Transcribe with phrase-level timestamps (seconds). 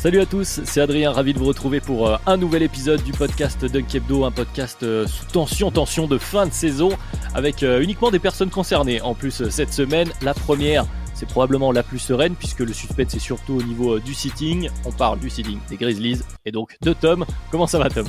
[0.00, 3.12] Salut à tous, c'est Adrien, ravi de vous retrouver pour euh, un nouvel épisode du
[3.12, 6.88] podcast Dunk Hebdo, un podcast euh, sous tension, tension de fin de saison,
[7.34, 9.02] avec euh, uniquement des personnes concernées.
[9.02, 13.18] En plus, cette semaine, la première, c'est probablement la plus sereine, puisque le suspect c'est
[13.18, 14.70] surtout au niveau du sitting.
[14.86, 17.26] On parle du sitting des Grizzlies, et donc de Tom.
[17.50, 18.06] Comment ça va Tom?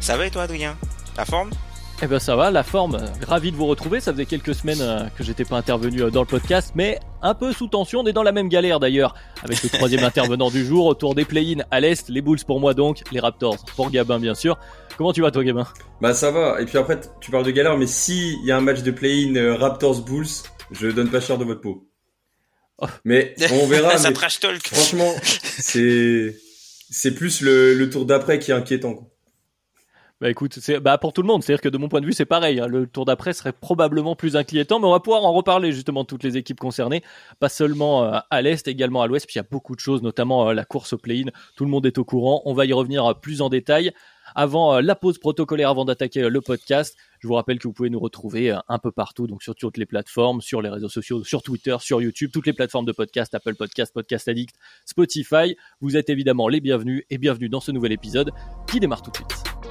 [0.00, 0.76] Ça va et toi Adrien?
[1.16, 1.48] La forme?
[2.02, 5.04] Eh ben ça va, la forme, ravi de vous retrouver, ça faisait quelques semaines euh,
[5.18, 8.12] que j'étais pas intervenu euh, dans le podcast, mais un peu sous tension, on est
[8.14, 11.78] dans la même galère d'ailleurs, avec le troisième intervenant du jour, autour des play-in à
[11.80, 14.58] l'Est, les Bulls pour moi donc, les Raptors pour Gabin bien sûr.
[14.96, 15.66] Comment tu vas toi Gabin?
[16.00, 18.56] Bah ça va, et puis après tu parles de galère, mais si il y a
[18.56, 20.26] un match de play-in euh, Raptors-Bulls,
[20.70, 21.86] je donne pas cher de votre peau.
[22.78, 22.86] Oh.
[23.04, 24.66] Mais on verra, Ça mais trash talk.
[24.68, 26.34] franchement, c'est
[26.90, 28.94] c'est plus le, le tour d'après qui est inquiétant.
[28.94, 29.06] quoi.
[30.20, 32.12] Bah écoute, c'est bah pour tout le monde, c'est-à-dire que de mon point de vue
[32.12, 32.66] c'est pareil, hein.
[32.66, 36.08] le tour d'après serait probablement plus inquiétant, mais on va pouvoir en reparler justement de
[36.08, 37.02] toutes les équipes concernées,
[37.38, 40.02] pas seulement euh, à l'Est, également à l'Ouest, puis il y a beaucoup de choses,
[40.02, 42.74] notamment euh, la course au play-in, tout le monde est au courant, on va y
[42.74, 43.92] revenir euh, plus en détail.
[44.34, 47.98] Avant la pause protocolaire, avant d'attaquer le podcast, je vous rappelle que vous pouvez nous
[47.98, 51.76] retrouver un peu partout, donc sur toutes les plateformes, sur les réseaux sociaux, sur Twitter,
[51.80, 55.56] sur YouTube, toutes les plateformes de podcast, Apple Podcast, Podcast Addict, Spotify.
[55.80, 58.30] Vous êtes évidemment les bienvenus et bienvenue dans ce nouvel épisode
[58.70, 59.69] qui démarre tout de suite.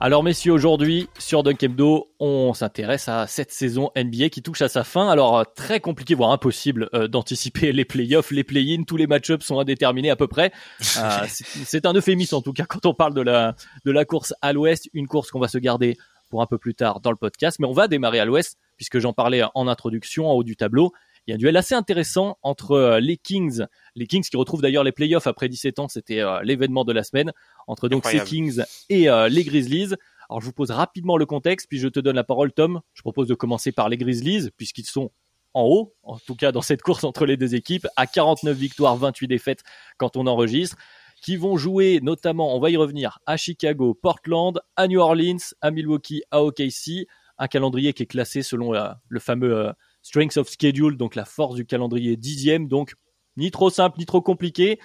[0.00, 4.68] Alors messieurs, aujourd'hui sur Dunk Hebdo, on s'intéresse à cette saison NBA qui touche à
[4.68, 5.08] sa fin.
[5.08, 9.44] Alors euh, très compliqué, voire impossible euh, d'anticiper les playoffs, les play-ins, tous les match-ups
[9.44, 10.52] sont indéterminés à peu près.
[10.98, 14.04] Euh, c'est c'est un euphémisme en tout cas quand on parle de la, de la
[14.04, 15.96] course à l'ouest, une course qu'on va se garder
[16.30, 17.58] pour un peu plus tard dans le podcast.
[17.58, 20.92] Mais on va démarrer à l'ouest puisque j'en parlais en introduction en haut du tableau.
[21.28, 24.62] Il y a un duel assez intéressant entre euh, les Kings, les Kings qui retrouvent
[24.62, 27.34] d'ailleurs les playoffs après 17 ans, c'était euh, l'événement de la semaine,
[27.66, 28.26] entre donc Incroyable.
[28.26, 29.94] ces Kings et euh, les Grizzlies.
[30.30, 32.80] Alors je vous pose rapidement le contexte, puis je te donne la parole Tom.
[32.94, 35.10] Je propose de commencer par les Grizzlies, puisqu'ils sont
[35.52, 38.96] en haut, en tout cas dans cette course entre les deux équipes, à 49 victoires,
[38.96, 39.64] 28 défaites
[39.98, 40.78] quand on enregistre,
[41.20, 45.72] qui vont jouer notamment, on va y revenir, à Chicago, Portland, à New Orleans, à
[45.72, 47.06] Milwaukee, à OKC,
[47.36, 49.72] un calendrier qui est classé selon euh, le fameux euh,
[50.02, 52.94] Strength of Schedule, donc la force du calendrier dixième, donc
[53.36, 54.78] ni trop simple ni trop compliqué.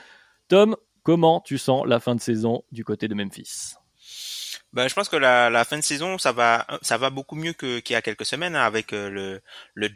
[0.47, 3.75] Tom, comment tu sens la fin de saison du côté de Memphis?
[4.73, 7.79] Bah, je pense que la, fin de saison, ça va, ça va beaucoup mieux que
[7.79, 9.41] qu'il y a quelques semaines hein, avec euh, le
[9.75, 9.87] le.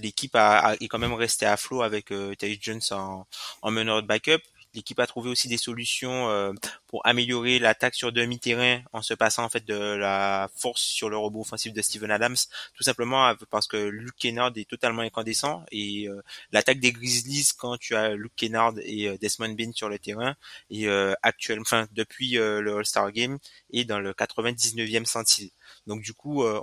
[0.00, 3.26] L'équipe a, est quand même restée à flot avec euh, Jones en,
[3.62, 4.42] en meneur de backup.
[4.76, 6.52] L'équipe a trouvé aussi des solutions euh,
[6.86, 11.16] pour améliorer l'attaque sur demi-terrain en se passant en fait de la force sur le
[11.16, 12.36] robot offensif de Steven Adams,
[12.74, 16.22] tout simplement parce que Luke Kennard est totalement incandescent et euh,
[16.52, 20.36] l'attaque des Grizzlies quand tu as Luke Kennard et euh, Desmond Bain sur le terrain
[20.70, 23.38] et euh, actuellement, enfin depuis euh, le All-Star Game
[23.72, 25.50] est dans le 99e centile.
[25.86, 26.60] Donc du coup, euh,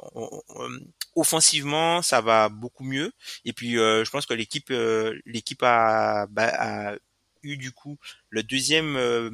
[1.16, 3.12] offensivement, ça va beaucoup mieux.
[3.46, 6.96] Et puis, euh, je pense que l'équipe, euh, l'équipe a, bah, a
[7.44, 7.98] eu du coup
[8.30, 9.30] le deuxième, euh,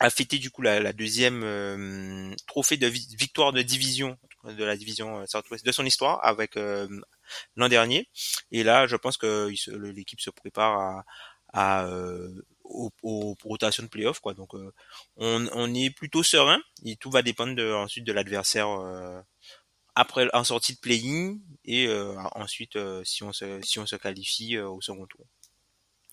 [0.00, 4.64] a fêté du coup la, la deuxième euh, trophée de vi- victoire de division de
[4.64, 6.88] la division euh, Southwest de son histoire avec euh,
[7.56, 8.08] l'an dernier.
[8.52, 9.50] Et là, je pense que
[9.92, 11.04] l'équipe se prépare à,
[11.52, 12.30] à euh,
[12.64, 14.34] aux, aux rotations de playoff quoi.
[14.34, 14.72] Donc euh,
[15.16, 19.20] on, on est plutôt serein et tout va dépendre de, ensuite de l'adversaire euh,
[19.94, 24.58] après en sortie de play-in et euh, ensuite si on se si on se qualifie
[24.58, 25.26] au second tour.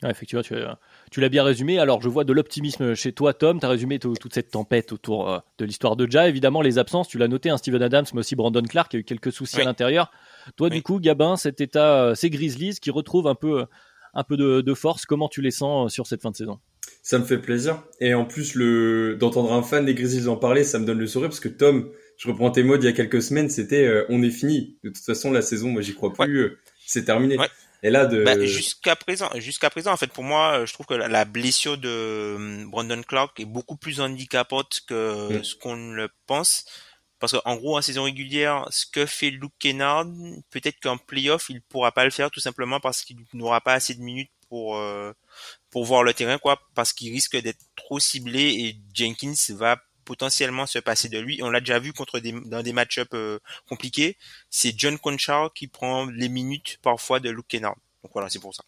[0.03, 0.77] Ouais, effectivement, tu, as-
[1.11, 1.79] tu l'as bien résumé.
[1.79, 3.59] Alors, je vois de l'optimisme chez toi, Tom.
[3.59, 6.27] Tu as résumé tout- toute cette tempête autour euh, de l'histoire de Ja.
[6.27, 8.99] Évidemment, les absences, tu l'as noté, hein, Steven Adams, mais aussi Brandon Clark, qui a
[8.99, 9.61] eu quelques soucis Oui.
[9.61, 10.11] à l'intérieur.
[10.57, 13.65] Toi, du coup, Gabin, cet état, euh, ces Grizzlies qui retrouvent un peu, euh,
[14.13, 16.59] un peu de, de force, comment tu les sens euh, sur cette fin de saison?
[17.01, 17.81] Ça me fait plaisir.
[17.99, 21.07] Et en plus, le d'entendre un fan des Grizzlies en parler, ça me donne le
[21.07, 24.05] sourire parce que Tom, je reprends tes mots d'il y a quelques semaines, c'était euh,
[24.09, 24.77] on est fini.
[24.83, 26.39] De toute façon, la saison, moi, j'y crois plus.
[26.39, 27.37] euh, C'est terminé.
[27.37, 27.47] Ouais.
[27.83, 30.93] Et là, de Bah, jusqu'à présent, jusqu'à présent, en fait, pour moi, je trouve que
[30.93, 35.43] la, blessure de euh, Brandon Clark est beaucoup plus handicapante que Mm.
[35.43, 36.65] ce qu'on le pense,
[37.19, 40.05] Parce qu'en gros, en saison régulière, ce que fait Luke Kennard,
[40.49, 43.93] peut-être qu'en playoff, il pourra pas le faire tout simplement parce qu'il n'aura pas assez
[43.93, 45.13] de minutes pour euh,
[45.69, 50.65] pour voir le terrain, quoi, parce qu'il risque d'être trop ciblé et Jenkins va potentiellement
[50.65, 51.39] se passer de lui.
[51.41, 51.91] On l'a déjà vu
[52.45, 54.17] dans des match-ups euh, compliqués.
[54.49, 57.75] C'est John Conchar qui prend les minutes parfois de Luke Kennard.
[58.03, 58.63] Donc voilà, c'est pour ça.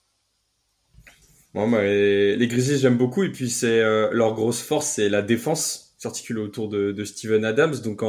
[1.56, 3.24] Bah, les Grizzlies, j'aime beaucoup.
[3.24, 7.46] Et puis, c'est euh, leur grosse force, c'est la défense s'articule autour de, de, Steven
[7.46, 7.76] Adams.
[7.80, 8.02] Donc,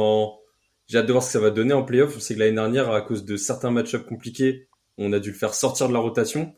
[0.87, 2.15] j'ai hâte de voir ce que ça va donner en playoff.
[2.15, 5.37] On sait que l'année dernière, à cause de certains match-ups compliqués, on a dû le
[5.37, 6.53] faire sortir de la rotation.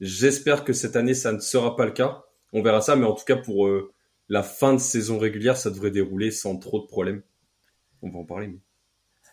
[0.00, 2.24] J'espère que cette année, ça ne sera pas le cas.
[2.52, 2.94] On verra ça.
[2.94, 3.93] Mais en tout cas, pour euh,
[4.28, 7.22] la fin de saison régulière, ça devrait dérouler sans trop de problèmes.
[8.02, 8.48] On va en parler.
[8.48, 8.58] Mais...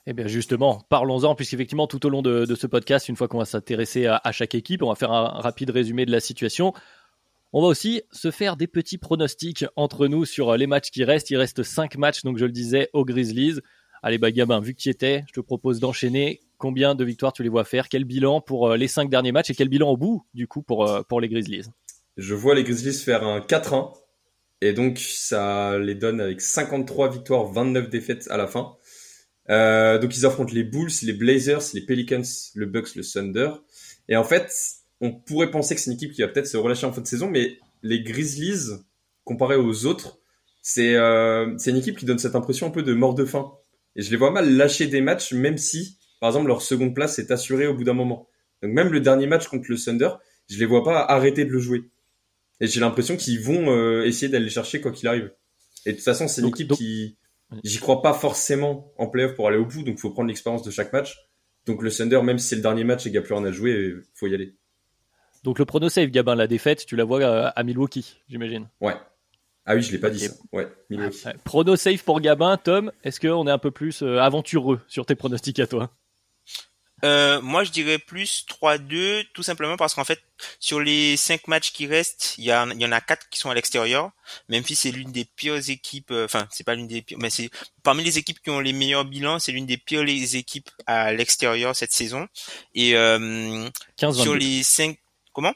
[0.07, 3.45] Eh bien justement, parlons-en, puisqu'effectivement tout au long de, ce podcast, une fois qu'on va
[3.45, 6.73] s'intéresser à, chaque équipe, on va faire un rapide résumé de la situation.
[7.53, 11.29] On va aussi se faire des petits pronostics entre nous sur les matchs qui restent.
[11.29, 13.59] Il reste 5 matchs, donc je le disais, aux Grizzlies.
[14.01, 16.39] Allez, bah Gabin, vu que tu étais, je te propose d'enchaîner.
[16.57, 17.89] Combien de victoires tu les vois faire?
[17.89, 20.63] Quel bilan pour euh, les 5 derniers matchs et quel bilan au bout, du coup,
[20.63, 21.65] pour, euh, pour les Grizzlies?
[22.17, 23.93] Je vois les Grizzlies faire un 4-1
[24.61, 28.75] et donc, ça les donne avec 53 victoires, 29 défaites à la fin.
[29.49, 32.21] Euh, donc, ils affrontent les Bulls, les Blazers, les Pelicans,
[32.53, 33.49] le Bucks, le Thunder.
[34.07, 34.51] Et en fait,
[35.01, 37.07] on pourrait penser que c'est une équipe qui va peut-être se relâcher en fin de
[37.07, 38.69] saison, mais les Grizzlies,
[39.23, 40.19] comparé aux autres,
[40.61, 43.51] c'est euh, une équipe qui donne cette impression un peu de mort de faim.
[43.95, 47.17] Et je les vois mal lâcher des matchs, même si, par exemple, leur seconde place
[47.17, 48.27] est assurée au bout d'un moment.
[48.61, 50.09] Donc même le dernier match contre le Thunder,
[50.47, 51.89] je les vois pas arrêter de le jouer.
[52.61, 55.33] Et j'ai l'impression qu'ils vont euh, essayer d'aller chercher quoi qu'il arrive.
[55.85, 57.17] Et de toute façon, c'est une équipe qui,
[57.63, 60.71] j'y crois pas forcément en playoff pour aller au bout, donc faut prendre l'expérience de
[60.71, 61.17] chaque match.
[61.65, 63.43] Donc le Thunder, même si c'est le dernier match et qu'il n'y a plus rien
[63.43, 64.55] à jouer, faut y aller.
[65.43, 68.67] Donc le prono save, Gabin, la défaite, tu la vois euh, à Milwaukee, j'imagine.
[68.79, 68.93] Ouais.
[69.65, 70.33] Ah oui, je l'ai pas dit ça.
[70.51, 71.23] Ouais, Milwaukee.
[71.43, 72.91] Prono safe pour Gabin, Tom.
[73.03, 75.91] Est-ce qu'on est un peu plus euh, aventureux sur tes pronostics à toi?
[77.03, 80.21] Euh, moi, je dirais plus 3-2, tout simplement parce qu'en fait,
[80.59, 83.53] sur les cinq matchs qui restent, il y, y en a quatre qui sont à
[83.53, 84.11] l'extérieur.
[84.49, 87.49] Memphis c'est l'une des pires équipes, euh, enfin, c'est pas l'une des pires, mais c'est
[87.83, 91.11] parmi les équipes qui ont les meilleurs bilans, c'est l'une des pires les équipes à
[91.13, 92.27] l'extérieur cette saison.
[92.75, 94.99] Et euh, sur les cinq,
[95.33, 95.53] comment?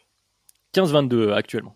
[0.73, 1.75] 15-22 actuellement.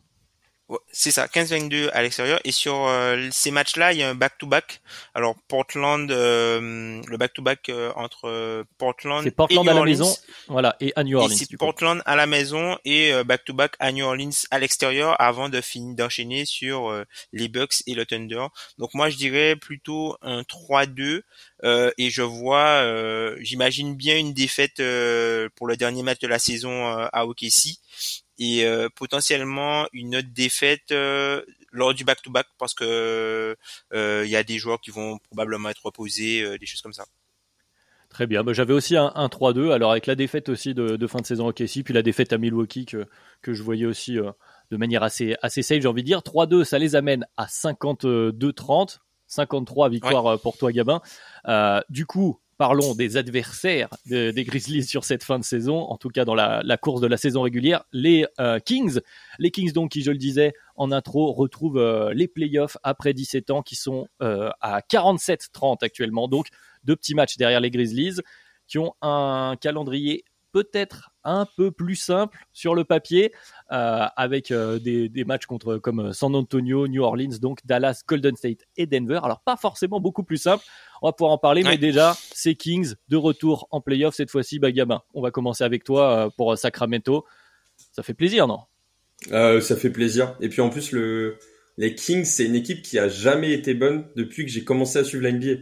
[0.91, 2.39] C'est ça, 15-22 à l'extérieur.
[2.43, 4.81] Et sur euh, ces matchs-là, il y a un back-to-back.
[5.15, 10.15] Alors Portland, euh, le back-to-back euh, entre Portland, c'est Portland à la maison,
[10.47, 11.35] voilà, et à New Orleans.
[11.35, 15.95] C'est Portland à la maison et back-to-back à New Orleans à l'extérieur, avant de finir
[15.95, 16.93] d'enchaîner sur
[17.33, 18.45] les Bucks et le Thunder.
[18.77, 21.21] Donc moi, je dirais plutôt un 3-2.
[21.97, 22.85] et je vois,
[23.39, 24.81] j'imagine bien une défaite
[25.55, 27.79] pour le dernier match de la saison à OKC
[28.39, 33.55] et euh, potentiellement une autre défaite euh, lors du back-to-back parce que
[33.93, 37.05] euh, il y a des joueurs qui vont probablement être reposés, des choses comme ça.
[38.09, 38.43] Très bien.
[38.43, 39.71] Bah, j'avais aussi un, 3-2.
[39.71, 42.37] Alors avec la défaite aussi de, fin de saison au KC, puis la défaite à
[42.37, 43.05] Milwaukee que,
[43.41, 46.21] que je voyais aussi de manière assez, assez safe, j'ai envie de dire.
[46.21, 48.99] 3-2, ça les amène à 52-30.
[49.27, 51.01] 53 victoires pour toi, Gabin.
[51.89, 56.25] du coup, Parlons des adversaires des Grizzlies sur cette fin de saison, en tout cas
[56.25, 58.99] dans la, course de la saison régulière, les euh, Kings.
[59.37, 63.49] Les Kings, donc, qui, je le disais en intro, retrouvent euh, les playoffs après 17
[63.51, 66.27] ans, qui sont euh, à 47-30 actuellement.
[66.27, 66.47] Donc,
[66.83, 68.19] deux petits matchs derrière les Grizzlies,
[68.67, 73.33] qui ont un calendrier peut-être un peu plus simple sur le papier,
[73.71, 78.65] euh, avec euh, des, matchs contre comme San Antonio, New Orleans, donc Dallas, Golden State
[78.77, 79.19] et Denver.
[79.23, 80.63] Alors pas forcément beaucoup plus simple.
[81.01, 84.59] On va pouvoir en parler, mais déjà c'est Kings de retour en playoff cette fois-ci.
[84.59, 84.69] Bah
[85.13, 87.25] on va commencer avec toi euh, pour Sacramento.
[87.91, 88.59] Ça fait plaisir, non?
[89.29, 90.35] Ça fait plaisir.
[90.39, 91.37] Et puis en plus le
[91.77, 95.05] les Kings, c'est une équipe qui a jamais été bonne depuis que j'ai commencé à
[95.05, 95.61] suivre la NBA.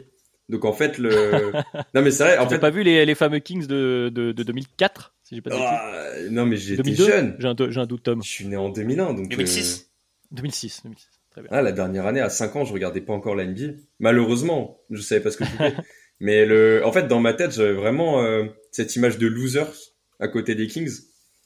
[0.49, 1.51] Donc en fait le
[1.93, 4.43] non mais c'est vrai en fait pas vu les, les fameux Kings de, de, de
[4.43, 7.35] 2004 si j'ai pas ah, non mais j'étais jeune.
[7.37, 8.23] j'ai un, un doute Tom.
[8.23, 9.89] Je suis né en 2001 donc 2006
[10.31, 11.49] 2006 2006 très bien.
[11.51, 15.01] Ah la dernière année à 5 ans je regardais pas encore la NBA malheureusement je
[15.01, 15.75] savais pas ce que je faisais
[16.21, 19.73] mais le en fait dans ma tête j'avais vraiment euh, cette image de losers
[20.19, 20.91] à côté des Kings.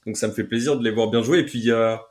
[0.06, 1.40] Donc ça me fait plaisir de les voir bien jouer.
[1.40, 2.02] Et puis il y a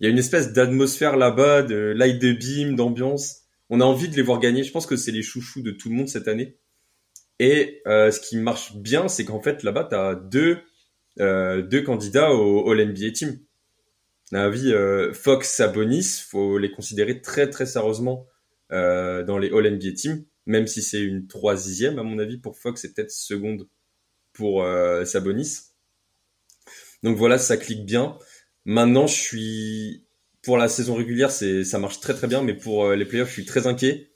[0.00, 3.41] il y a une espèce d'atmosphère là-bas de light de beam d'ambiance
[3.72, 4.64] on a envie de les voir gagner.
[4.64, 6.58] Je pense que c'est les chouchous de tout le monde cette année.
[7.38, 10.58] Et euh, ce qui marche bien, c'est qu'en fait là-bas, tu as deux,
[11.20, 13.38] euh, deux candidats au All-NBA Team.
[14.34, 18.26] À avis, euh, Fox, Sabonis, faut les considérer très très sérieusement
[18.70, 22.92] dans les All-NBA Team, même si c'est une troisième à mon avis pour Fox et
[22.94, 23.68] peut-être seconde
[24.32, 24.66] pour
[25.04, 25.72] Sabonis.
[27.02, 28.16] Donc voilà, ça clique bien.
[28.64, 30.06] Maintenant, je suis
[30.42, 33.28] pour la saison régulière, c'est ça marche très très bien, mais pour euh, les playoffs,
[33.28, 34.10] je suis très inquiet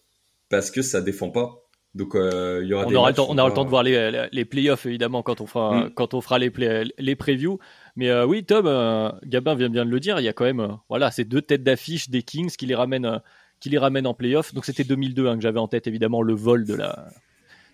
[0.49, 1.55] parce que ça défend pas
[1.95, 3.65] Donc euh, il y aura on des aura le temps, on aura le va- temps
[3.65, 5.91] de voir les, les, les playoffs évidemment quand on fera Mm.
[5.95, 7.59] quand on fera les play- les previews.
[7.97, 10.19] Mais euh, oui, Tom, euh, Gabin vient bien de le dire.
[10.21, 12.75] Il y a quand même euh, voilà ces deux têtes d'affiche des Kings qui les
[12.75, 13.19] ramènent euh,
[13.61, 14.53] qui les ramènent en playoffs.
[14.53, 17.09] Donc c'était 2002 hein, que j'avais en tête évidemment le vol de la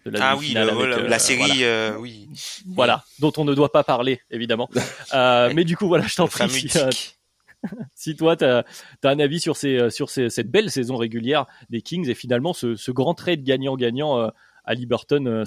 [0.07, 1.65] de la Ah oui, le- avec, la, euh, la série, voilà.
[1.65, 2.29] euh, oui.
[2.75, 4.69] Voilà, dont on ne doit pas parler, évidemment.
[5.15, 6.49] Euh, mais du coup, voilà, je t'en prie,
[7.95, 8.65] si, toi, tu as,
[9.05, 13.43] un avis sur, euh, cette belle saison régulière des Kings et finalement ce, grand trade
[13.43, 14.29] gagnant-gagnant euh,
[14.65, 15.45] à Liberton euh.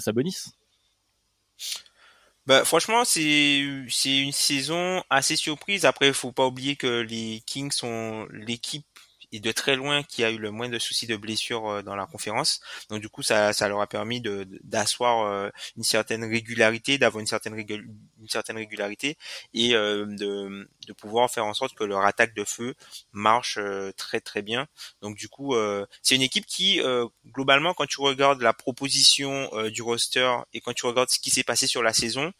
[2.46, 5.84] Bah, franchement, c'est une saison assez surprise.
[5.84, 8.86] Après, il faut pas oublier que les Kings sont l'équipe
[9.32, 11.96] et de très loin qui a eu le moins de soucis de blessures euh, dans
[11.96, 12.60] la conférence.
[12.90, 17.20] Donc du coup, ça, ça leur a permis de d'asseoir euh, une certaine régularité, d'avoir
[17.20, 17.88] une certaine régul-
[18.20, 19.16] une certaine régularité
[19.54, 22.74] et euh, de de pouvoir faire en sorte que leur attaque de feu
[23.12, 23.58] marche
[23.96, 24.66] très très bien.
[25.02, 25.54] Donc du coup,
[26.02, 26.80] c'est une équipe qui
[27.26, 31.42] globalement, quand tu regardes la proposition du roster et quand tu regardes ce qui s'est
[31.42, 32.32] passé sur la saison,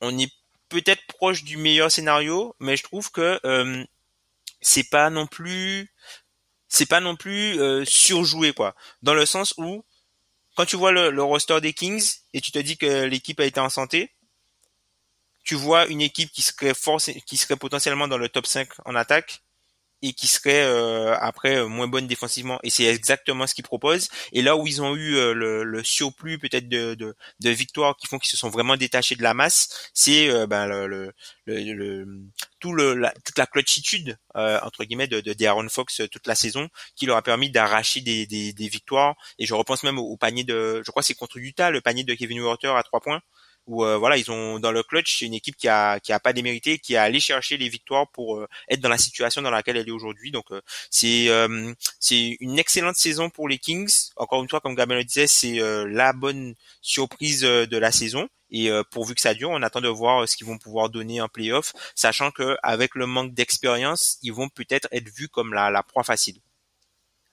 [0.00, 0.32] on est
[0.68, 3.40] peut-être proche du meilleur scénario, mais je trouve que
[4.60, 5.92] c'est pas non plus
[6.68, 8.74] c'est pas non plus euh, surjoué quoi.
[9.02, 9.84] Dans le sens où
[10.56, 13.60] quand tu vois le, roster des Kings et tu te dis que l'équipe a été
[13.60, 14.12] en santé
[15.44, 18.94] tu vois une équipe qui serait force qui serait potentiellement dans le top 5 en
[18.94, 19.42] attaque
[20.02, 22.58] et qui serait euh, après euh, moins bonne défensivement.
[22.62, 24.08] Et c'est exactement ce qu'ils proposent.
[24.32, 27.96] Et là où ils ont eu euh, le, le surplus peut-être de, de, de victoires
[27.96, 31.12] qui font qu'ils se sont vraiment détachés de la masse c'est euh, ben, le, le,
[31.46, 32.06] le,
[32.60, 36.68] tout le la, toute la clutchitude euh, entre guillemets de, de Fox toute la saison
[36.94, 39.16] qui leur a permis d'arracher des, des, des victoires.
[39.38, 42.14] Et je repense même au, panier de je crois c'est contre Utah le panier de
[42.14, 43.20] Kevin Porter à trois points
[43.68, 46.32] où euh, voilà ils ont dans le clutch une équipe qui a qui a pas
[46.32, 49.76] démérité qui a allé chercher les victoires pour euh, être dans la situation dans laquelle
[49.76, 50.32] elle est aujourd'hui.
[50.32, 50.60] Donc euh,
[50.90, 51.28] c'est
[52.00, 54.10] c'est une excellente saison pour les Kings.
[54.16, 58.28] Encore une fois comme Gabriel le disait c'est la bonne surprise de la saison.
[58.50, 61.28] Et pourvu que ça dure on attend de voir ce qu'ils vont pouvoir donner en
[61.28, 65.82] playoff sachant que avec le manque d'expérience ils vont peut-être être vus comme la, la
[65.82, 66.40] proie facile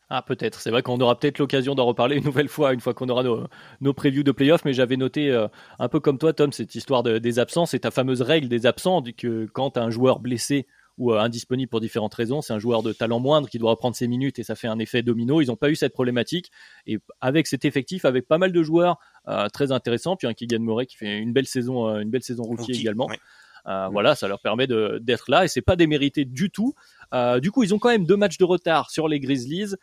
[0.09, 0.59] Ah, peut-être.
[0.61, 3.23] C'est vrai qu'on aura peut-être l'occasion d'en reparler une nouvelle fois, une fois qu'on aura
[3.23, 3.47] nos,
[3.81, 4.63] nos previews de playoffs.
[4.63, 5.47] Mais j'avais noté, euh,
[5.79, 8.65] un peu comme toi, Tom, cette histoire de- des absences et ta fameuse règle des
[8.67, 12.83] absents, que quand un joueur blessé ou euh, indisponible pour différentes raisons, c'est un joueur
[12.83, 15.41] de talent moindre qui doit reprendre ses minutes et ça fait un effet domino.
[15.41, 16.51] Ils n'ont pas eu cette problématique.
[16.85, 18.97] Et avec cet effectif, avec pas mal de joueurs
[19.27, 22.43] euh, très intéressants, puis un Keegan Murray qui fait une belle saison, une belle saison
[22.43, 23.07] rookie, Rookie, également.
[23.07, 23.19] ouais.
[23.67, 26.75] Euh, Voilà, ça leur permet de- d'être là et c'est pas démérité du tout.
[27.15, 29.73] Euh, du coup, ils ont quand même deux matchs de retard sur les Grizzlies.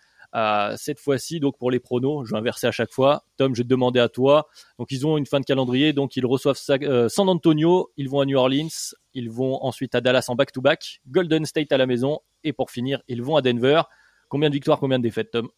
[0.77, 3.25] Cette fois-ci, donc pour les pronos, je vais inverser à chaque fois.
[3.37, 4.49] Tom, je vais te demander à toi.
[4.79, 8.21] Donc ils ont une fin de calendrier, donc ils reçoivent euh, San Antonio, ils vont
[8.21, 12.21] à New Orleans, ils vont ensuite à Dallas en back-to-back, Golden State à la maison,
[12.45, 13.83] et pour finir, ils vont à Denver.
[14.29, 15.51] Combien de victoires, combien de défaites, Tom?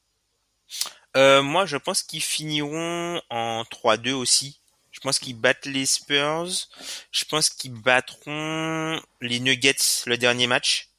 [1.16, 4.60] Euh, moi, je pense qu'ils finiront en 3-2 aussi.
[4.90, 6.68] Je pense qu'ils battent les Spurs.
[7.12, 10.90] Je pense qu'ils battront les Nuggets le dernier match.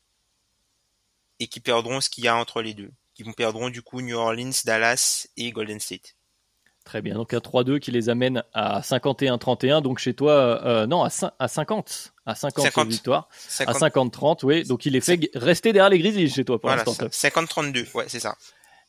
[1.39, 2.91] Et qu'ils perdront ce qu'il y a entre les deux.
[3.24, 6.15] Vont perdront du coup New Orleans, Dallas et Golden State.
[6.84, 11.01] Très bien, donc un 3-2 qui les amène à 51-31, donc chez toi, euh, non,
[11.03, 12.88] à, cin- à 50, à 50, 50.
[12.89, 13.27] victoires,
[13.65, 16.69] à 50, 50-30, oui, donc il les fait rester derrière les Grizzlies chez toi pour
[16.69, 17.05] voilà, l'instant.
[17.05, 17.10] Tom.
[17.10, 17.88] 50-32.
[17.95, 18.36] Ouais, c'est ça.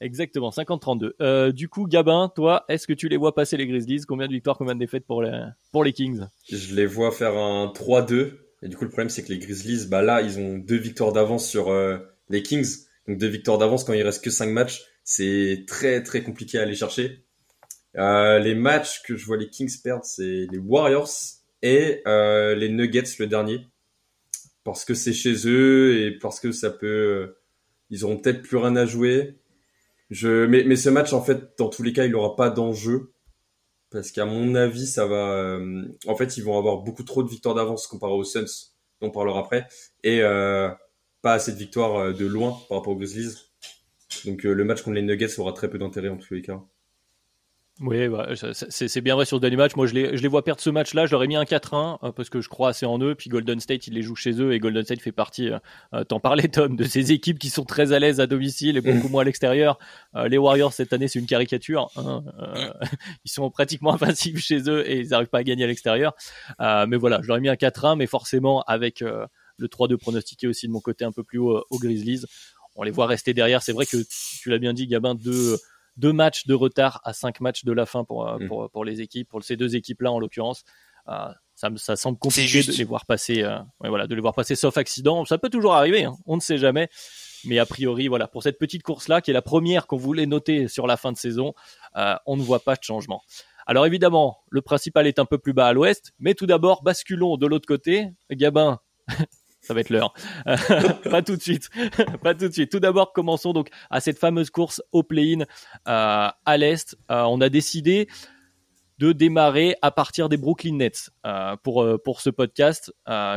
[0.02, 1.12] Exactement, 50-32.
[1.22, 4.02] Euh, du coup, Gabin, toi, est-ce que tu les vois passer les Grizzlies?
[4.06, 6.20] Combien de victoires, combien de défaites pour les, pour les Kings?
[6.50, 8.32] Je les vois faire un 3-2.
[8.62, 11.12] Et du coup, le problème, c'est que les Grizzlies, bah là, ils ont deux victoires
[11.12, 11.96] d'avance sur euh,
[12.28, 12.76] les Kings.
[13.06, 14.84] Donc deux victoires d'avance quand il reste que cinq matchs.
[15.04, 17.24] C'est très, très compliqué à aller chercher.
[17.96, 21.08] Euh, les matchs que je vois les Kings perdre, c'est les Warriors
[21.62, 23.66] et euh, les Nuggets, le dernier.
[24.64, 26.86] Parce que c'est chez eux et parce que ça peut...
[26.86, 27.38] euh,
[27.90, 29.38] ils auront peut-être plus rien à jouer.
[30.10, 33.12] Je, mais, mais ce match, en fait, dans tous les cas, il n'aura pas d'enjeu.
[33.90, 35.32] Parce qu'à mon avis, ça va.
[35.32, 39.06] euh, en fait, ils vont avoir beaucoup trop de victoires d'avance comparé aux Suns, dont
[39.06, 39.68] on parlera après,
[40.02, 40.22] et
[41.26, 43.34] pas assez de victoires euh, de loin par rapport aux Grizzlies.
[44.26, 46.62] Donc euh, le match contre les Nuggets aura très peu d'intérêt en tous les cas.
[47.80, 48.28] Oui, bah,
[48.70, 49.76] c'est bien vrai sur ce dernier match.
[49.76, 51.04] Moi, je les, vois perdre ce match-là.
[51.04, 53.14] Je leur ai mis un 4-1 euh, parce que je crois assez en eux.
[53.14, 55.50] Puis Golden State, ils les jouent chez eux et Golden State fait partie,
[55.92, 58.80] euh, t'en parlais Tom, de ces équipes qui sont très à l'aise à domicile et
[58.80, 59.78] beaucoup moins à l'extérieur.
[60.14, 61.90] Les Warriors cette année, c'est une caricature.
[61.96, 62.22] hein.
[63.26, 66.14] Ils sont pratiquement invincibles chez eux et ils n'arrivent pas à gagner à l'extérieur.
[66.58, 69.04] Mais voilà, je leur ai mis un 4-1, mais forcément avec
[69.58, 72.24] le 3-2 pronostiqué aussi de mon côté un peu plus haut euh, aux Grizzlies.
[72.74, 73.62] On les voit rester derrière.
[73.62, 73.96] C'est vrai que
[74.40, 75.58] tu l'as bien dit, Gabin, deux
[75.98, 78.48] deux matchs de retard à cinq matchs de la fin pour, euh, Mm.
[78.48, 80.62] pour, pour les équipes, pour ces deux équipes-là en l'occurrence.
[81.08, 82.68] Euh, ça, me- ça semble compliqué juste.
[82.70, 85.24] de les voir passer, euh, ouais, voilà, de les voir passer sauf accident.
[85.24, 86.90] Ça peut toujours arriver, hein, on ne sait jamais.
[87.46, 90.68] Mais a priori, voilà, pour cette petite course-là, qui est la première qu'on voulait noter
[90.68, 91.54] sur la fin de saison,
[92.26, 93.22] on ne voit pas de changement.
[93.66, 97.38] Alors évidemment, le principal est un peu plus bas à l'ouest, mais tout d'abord, basculons
[97.38, 98.10] de l'autre côté.
[98.30, 98.80] Gabin,
[99.66, 100.14] ça va être l'heure.
[101.10, 101.68] pas tout de suite.
[102.22, 102.70] pas tout de suite.
[102.70, 105.44] Tout d'abord, commençons donc à cette fameuse course au play-in euh,
[106.44, 106.96] à l'Est.
[107.10, 108.08] Euh, on a décidé
[108.98, 112.94] de démarrer à partir des Brooklyn Nets euh, pour, pour ce podcast,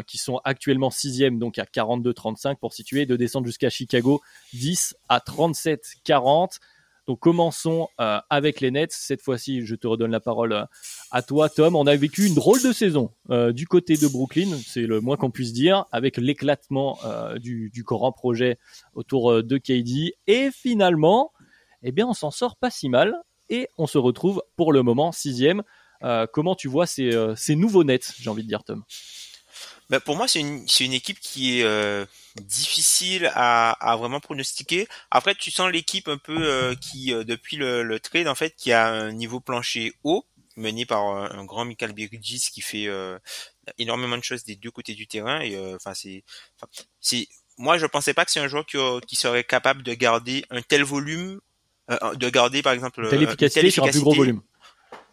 [0.08, 4.22] qui sont actuellement sixième, donc à 42-35 pour situer, de descendre jusqu'à Chicago
[4.54, 6.60] 10 à 37-40.
[7.10, 8.92] Donc commençons euh, avec les Nets.
[8.92, 10.66] Cette fois-ci, je te redonne la parole euh,
[11.10, 11.76] à toi, Tom.
[11.76, 15.18] On a vécu une drôle de saison euh, du côté de Brooklyn, c'est le moins
[15.18, 17.00] qu'on puisse dire, avec l'éclatement
[17.42, 18.60] du, du grand projet
[18.94, 20.14] autour de KD.
[20.28, 21.32] Et finalement,
[21.82, 23.16] eh bien, on s'en sort pas si mal
[23.50, 25.64] et on se retrouve pour le moment sixième.
[26.32, 28.84] comment tu vois ces, ces nouveaux Nets, j'ai envie de dire, Tom?
[29.90, 32.06] Ben pour moi, c'est une, c'est une équipe qui est euh,
[32.40, 34.88] difficile à, à vraiment pronostiquer.
[35.10, 38.56] Après, tu sens l'équipe un peu euh, qui, euh, depuis le, le, trade, en fait,
[38.56, 40.26] qui a un niveau plancher haut,
[40.56, 42.90] mené par un grand Michael Bridges qui fait
[43.78, 45.40] énormément de choses des deux côtés du terrain.
[45.40, 46.26] Et enfin, c'est,
[47.00, 50.44] c'est, moi, je pensais pas que c'est un joueur qui, qui serait capable de garder
[50.50, 51.40] un tel volume,
[51.88, 54.42] de garder, par exemple, telle efficacité, sur un plus gros volume.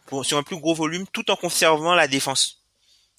[0.06, 2.65] Pour, sur un plus gros volume, tout en conservant la défense.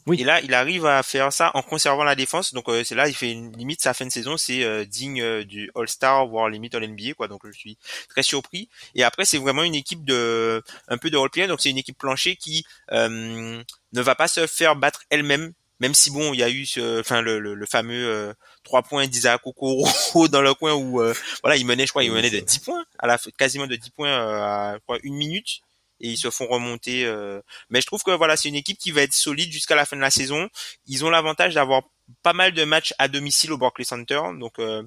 [0.08, 0.22] Oui.
[0.22, 2.54] Et là, il arrive à faire ça en conservant la défense.
[2.54, 5.22] Donc euh, c'est là, il fait une limite sa fin de saison, c'est euh, digne
[5.22, 7.28] euh, du All-Star, voire limite All-NBA, quoi.
[7.28, 8.70] Donc je suis très surpris.
[8.96, 11.48] Et après, c'est vraiment une équipe de un peu de role-player.
[11.48, 15.52] Donc c'est une équipe planchée qui ne va pas se faire battre elle-même.
[15.80, 18.34] Même si bon, il y a eu, ce, enfin le, le, fameux
[18.64, 21.00] trois points d'Isaac Okoro dans le coin où
[21.44, 23.92] voilà, il menait, je crois, il menait de 10 points à la quasiment de 10
[23.92, 25.62] points à une minute
[26.00, 27.06] et ils se font remonter.
[27.06, 27.42] Euh.
[27.70, 29.96] Mais je trouve que voilà, c'est une équipe qui va être solide jusqu'à la fin
[29.96, 30.50] de la saison.
[30.86, 31.84] Ils ont l'avantage d'avoir
[32.24, 34.84] pas mal de matchs à domicile au Barclays Center, donc euh,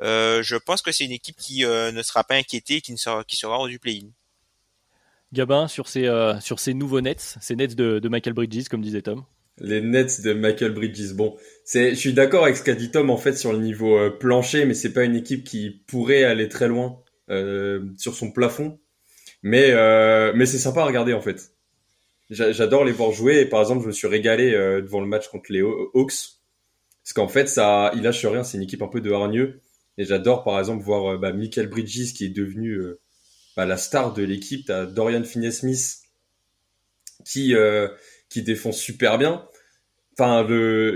[0.00, 3.22] euh, je pense que c'est une équipe qui ne sera pas inquiétée, qui ne sera,
[3.24, 4.08] qui sera hors du play-in.
[5.32, 6.08] Gabin sur ces
[6.40, 9.24] sur ces nouveaux Nets, ces Nets de, de Michael Bridges, comme disait Tom.
[9.58, 11.12] Les Nets de Michael Bridges.
[11.12, 14.10] Bon, c'est, je suis d'accord avec ce qu'a dit Tom en fait sur le niveau
[14.12, 17.02] plancher, mais c'est pas une équipe qui pourrait aller très loin
[17.98, 18.78] sur son plafond.
[19.44, 21.52] Mais euh, mais c'est sympa à regarder en fait.
[22.30, 23.40] J'adore les voir jouer.
[23.40, 26.38] Et par exemple, je me suis régalé euh, devant le match contre les Hawks
[27.02, 28.42] parce qu'en fait, ça, il lâche rien.
[28.42, 29.60] C'est une équipe un peu de hargneux.
[29.98, 33.00] Et j'adore par exemple voir euh, bah, Michael Bridges qui est devenu euh,
[33.54, 34.66] bah, la star de l'équipe.
[34.66, 35.98] T'as Dorian Finney-Smith
[37.26, 37.54] qui
[38.30, 39.46] qui défend super bien.
[40.18, 40.46] Enfin,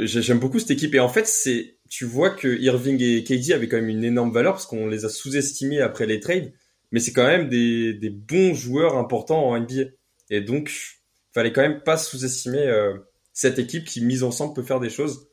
[0.05, 0.95] j'aime beaucoup cette équipe.
[0.95, 4.33] Et en fait, c'est tu vois que Irving et KD avaient quand même une énorme
[4.33, 6.53] valeur parce qu'on les a sous-estimés après les trades
[6.91, 9.91] mais c'est quand même des, des, bons joueurs importants en NBA.
[10.31, 10.99] Et donc,
[11.33, 12.95] fallait quand même pas sous-estimer euh,
[13.33, 15.29] cette équipe qui, mise ensemble, peut faire des choses.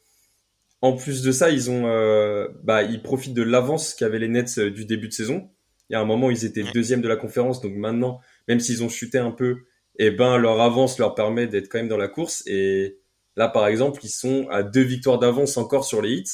[0.81, 4.59] En plus de ça, ils ont, euh, bah, ils profitent de l'avance qu'avaient les Nets
[4.59, 5.49] euh, du début de saison.
[5.89, 8.83] Il y a un moment, ils étaient deuxième de la conférence, donc maintenant, même s'ils
[8.83, 9.57] ont chuté un peu,
[9.97, 12.43] et eh ben leur avance leur permet d'être quand même dans la course.
[12.47, 12.97] Et
[13.35, 16.31] là, par exemple, ils sont à deux victoires d'avance encore sur les hits.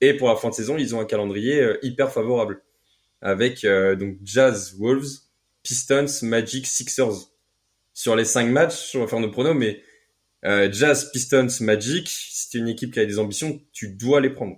[0.00, 2.62] Et pour la fin de saison, ils ont un calendrier hyper favorable
[3.22, 5.08] avec euh, donc Jazz, Wolves,
[5.62, 7.30] Pistons, Magic, Sixers.
[7.92, 9.82] Sur les cinq matchs, on va faire nos pronos, mais
[10.44, 14.30] euh, Jazz, Pistons, Magic, si tu une équipe qui a des ambitions, tu dois les
[14.30, 14.56] prendre.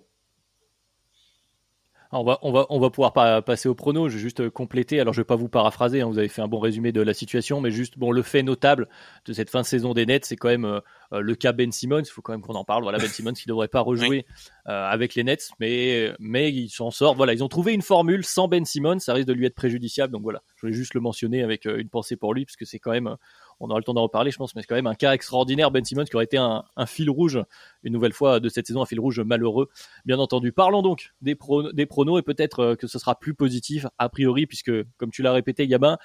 [2.15, 4.11] On va, on, va, on va pouvoir pas passer au prono.
[4.11, 5.01] Je vais juste compléter.
[5.01, 6.03] Alors, je vais pas vous paraphraser.
[6.03, 8.43] Hein, vous avez fait un bon résumé de la situation, mais juste bon, le fait
[8.43, 8.89] notable
[9.25, 12.03] de cette fin de saison des Nets, c'est quand même euh, le cas Ben Simmons.
[12.03, 12.83] Il faut quand même qu'on en parle.
[12.83, 14.27] Voilà, Ben Simmons qui devrait pas rejouer
[14.69, 17.17] euh, avec les Nets, mais mais ils s'en sortent.
[17.17, 18.99] Voilà, ils ont trouvé une formule sans Ben Simmons.
[18.99, 20.13] Ça risque de lui être préjudiciable.
[20.13, 22.67] Donc voilà, je voulais juste le mentionner avec euh, une pensée pour lui, parce que
[22.67, 23.17] c'est quand même
[23.63, 25.71] on aura le temps d'en reparler, je pense, mais c'est quand même un cas extraordinaire.
[25.71, 27.41] Ben Simmons qui aurait été un, fil rouge,
[27.85, 29.69] une nouvelle fois de cette saison, un fil rouge malheureux,
[30.05, 30.53] bien entendu.
[30.53, 34.73] Parlons donc des, pronos et peut-être euh, que ce sera plus positif a priori, puisque,
[34.97, 35.97] comme tu l'as répété, Gabin,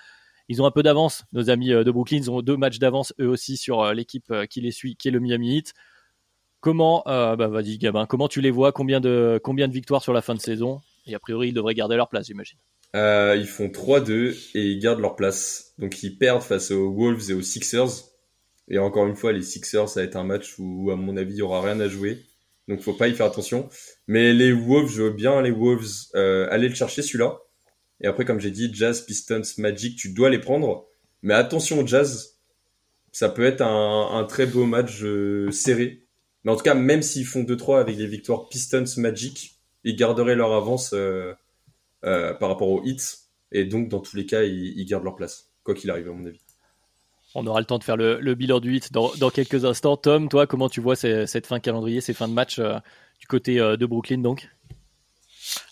[0.49, 2.17] ils ont un peu d'avance, nos amis euh, de Brooklyn.
[2.17, 5.11] Ils ont deux matchs d'avance, eux aussi, sur euh, l'équipe qui les suit, qui est
[5.11, 5.73] le Miami Heat.
[6.59, 8.71] Comment, bah vas-y Gabin, comment tu les vois?
[8.71, 10.81] Combien de, combien de victoires sur la fin de saison?
[11.05, 12.57] Et a priori, ils devraient garder leur place, j'imagine.
[12.95, 15.73] Euh, ils font 3-2 et ils gardent leur place.
[15.77, 18.05] Donc ils perdent face aux Wolves et aux Sixers.
[18.69, 21.33] Et encore une fois, les Sixers, ça va être un match où, à mon avis,
[21.33, 22.25] il y aura rien à jouer.
[22.67, 23.69] Donc faut pas y faire attention.
[24.07, 27.39] Mais les Wolves, je veux bien les Wolves euh, aller le chercher celui-là.
[28.01, 30.85] Et après, comme j'ai dit, Jazz, Pistons, Magic, tu dois les prendre.
[31.21, 32.37] Mais attention Jazz,
[33.11, 36.03] ça peut être un, très beau match euh, serré.
[36.43, 40.35] Mais en tout cas, même s'ils font 2-3 avec les victoires Pistons, Magic, ils garderaient
[40.35, 41.33] leur avance euh,
[42.05, 42.97] euh, par rapport aux hits.
[43.51, 46.25] Et donc, dans tous les cas, ils, gardent leur place, quoi qu'il arrive, à mon
[46.25, 46.41] avis.
[47.35, 49.97] On aura le temps de faire le, bilan du hit dans, quelques instants.
[49.97, 52.77] Tom, toi, comment tu vois cette fin calendrier, ces fins de match euh,
[53.19, 54.49] du côté euh, de Brooklyn donc?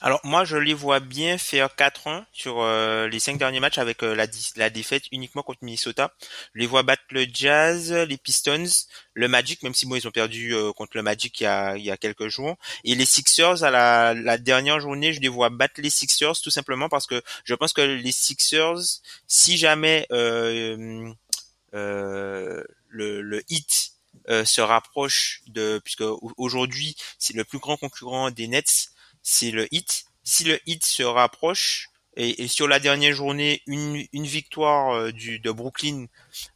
[0.02, 4.04] Alors moi je les vois bien faire 4-1 sur euh, les cinq derniers matchs avec
[4.04, 6.14] euh, la, la défaite uniquement contre Minnesota.
[6.54, 8.66] Je les vois battre le Jazz, les Pistons,
[9.14, 11.78] le Magic, même si bon ils ont perdu euh, contre le Magic il y, a,
[11.78, 12.58] il y a quelques jours.
[12.84, 16.52] Et les Sixers à la, la dernière journée, je les vois battre les Sixers tout
[16.52, 21.14] simplement parce que je pense que les Sixers, si jamais euh,
[21.74, 22.66] le,
[23.22, 23.92] le hit
[24.28, 26.04] se rapproche de puisque
[26.38, 28.90] aujourd'hui c'est le plus grand concurrent des Nets
[29.26, 30.06] c'est le hit.
[30.24, 35.52] Si le hit se rapproche, et, sur la dernière journée, une, victoire euh, du, de
[35.52, 36.06] Brooklyn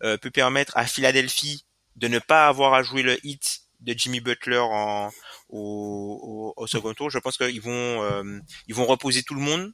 [0.04, 1.66] euh, peut permettre à Philadelphie
[1.98, 5.10] de ne pas avoir à jouer le hit de Jimmy Butler en,
[5.50, 7.10] au, second tour.
[7.10, 7.72] Je pense qu'ils vont
[8.04, 9.74] euh, ils vont reposer tout le monde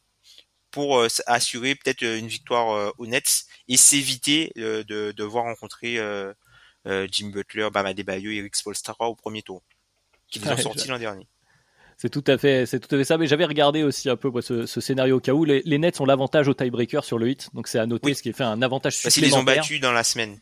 [0.72, 6.00] pour assurer peut-être une victoire aux Nets et s'éviter de, de voir rencontrer
[6.86, 9.64] Jimmy Butler, Bama Debayo, Eric Spolstra au premier tour,
[10.30, 11.28] qu'ils ont sorti l'an dernier.
[11.98, 13.18] C'est tout à fait, c'est tout à fait ça.
[13.18, 16.48] Mais j'avais regardé aussi un peu ce, scénario au cas où les, Nets ont l'avantage
[16.48, 18.96] au tiebreaker sur le hit, donc c'est à noter, ce qui est fait un avantage
[18.98, 19.06] supplémentaire.
[19.06, 20.40] Parce qu'ils les ont battus dans la semaine.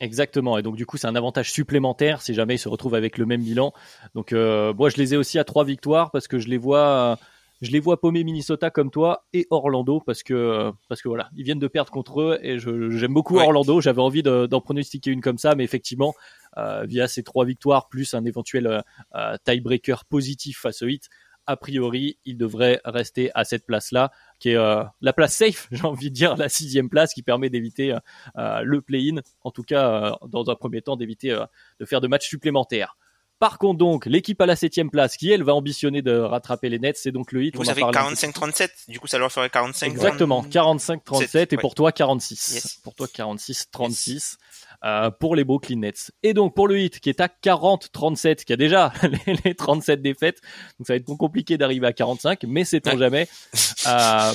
[0.00, 3.16] Exactement, et donc du coup c'est un avantage supplémentaire si jamais ils se retrouvent avec
[3.16, 3.72] le même bilan.
[4.14, 7.18] Donc euh, moi je les ai aussi à trois victoires parce que je les vois,
[7.64, 11.44] je les vois paumer Minnesota comme toi et Orlando parce que parce que voilà ils
[11.44, 13.80] viennent de perdre contre eux et j'aime beaucoup Orlando.
[13.80, 16.14] J'avais envie d'en pronostiquer une comme ça, mais effectivement
[16.56, 18.80] euh, via ces trois victoires plus un éventuel euh,
[19.14, 21.08] euh, tiebreaker positif face au Heat,
[21.46, 26.08] a priori, il devrait rester à cette place-là, qui est la place safe, j'ai envie
[26.08, 27.94] de dire, la sixième place, qui permet d'éviter
[28.34, 31.38] le play-in, en tout cas, dans un premier temps, d'éviter
[31.80, 32.96] de faire de matchs supplémentaires.
[33.38, 36.78] Par contre, donc, l'équipe à la septième place, qui elle va ambitionner de rattraper les
[36.78, 37.56] Nets, c'est donc le hit.
[37.56, 42.80] Vous avez 45-37, du coup ça leur ferait 45 Exactement, 45-37 et pour toi 46.
[42.82, 44.36] Pour toi 46-36
[44.84, 46.12] euh, pour les Brooklyn Nets.
[46.22, 48.92] Et donc pour le hit qui est à 40-37, qui a déjà
[49.44, 50.40] les, 37 défaites,
[50.78, 53.28] donc ça va être compliqué d'arriver à 45, mais c'est en jamais.
[53.86, 54.32] Euh,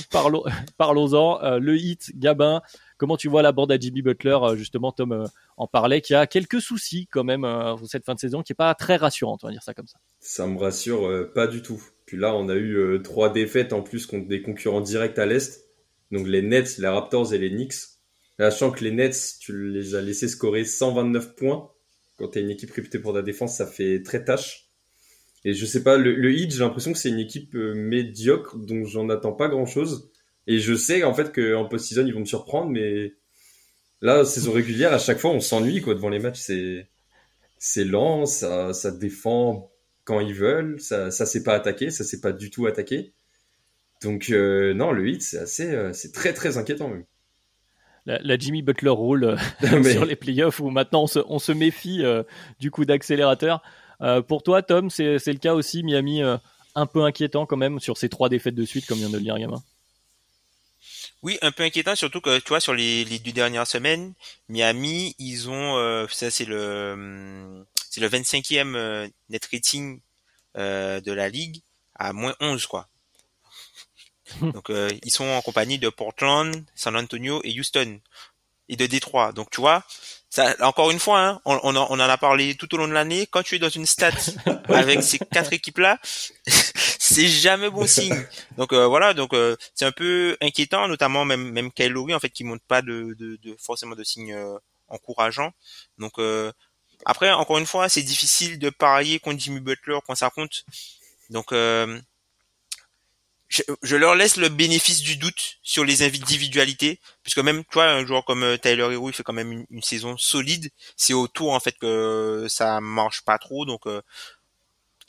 [0.78, 2.62] Parlons-en, euh, le hit, Gabin,
[3.00, 6.14] Comment tu vois la bande à Jimmy Butler euh, Justement, Tom euh, en parlait, qui
[6.14, 9.40] a quelques soucis quand même euh, cette fin de saison, qui est pas très rassurante,
[9.44, 9.98] on va dire ça comme ça.
[10.20, 11.82] Ça me rassure pas du tout.
[12.06, 15.66] Puis là, on a eu trois défaites en plus contre des concurrents directs à l'est,
[16.12, 17.76] donc les Nets, les Raptors et les Knicks.
[18.38, 21.70] Sachant que les Nets, tu les as laissés scorer 129 points.
[22.18, 24.70] Quand tu une équipe réputée pour la défense, ça fait très tâche.
[25.46, 29.08] Et je sais pas, le, Heat, j'ai l'impression que c'est une équipe médiocre, donc j'en
[29.08, 30.09] attends pas grand chose.
[30.50, 33.14] Et je sais en fait qu'en post-season ils vont me surprendre, mais
[34.02, 36.40] là saison régulière à chaque fois on s'ennuie quoi devant les matchs.
[36.40, 36.88] C'est
[37.60, 39.72] c'est lent, ça ça défend
[40.06, 43.14] quand ils veulent, ça ça sait pas attaquer, ça sait pas du tout attaquer.
[44.02, 47.06] Donc euh, non le hit c'est assez euh, c'est très très inquiétant même.
[48.08, 52.04] La, Jimmy Butler rule euh, sur les playoffs où maintenant on se, on se méfie
[52.60, 53.62] du coup d'accélérateur.
[54.28, 58.10] pour toi Tom c'est le cas aussi Miami un peu inquiétant quand même sur ces
[58.10, 59.62] trois défaites de suite comme vient de le dire Gamin?
[61.22, 64.14] Oui, un peu inquiétant, surtout que tu vois sur les, les deux dernières semaines,
[64.48, 70.00] Miami, ils ont euh, ça c'est le hum, c'est le 25e euh, net rating
[70.58, 71.62] euh, de la ligue
[71.96, 72.88] à moins 11 quoi.
[74.42, 74.72] Donc
[75.04, 78.00] ils sont en compagnie de Portland, San Antonio et Houston
[78.70, 79.34] et de Détroit.
[79.34, 79.84] Donc tu vois,
[80.30, 83.26] ça, encore une fois, hein, on, on, en, a parlé tout au long de l'année.
[83.26, 84.12] Quand tu es dans une stat
[84.70, 85.98] avec ces quatre équipes-là,
[86.46, 88.28] c'est jamais bon signe.
[88.56, 92.20] Donc euh, voilà, donc euh, c'est un peu inquiétant, notamment même même Kyle Lowry en
[92.20, 95.52] fait qui montre pas de, de, de forcément de signes euh, encourageants.
[95.98, 96.20] Donc
[97.06, 100.64] après, encore une fois, c'est difficile de parier contre Jimmy Butler quand ça compte.
[101.32, 101.54] Donc
[103.50, 108.24] je, leur laisse le bénéfice du doute sur les individualités, puisque même toi, un joueur
[108.24, 110.70] comme euh, Tyler Hero, il fait quand même une, saison solide.
[110.96, 114.02] C'est autour en fait que ça marche pas trop, donc euh,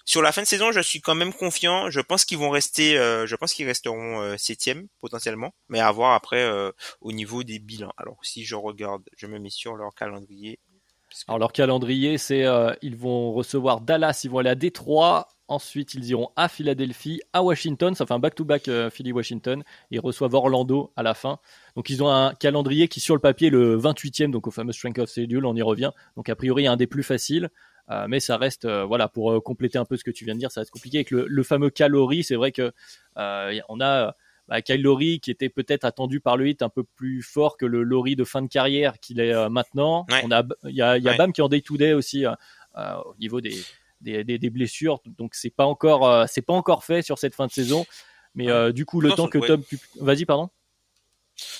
[0.07, 1.91] sur la fin de saison, je suis quand même confiant.
[1.91, 6.15] Je pense qu'ils vont rester, euh, je pense qu'ils resteront septième potentiellement, mais à voir
[6.15, 6.51] après
[7.01, 7.93] au niveau des bilans.
[7.99, 10.59] Alors si je regarde, je me mets sur leur calendrier.
[11.29, 12.45] Alors leur calendrier, c'est
[12.83, 17.43] ils vont recevoir Dallas, ils vont aller à Détroit, Ensuite, ils iront à Philadelphie, à
[17.43, 17.93] Washington.
[17.97, 19.65] Ça fait un back-to-back euh, Philly-Washington.
[19.91, 21.41] Ils reçoivent Orlando à la fin.
[21.75, 25.01] Donc, ils ont un calendrier qui, sur le papier, le 28e, donc au fameux Strength
[25.01, 25.91] of Schedule, on y revient.
[26.17, 27.51] Donc, a priori, un des plus faciles.
[27.91, 30.39] Euh, mais ça reste, euh, voilà, pour compléter un peu ce que tu viens de
[30.39, 32.23] dire, ça va être compliqué avec le, fameux calorie.
[32.23, 32.73] C'est vrai que
[33.17, 34.15] on a
[34.47, 37.67] bah, Kyle Lowry qui était peut-être attendu par le hit un peu plus fort que
[37.67, 40.07] le Lowry de fin de carrière qu'il est maintenant.
[40.23, 42.25] On a, il y a, y a Bam qui est en day to day aussi
[42.27, 43.61] au niveau des
[44.01, 47.47] des, des, blessures, donc c'est pas encore euh, c'est pas encore fait sur cette fin
[47.47, 47.85] de saison.
[48.35, 49.63] Mais euh, du coup, le temps que Tom,
[50.01, 50.51] vas-y, pardon.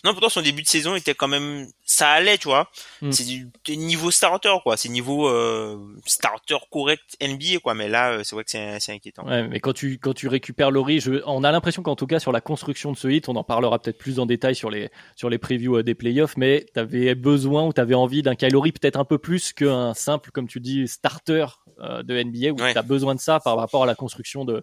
[0.05, 2.71] Non, pourtant son début de saison était quand même, ça allait, tu vois.
[3.03, 3.13] Mm.
[3.13, 4.77] C'est du niveau starter, quoi.
[4.77, 7.75] C'est niveau euh, starter correct NBA, quoi.
[7.75, 9.27] Mais là, euh, c'est vrai que c'est inquiétant.
[9.27, 12.19] Ouais, mais quand tu quand tu récupères Laurie, je, on a l'impression qu'en tout cas
[12.19, 14.91] sur la construction de ce hit, on en parlera peut-être plus en détail sur les
[15.17, 18.35] sur les previews euh, des playoffs, mais tu avais besoin ou tu avais envie d'un
[18.35, 21.47] Kyle Lowry peut-être un peu plus qu'un simple, comme tu dis, starter
[21.81, 22.73] euh, de NBA où Ouais.
[22.73, 24.63] tu as besoin de ça par rapport à la construction de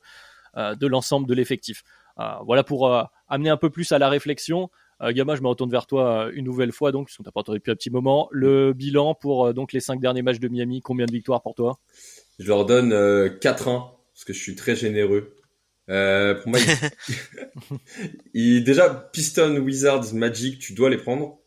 [0.55, 1.83] euh, de l'ensemble de l'effectif.
[2.19, 4.69] Euh, voilà pour euh, amener un peu plus à la réflexion.
[5.03, 7.31] Euh, Gamma, je me retourne vers toi euh, une nouvelle fois, donc, parce qu'on t'a
[7.31, 8.27] pas entendu depuis un petit moment.
[8.31, 11.53] Le bilan pour euh, donc les cinq derniers matchs de Miami, combien de victoires pour
[11.53, 11.77] toi?
[12.39, 15.35] Je leur donne euh, 4-1 parce que je suis très généreux.
[15.89, 16.59] Euh, pour moi,
[17.09, 17.77] il...
[18.33, 21.37] il- déjà Piston, Wizards, Magic, tu dois les prendre.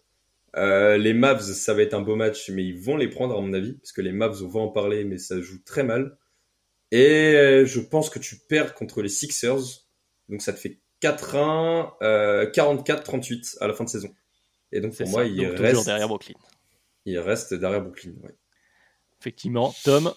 [0.56, 3.40] Euh, les Mavs, ça va être un beau match, mais ils vont les prendre à
[3.40, 6.16] mon avis parce que les Mavs, on va en parler, mais ça joue très mal.
[6.90, 9.86] Et euh, je pense que tu perds contre les Sixers,
[10.28, 14.12] donc ça te fait 4-1, euh, 44-38 à la fin de saison.
[14.72, 16.34] Et donc pour moi, il donc reste, derrière Brooklyn.
[17.04, 18.12] il reste derrière Brooklyn.
[18.22, 18.34] Ouais.
[19.20, 20.12] Effectivement, Tom,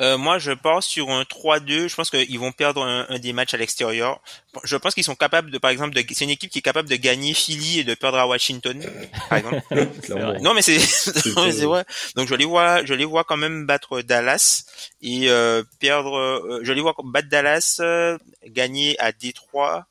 [0.00, 1.88] Euh, moi, je pars sur un 3-2.
[1.88, 4.20] Je pense qu'ils vont perdre un, un des matchs à l'extérieur.
[4.64, 6.88] Je pense qu'ils sont capables de, par exemple, de, c'est une équipe qui est capable
[6.88, 8.82] de gagner Philly et de perdre à Washington,
[9.28, 9.60] par exemple.
[10.40, 10.78] Non, mais c'est,
[11.36, 11.84] non, mais que- c'est vrai.
[12.14, 14.64] Donc je les vois, je les vois quand même battre Dallas
[15.02, 16.16] et euh, perdre.
[16.16, 19.86] euh, je les vois battre Dallas, euh, gagner à Détroit,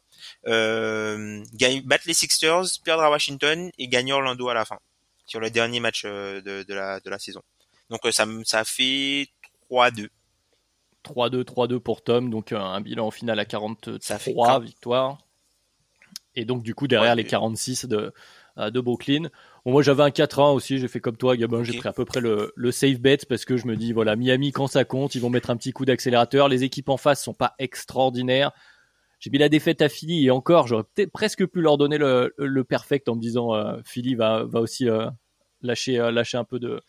[0.47, 4.79] euh, gagner, battre les Sixers, perdre à Washington et gagner Orlando à la fin
[5.25, 7.41] sur le dernier match euh, de, de la de la saison.
[7.89, 9.27] Donc euh, ça me- ça fait
[9.69, 10.09] 3-2.
[11.03, 14.61] 3-2, 3-2 pour Tom, donc un, un bilan au final à 43 Ça fait quatre.
[14.63, 15.17] victoires.
[16.35, 18.11] Et donc du coup derrière Ouais, les et- 46 de,
[18.57, 19.29] euh, de Brooklyn.
[19.65, 22.05] Bon, moi j'avais un 4-1 aussi, j'ai fait comme toi Gabin, j'ai pris à peu
[22.05, 25.15] près le, le safe bet parce que je me dis voilà Miami quand ça compte,
[25.15, 28.51] ils vont mettre un petit coup d'accélérateur, les équipes en face sont pas extraordinaires.
[29.19, 32.33] J'ai mis la défaite à Philly et encore j'aurais peut-être presque pu leur donner le,
[32.37, 35.07] le perfect en me disant euh, Philly va, va aussi euh,
[35.61, 36.79] lâcher, euh, lâcher un peu de euh,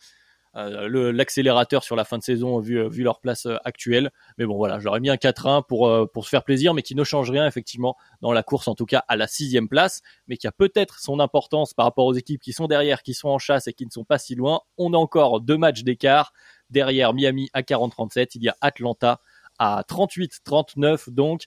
[0.57, 4.11] l'accélérateur sur la fin de saison vu, vu leur place euh, actuelle.
[4.37, 6.95] Mais bon, voilà, j'aurais mis un 4-1 pour, euh, pour se faire plaisir, mais qui
[6.95, 10.37] ne change rien, effectivement, dans la course, en tout cas à la sixième place, mais
[10.37, 13.39] qui a peut-être son importance par rapport aux équipes qui sont derrière, qui sont en
[13.39, 14.61] chasse et qui ne sont pas si loin.
[14.77, 16.33] On a encore deux matchs d'écart.
[16.69, 19.21] Derrière Miami à 40-37, il y a Atlanta
[19.59, 21.43] à 38-39, donc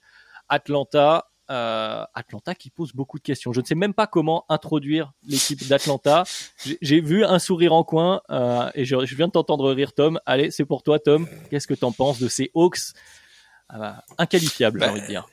[0.48, 1.29] Atlanta.
[1.50, 3.52] Euh, Atlanta qui pose beaucoup de questions.
[3.52, 6.24] Je ne sais même pas comment introduire l'équipe d'Atlanta.
[6.80, 10.20] J'ai- vu un sourire en coin euh, et je, je viens de t'entendre rire, Tom.
[10.26, 11.26] Allez, c'est pour toi, Tom.
[11.50, 12.78] Qu'est-ce que t'en penses de ces Hawks
[13.74, 15.26] euh, inqualifiables, j'ai Bah, envie de dire?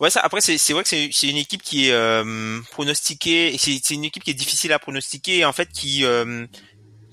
[0.00, 0.20] Ouais, ça.
[0.20, 3.56] Après, c'est vrai que c'est une équipe qui est euh, pronostiquée.
[3.58, 6.46] C'est une équipe qui est difficile à pronostiquer et en fait qui euh,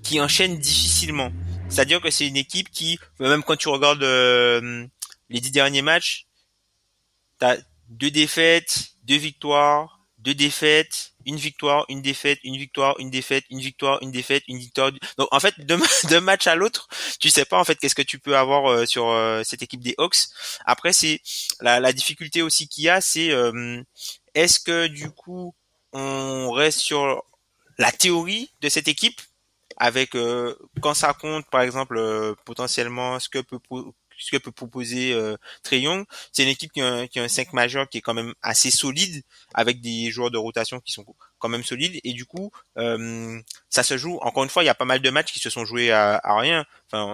[0.04, 1.32] qui enchaîne difficilement.
[1.68, 4.86] C'est-à-dire que c'est une équipe qui, même quand tu regardes euh,
[5.30, 6.28] les dix derniers matchs,
[7.40, 7.58] t'as
[7.90, 13.60] deux défaites, deux victoires, deux défaites, une victoire, une défaite, une victoire, une défaite, une
[13.60, 14.92] victoire, une défaite, une victoire.
[15.18, 16.88] Donc en fait, d'un d'un match à l'autre,
[17.20, 19.82] tu sais pas en fait qu'est-ce que tu peux avoir euh, sur euh, cette équipe
[19.82, 20.28] des Hawks.
[20.66, 21.22] Après, c'est
[21.62, 23.82] la, la difficulté aussi qu'il y a, c'est euh,
[24.34, 25.54] est-ce que du coup
[25.94, 27.24] on reste sur
[27.78, 29.22] la théorie de cette équipe
[29.78, 33.60] avec euh, quand ça compte par exemple euh, potentiellement ce que peut
[34.18, 37.24] ce que peut proposer euh, Trey Young, c'est une équipe qui a, un- qui a
[37.24, 39.24] un 5 majeur qui est quand même assez solide
[39.54, 41.06] avec des joueurs de rotation qui sont
[41.40, 42.00] quand même solides.
[42.04, 44.18] Et du coup euh, ça se joue.
[44.22, 46.20] Encore une fois il y a pas mal de matchs qui se sont joués à,
[46.24, 46.66] à rien.
[46.92, 47.12] Enfin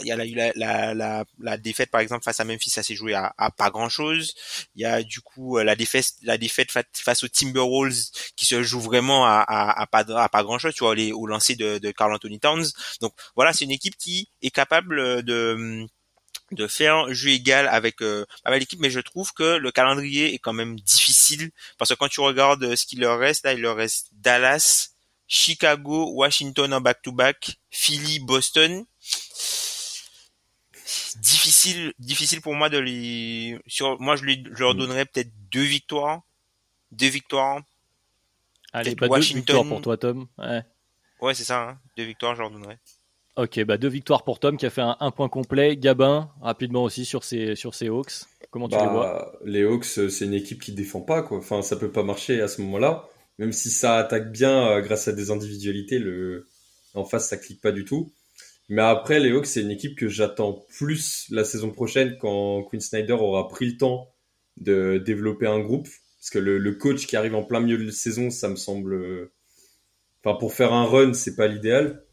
[0.00, 2.82] il y a la, la, la, la, la défaite par exemple face à Memphis ça
[2.82, 4.32] s'est joué à, à pas grand chose
[4.74, 7.94] il y a du coup euh, la défaite la défaite fa- face aux Timberwolves
[8.36, 11.12] qui se joue vraiment à, à, à pas à pas grand chose tu vois les
[11.12, 12.66] au lancer de, de Carl Anthony Towns.
[13.00, 15.86] Donc voilà c'est une équipe qui est capable de
[16.52, 20.34] de faire jeu égal avec euh, pas mal d'équipes mais je trouve que le calendrier
[20.34, 21.50] est quand même difficile.
[21.76, 24.90] Parce que quand tu regardes euh, ce qu'il leur reste là il leur reste Dallas
[25.26, 28.84] Chicago Washington en back to back Philly Boston.
[31.16, 35.62] Difficile difficile pour moi de les sur moi je, lui, je leur donnerais peut-être deux
[35.62, 36.22] victoires.
[36.92, 37.60] Deux victoires.
[38.72, 39.36] Allez, deux Washington.
[39.38, 40.26] victoires pour toi, Tom.
[40.38, 40.62] Ouais.
[41.20, 42.78] ouais c'est ça hein, deux victoires je leur donnerais
[43.38, 45.76] Ok, bah deux victoires pour Tom qui a fait un, un point complet.
[45.76, 48.12] Gabin, rapidement aussi sur ses, sur ses Hawks.
[48.50, 51.38] Comment tu les vois Bah, les Hawks, euh, c'est une équipe qui défend pas, quoi.
[51.38, 53.08] Enfin, ça peut pas marcher à ce moment-là.
[53.38, 56.46] Même si ça attaque bien euh, grâce à des individualités, le
[56.94, 58.12] en face, ça clique pas du tout.
[58.68, 62.80] Mais après, les Hawks, c'est une équipe que j'attends plus la saison prochaine quand Quinn
[62.80, 64.10] Snyder aura pris le temps
[64.58, 65.88] de développer un groupe.
[66.18, 68.94] Parce que le, le coach qui arrive en plein milieu de saison, ça me semble.
[68.94, 69.32] euh,
[70.24, 72.04] Enfin, pour faire un run, c'est pas l'idéal.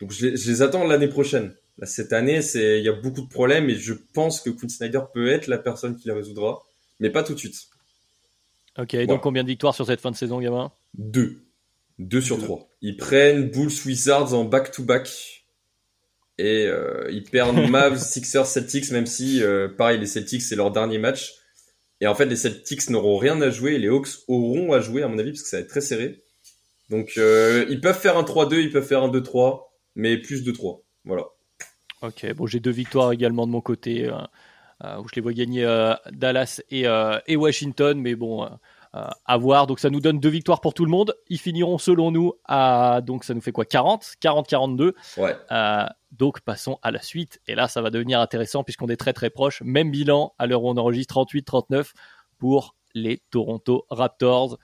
[0.00, 1.54] Donc, je les, je les attends l'année prochaine.
[1.78, 4.68] Là, cette année, c'est, il y a beaucoup de problèmes et je pense que Quinn
[4.68, 6.62] Snyder peut être la personne qui les résoudra,
[7.00, 7.56] mais pas tout de suite.
[8.78, 11.42] Ok, donc combien de victoires sur cette fin de saison, gamin Deux.
[11.98, 12.68] Deux sur trois.
[12.82, 15.44] Ils prennent Bulls Wizards en back-to-back.
[16.38, 20.70] Et euh, ils perdent Mavs, Sixers, Celtics, même si, euh, pareil, les Celtics, c'est leur
[20.70, 21.34] dernier match.
[22.02, 23.74] Et en fait, les Celtics n'auront rien à jouer.
[23.74, 25.80] Et les Hawks auront à jouer, à mon avis, parce que ça va être très
[25.80, 26.22] serré.
[26.90, 29.65] Donc, euh, ils peuvent faire un 3-2, ils peuvent faire un 2-3,
[29.96, 30.80] mais plus de 3.
[31.04, 31.24] Voilà.
[32.02, 35.64] Ok, bon, j'ai deux victoires également de mon côté, où je les vois gagner
[36.12, 36.84] Dallas et,
[37.26, 38.46] et, Washington, mais bon,
[39.24, 39.66] à voir.
[39.66, 41.14] Donc ça nous donne deux victoires pour tout le monde.
[41.28, 43.64] Ils finiront selon nous à donc ça nous fait quoi?
[43.64, 44.92] 40, 40-42.
[45.16, 45.36] Ouais.
[45.50, 47.40] Euh, donc passons à la suite.
[47.46, 49.62] Et là ça va devenir intéressant puisqu'on est très très proche.
[49.64, 51.92] Même bilan à l'heure où on enregistre 38-39
[52.38, 54.58] pour les Toronto Raptors.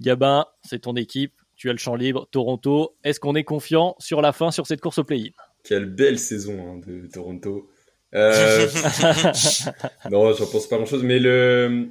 [0.00, 1.34] Gabin, c'est ton équipe.
[1.58, 2.28] Tu as le champ libre.
[2.30, 5.32] Toronto, est-ce qu'on est confiant sur la fin sur cette course au play-in?
[5.64, 7.68] Quelle belle saison hein, de Toronto.
[8.14, 8.66] Euh...
[10.10, 11.88] non, j'en pense pas grand-chose, mais le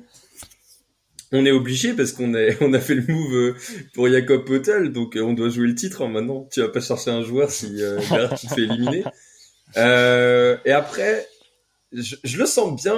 [1.33, 3.55] on est obligé parce qu'on a, on a fait le move euh,
[3.93, 6.47] pour Jacob Potel, donc euh, on doit jouer le titre hein, maintenant.
[6.51, 7.99] Tu vas pas chercher un joueur si euh,
[8.39, 9.03] tu te fais éliminer.
[9.75, 11.27] Euh, et après,
[11.91, 12.95] je, je, le sens bien.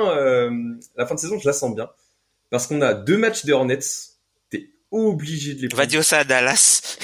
[0.96, 1.90] la fin de saison, je la sens bien
[2.52, 3.80] parce qu'on a deux matchs de Hornets.
[4.92, 5.82] Obligé de les prendre.
[5.82, 6.98] Va dire ça à Dallas.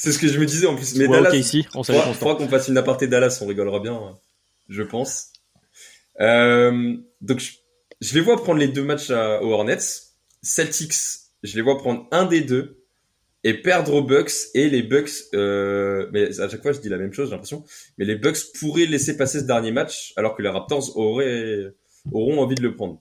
[0.00, 0.94] C'est ce que je me disais en plus.
[0.94, 4.00] Mais Dallas, ici, on crois qu'on fasse une aparté Dallas, on rigolera bien,
[4.68, 5.32] je pense.
[6.18, 7.50] donc je
[8.00, 9.78] je les vois prendre les deux matchs à, aux Hornets.
[10.42, 10.94] Celtics,
[11.42, 12.84] je les vois prendre un des deux
[13.44, 16.98] et perdre aux Bucks et les Bucks euh, mais à chaque fois je dis la
[16.98, 17.64] même chose j'ai l'impression
[17.96, 21.72] mais les Bucks pourraient laisser passer ce dernier match alors que les Raptors auraient
[22.10, 23.00] auront envie de le prendre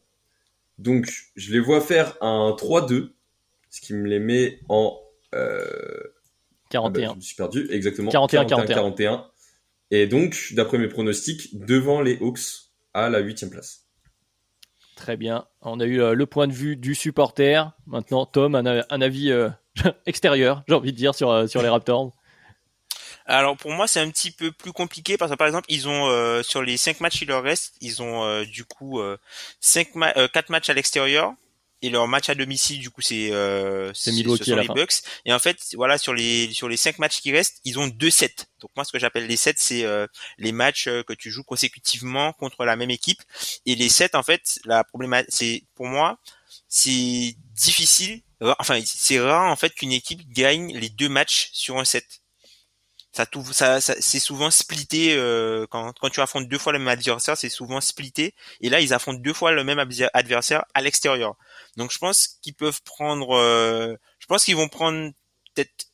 [0.77, 3.11] donc je les vois faire un 3-2
[3.69, 4.97] ce qui me les met en
[5.35, 5.63] euh,
[6.69, 9.25] 41 ah bah, je me suis perdu exactement 41 41 41
[9.91, 13.87] et donc d'après mes pronostics devant les Hawks à la huitième place
[14.97, 15.45] Très bien.
[15.61, 17.71] On a eu euh, le point de vue du supporter.
[17.85, 19.47] Maintenant, Tom, un, avis euh,
[20.07, 22.16] extérieur, j'ai envie de dire, sur, euh, sur les Raptors.
[23.27, 26.43] Alors pour moi c'est un petit peu plus compliqué parce que par exemple ils ont
[26.43, 29.01] sur les cinq matchs qui leur restent ils ont du coup
[29.59, 29.89] cinq
[30.33, 31.33] quatre matchs à l'extérieur
[31.81, 35.01] et leur match à domicile du coup c'est euh, c'est Milwaukee les Bucks.
[35.25, 38.09] Et en fait voilà sur les sur les cinq matchs qui restent ils ont deux
[38.09, 38.35] sets.
[38.61, 41.43] Donc moi ce que j'appelle les sets c'est euh, les matchs euh, que tu joues
[41.43, 43.21] consécutivement contre la même équipe.
[43.65, 46.17] Et les sets en fait la problématique c'est pour moi
[46.67, 48.21] c'est difficile
[48.59, 52.05] enfin c'est rare en fait qu'une équipe gagne les deux matchs sur un set
[53.17, 56.87] ça, ça, ça c'est souvent splitté euh, quand, quand tu affrontes deux fois le même
[56.89, 58.35] adversaire, c'est souvent splitté.
[58.61, 59.79] Et là, ils affrontent deux fois le même
[60.13, 61.35] adversaire à l'extérieur.
[61.77, 65.11] Donc, je pense qu'ils peuvent prendre, euh, je pense qu'ils vont prendre
[65.55, 65.87] peut-être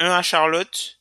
[0.00, 0.98] un à Charlotte,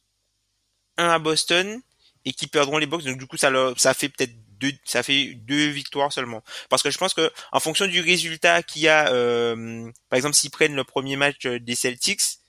[0.97, 1.81] un à Boston,
[2.25, 3.03] et qui perdront les box.
[3.03, 6.43] Donc, du coup, ça, leur, ça fait peut-être deux, ça fait deux victoires seulement.
[6.69, 10.35] Parce que je pense que en fonction du résultat qu'il y a, euh, par exemple,
[10.35, 12.39] s'ils prennent le premier match des Celtics,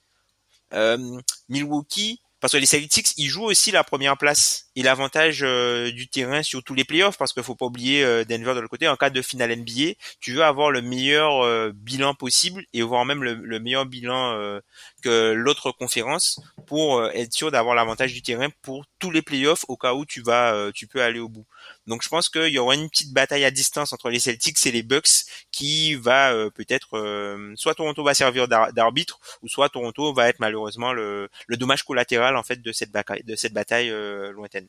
[1.48, 6.08] Milwaukee parce que les Celtics ils jouent aussi la première place et l'avantage euh, du
[6.08, 8.86] terrain sur tous les playoffs parce qu'il faut pas oublier euh, Denver de l'autre côté
[8.86, 13.06] en cas de finale NBA tu veux avoir le meilleur euh, bilan possible et voire
[13.06, 14.60] même le, meilleur bilan
[15.02, 19.78] que l'autre conférence pour être sûr d'avoir l'avantage du terrain pour tous les playoffs au
[19.78, 21.46] cas où tu vas tu peux aller au bout
[21.86, 24.72] donc je pense qu'il y aura une petite bataille à distance entre les Celtics et
[24.72, 30.12] les Bucks qui va euh, peut-être euh, soit Toronto va servir d'arbitre ou soit Toronto
[30.12, 34.32] va être malheureusement le, dommage collatéral en fait de cette bataille de cette bataille euh,
[34.32, 34.66] lointaine.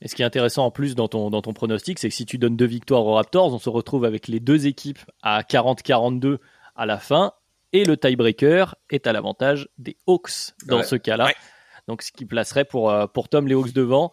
[0.00, 2.26] Et ce qui est intéressant en plus dans ton, dans ton pronostic, c'est que si
[2.26, 6.38] tu donnes deux victoires aux Raptors, on se retrouve avec les deux équipes à 40-42
[6.74, 7.32] à la fin,
[7.72, 11.30] et le tiebreaker est à l'avantage des Hawks dans ce cas-là.
[11.86, 14.10] Donc ce qui placerait pour, pour Tom les Hawks devant.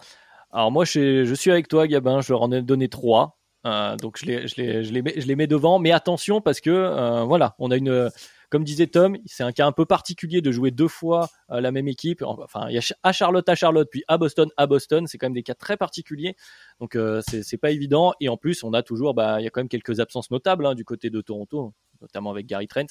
[0.51, 2.21] Alors moi, je, suis avec toi, Gabin.
[2.21, 3.37] Je leur en ai donné trois.
[3.65, 5.79] Euh, donc je les, je, les, je, les mets, je les mets devant.
[5.79, 8.09] Mais attention parce que euh, voilà, on a une,
[8.49, 11.71] comme disait Tom, c'est un cas un peu particulier de jouer deux fois euh, la
[11.71, 12.23] même équipe.
[12.23, 15.05] Enfin, il y a à Charlotte, à Charlotte, puis à Boston, à Boston.
[15.07, 16.35] C'est quand même des cas très particuliers.
[16.79, 18.13] Donc euh, c'est pas évident.
[18.19, 20.65] Et en plus, on a toujours, bah, il y a quand même quelques absences notables
[20.65, 22.87] hein, du côté de Toronto, notamment avec Gary Trent.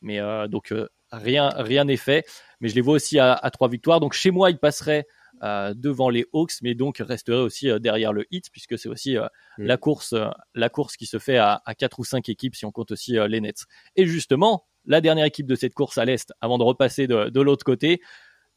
[0.00, 0.72] Mais donc
[1.10, 2.24] rien, rien n'est fait.
[2.60, 3.98] Mais je les vois aussi à, à trois victoires.
[3.98, 5.06] Donc chez moi, ils passeraient
[5.42, 9.26] devant les Hawks, mais donc resterait aussi euh, derrière le Heat, puisque c'est aussi euh,
[9.58, 9.64] mm.
[9.64, 10.14] la course,
[10.54, 13.16] la course qui se fait à, à 4 ou 5 équipes si on compte aussi
[13.28, 13.64] les Nets.
[13.96, 17.40] Et justement, la dernière équipe de cette course à l'est, avant de repasser de, de
[17.40, 18.00] l'autre côté,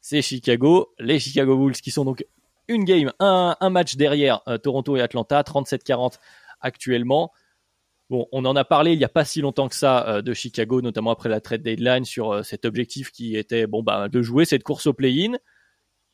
[0.00, 2.24] c'est Chicago, les Chicago Bulls qui sont donc
[2.68, 6.18] une game, un, un match derrière Toronto et Atlanta, 37-40
[6.60, 7.30] actuellement.
[8.10, 10.82] Bon, on en a parlé il n'y a pas si longtemps que ça de Chicago,
[10.82, 14.62] notamment après la trade deadline, sur cet objectif qui était bon bah de jouer cette
[14.62, 15.36] course au play-in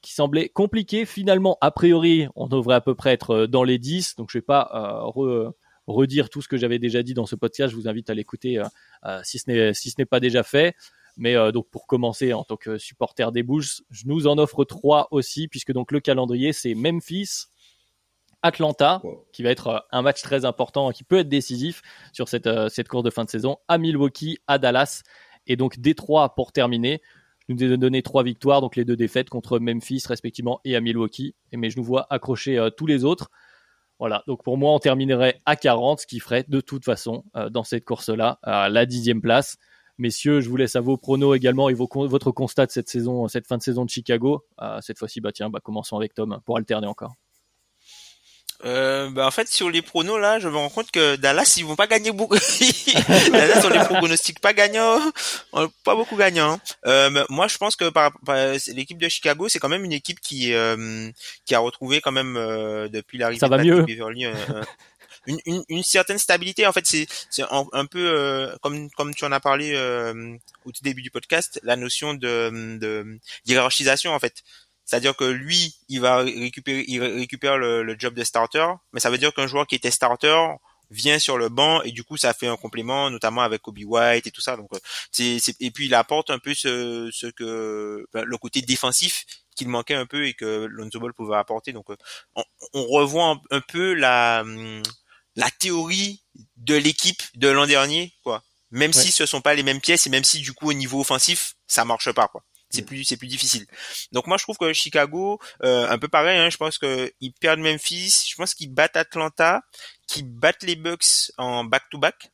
[0.02, 1.04] qui semblait compliqué.
[1.04, 4.38] Finalement, a priori, on devrait à peu près être euh, dans les 10, donc je
[4.38, 5.50] vais pas euh,
[5.86, 7.70] redire tout ce que j'avais déjà dit dans ce podcast.
[7.70, 8.62] Je vous invite à l'écouter
[9.24, 10.74] si ce n'est si ce n'est pas déjà fait.
[11.16, 15.08] Mais donc pour commencer en tant que supporter des Bulls, je nous en offre trois
[15.10, 17.48] aussi puisque donc le calendrier c'est Memphis,
[18.42, 21.82] Atlanta, qui va être euh, un match très important, qui peut être décisif
[22.12, 25.02] sur cette, euh, cette course de fin de saison, à Milwaukee, à Dallas,
[25.46, 27.02] et donc Détroit pour terminer.
[27.50, 31.34] Nous ai donné trois victoires, donc les deux défaites contre Memphis respectivement et à Milwaukee,
[31.52, 33.30] mais je nous vois accrocher euh, tous les autres.
[33.98, 37.64] Voilà, donc pour moi, on terminerait à 40, ce qui ferait de toute façon dans
[37.64, 39.58] cette course-là la dixième place.
[39.98, 43.46] Messieurs, je vous laisse à vos pronos également et votre constat de cette saison, cette
[43.46, 44.46] fin de saison de Chicago.
[44.80, 47.14] cette fois-ci, bah tiens, bah commençons avec Tom pour alterner encore.
[48.64, 51.64] Euh, bah en fait sur les pronos là, je me rends compte que Dallas ils
[51.64, 52.36] vont pas gagner beaucoup.
[53.32, 55.00] Dallas sur les pronostics pas gagnants,
[55.84, 56.60] pas beaucoup gagnants.
[56.86, 58.12] Euh, moi je pense que par,
[58.68, 61.10] l'équipe de Chicago c'est quand même une équipe qui euh,
[61.46, 64.34] qui a retrouvé quand même euh, depuis l'arrivée de Beverly euh,
[65.26, 66.66] une, une, une, certaine stabilité.
[66.66, 69.74] En fait c'est c'est un, peu comme comme tu en as parlé
[70.66, 74.42] au tout début du podcast, la notion de de hiérarchisation en fait.
[74.90, 79.18] C'est-à-dire que lui, il va récupérer, il récupère le, job de starter, mais ça veut
[79.18, 80.36] dire qu'un joueur qui était starter
[80.90, 84.26] vient sur le banc et du coup ça fait un complément, notamment avec Kobe White
[84.26, 84.56] et tout ça.
[84.56, 84.78] Donc euh,
[85.12, 89.68] c'est, et puis il apporte un peu ce, ce que ben, le côté défensif qu'il
[89.68, 91.72] manquait un peu et que Lonzo Ball pouvait apporter.
[91.72, 91.96] Donc euh,
[92.34, 92.42] on,
[92.74, 94.42] on revoit un, peu la
[95.36, 96.24] la théorie
[96.56, 98.42] de l'équipe de l'an dernier, quoi.
[98.72, 101.00] Même si ce sont pas les mêmes pièces et même si du coup au niveau
[101.00, 102.84] offensif ça marche pas, quoi c'est mm.
[102.86, 103.66] plus c'est plus difficile.
[104.12, 107.32] Donc moi je trouve que Chicago euh, un peu pareil hein, je pense que ils
[107.32, 109.62] perdent Memphis, je pense qu'ils battent Atlanta,
[110.06, 112.30] qu'ils battent les Bucks en back to back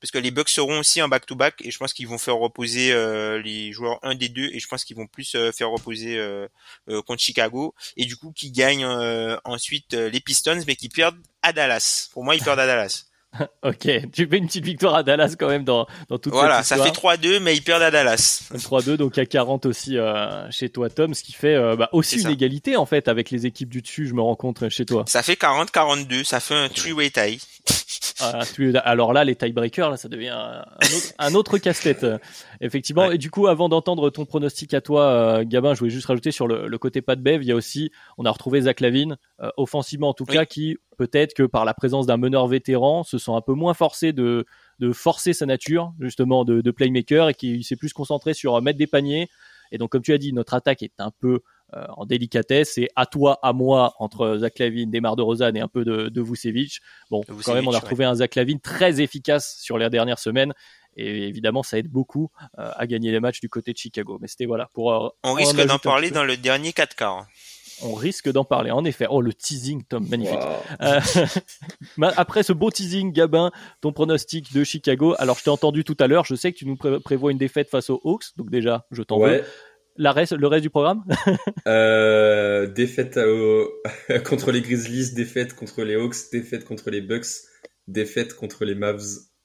[0.00, 2.18] parce que les Bucks seront aussi en back to back et je pense qu'ils vont
[2.18, 5.52] faire reposer euh, les joueurs un des deux et je pense qu'ils vont plus euh,
[5.52, 6.20] faire reposer
[7.06, 8.86] contre Chicago et du coup qui gagnent
[9.44, 12.08] ensuite les Pistons mais qui perdent à Dallas.
[12.12, 13.11] Pour moi ils perdent à Dallas.
[13.62, 16.76] ok, tu fais une petite victoire à Dallas quand même dans, dans toute voilà, cette
[16.76, 16.88] histoire.
[17.00, 18.50] Voilà, ça fait 3-2, mais ils perdent à Dallas.
[18.54, 22.20] 3-2, donc à 40 aussi euh, chez toi, Tom, ce qui fait euh, bah, aussi
[22.20, 25.04] une égalité en fait avec les équipes du dessus, je me rends compte chez toi.
[25.06, 27.38] Ça fait 40-42, ça fait un three-way tie.
[28.22, 30.62] Ah, alors là, les tiebreakers, là, ça devient
[31.18, 32.06] un autre, casse-tête.
[32.60, 33.10] Effectivement.
[33.10, 36.30] Et du coup, avant d'entendre ton pronostic à toi, euh, Gabin, je voulais juste rajouter
[36.30, 39.16] sur le, côté pas de Bev, il y a aussi, on a retrouvé Zach Lavine,
[39.40, 43.18] euh, offensivement en tout cas, qui peut-être que par la présence d'un meneur vétéran, se
[43.18, 44.46] sent un peu moins forcé de,
[44.78, 48.78] de forcer sa nature, justement, de, de playmaker et qui s'est plus concentré sur mettre
[48.78, 49.28] des paniers.
[49.72, 51.40] Et donc, comme tu as dit, notre attaque est un peu
[51.74, 52.76] euh, en délicatesse.
[52.78, 56.08] Et à toi, à moi, entre Zach Lavine, Demar de Rozan et un peu de,
[56.08, 56.80] de Vucevic.
[57.10, 60.52] Bon, quand même, on a retrouvé un Zach Lavine très efficace sur les dernières semaines.
[60.96, 64.18] Et évidemment, ça aide beaucoup euh, à gagner les matchs du côté de Chicago.
[64.20, 64.92] Mais c'était voilà pour.
[64.92, 67.26] Euh, on risque d'en parler dans le dernier 4 quarts.
[67.84, 69.06] On risque d'en parler, en effet.
[69.08, 70.38] Oh, le teasing, Tom, magnifique.
[72.16, 73.50] après ce beau teasing, Gabin,
[73.80, 75.14] ton pronostic de Chicago.
[75.18, 76.24] Alors, je t'ai entendu tout à l'heure.
[76.24, 78.36] Je sais que tu nous prévois une défaite face aux Hawks.
[78.36, 79.42] Donc, déjà, je t'en veux
[79.96, 81.04] la reste, le reste du programme?
[81.66, 83.18] Euh, Défaite
[84.24, 87.26] contre les Grizzlies, défaite contre les Hawks, défaite contre les Bucks,
[87.86, 89.02] défaite contre les Mavs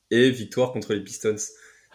[0.10, 1.36] et victoire contre les Pistons.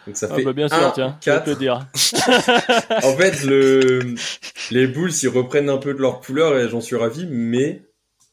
[0.05, 1.45] Donc ça ah fait bah bien sûr, tiens, 4.
[1.45, 1.87] Te dire.
[3.03, 4.15] en fait, le,
[4.71, 7.85] les Bulls, ils reprennent un peu de leur couleur et j'en suis ravi, mais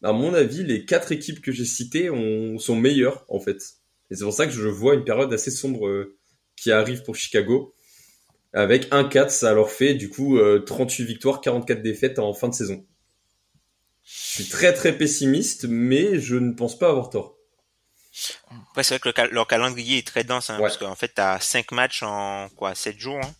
[0.02, 3.58] à mon avis, les quatre équipes que j'ai citées ont, sont meilleures en fait.
[4.10, 6.16] Et c'est pour ça que je vois une période assez sombre euh,
[6.56, 7.74] qui arrive pour Chicago.
[8.52, 12.48] Avec un 4, ça leur fait du coup 38 euh, victoires, 44 défaites en fin
[12.48, 12.84] de saison.
[14.02, 17.36] Je suis très très pessimiste, mais je ne pense pas avoir tort.
[18.76, 21.70] Ouais, c'est vrai que leur calendrier est très dense, hein, parce qu'en fait, t'as 5
[21.70, 23.20] matchs en quoi 7 jours.
[23.22, 23.34] Hein.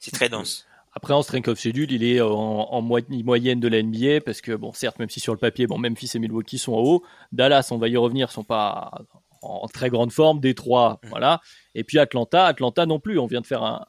[0.00, 0.66] C'est très dense.
[0.96, 4.52] Après, en strength of schedule, il est en, en, moyenne de la NBA, parce que,
[4.52, 7.68] bon, certes, même si sur le papier, bon, Memphis et Milwaukee sont en haut, Dallas,
[7.72, 8.92] on va y revenir, sont pas
[9.44, 11.08] en très grande forme, Détroit, mmh.
[11.08, 11.40] voilà.
[11.74, 13.18] Et puis Atlanta, Atlanta non plus.
[13.18, 13.84] On vient de faire un,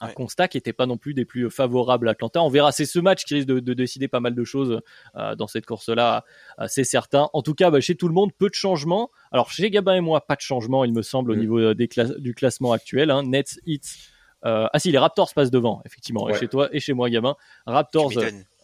[0.00, 2.42] un, constat qui n'était pas non plus des plus favorables à Atlanta.
[2.42, 2.72] On verra.
[2.72, 4.80] C'est ce match qui risque de, de, décider pas mal de choses
[5.16, 6.24] euh, dans cette course-là.
[6.60, 7.28] Euh, c'est certain.
[7.32, 9.10] En tout cas, bah, chez tout le monde, peu de changements.
[9.32, 11.40] Alors chez Gabin et moi, pas de changement, il me semble, au mmh.
[11.40, 11.88] niveau euh, des
[12.18, 13.10] du classement actuel.
[13.10, 13.22] Hein.
[13.24, 14.10] Nets, Hits.
[14.42, 16.28] ah si, les Raptors passent devant, effectivement.
[16.28, 17.36] Et chez toi et chez moi, Gabin.
[17.66, 18.12] Raptors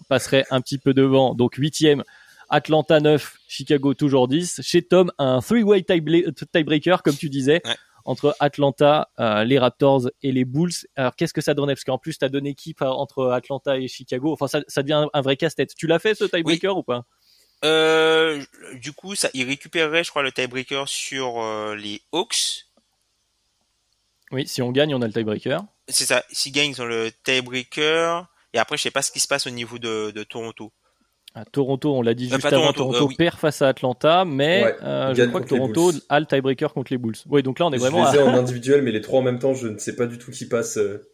[0.08, 1.34] passerait un petit peu devant.
[1.34, 2.04] Donc huitième.
[2.50, 4.60] Atlanta 9, Chicago toujours 10.
[4.62, 7.62] Chez Tom, un three-way tiebreaker, comme tu disais.
[8.04, 10.72] entre Atlanta, euh, les Raptors et les Bulls.
[10.96, 11.74] Alors qu'est-ce que ça donnait?
[11.74, 14.32] Parce qu'en plus, tu as donné équipe euh, entre Atlanta et Chicago.
[14.32, 15.74] Enfin, ça, ça devient un, vrai casse-tête.
[15.76, 17.04] Tu l'as fait ce tiebreaker ou pas?
[17.64, 18.42] Euh,
[18.74, 22.66] Du coup, ça, il récupérerait, je crois, le tiebreaker sur euh, les Hawks.
[24.32, 25.62] Oui, si on gagne, on a le tiebreaker.
[25.88, 26.24] C'est ça.
[26.30, 28.26] S'ils gagnent, ils ont le tiebreaker.
[28.54, 30.72] Et après, je sais pas ce qui se passe au niveau de, de Toronto.
[31.34, 33.14] À Toronto, on l'a dit Euh, juste avant, Toronto, Toronto euh, oui.
[33.16, 36.92] perd face à Atlanta, mais Ouais, euh, je crois que Toronto a le tiebreaker contre
[36.92, 37.14] les Bulls.
[37.28, 38.24] Oui, donc là on est Je vraiment les ai à...
[38.26, 40.46] en individuel, mais les trois en même temps, je ne sais pas du tout qui
[40.48, 40.76] passe.
[40.76, 41.08] euh.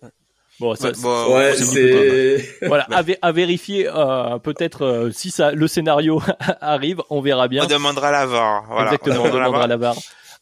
[0.59, 5.31] bon, ça, Ouais, bon, Ouais, c'est voilà, à, vé- à vérifier euh, peut-être euh, si
[5.31, 6.23] ça, le scénario
[6.63, 7.65] arrive, on verra bien.
[7.65, 8.65] On demandera la VAR.
[8.69, 9.69] Voilà, Exactement, on demandera la demandera VAR.
[9.69, 9.97] la VAR.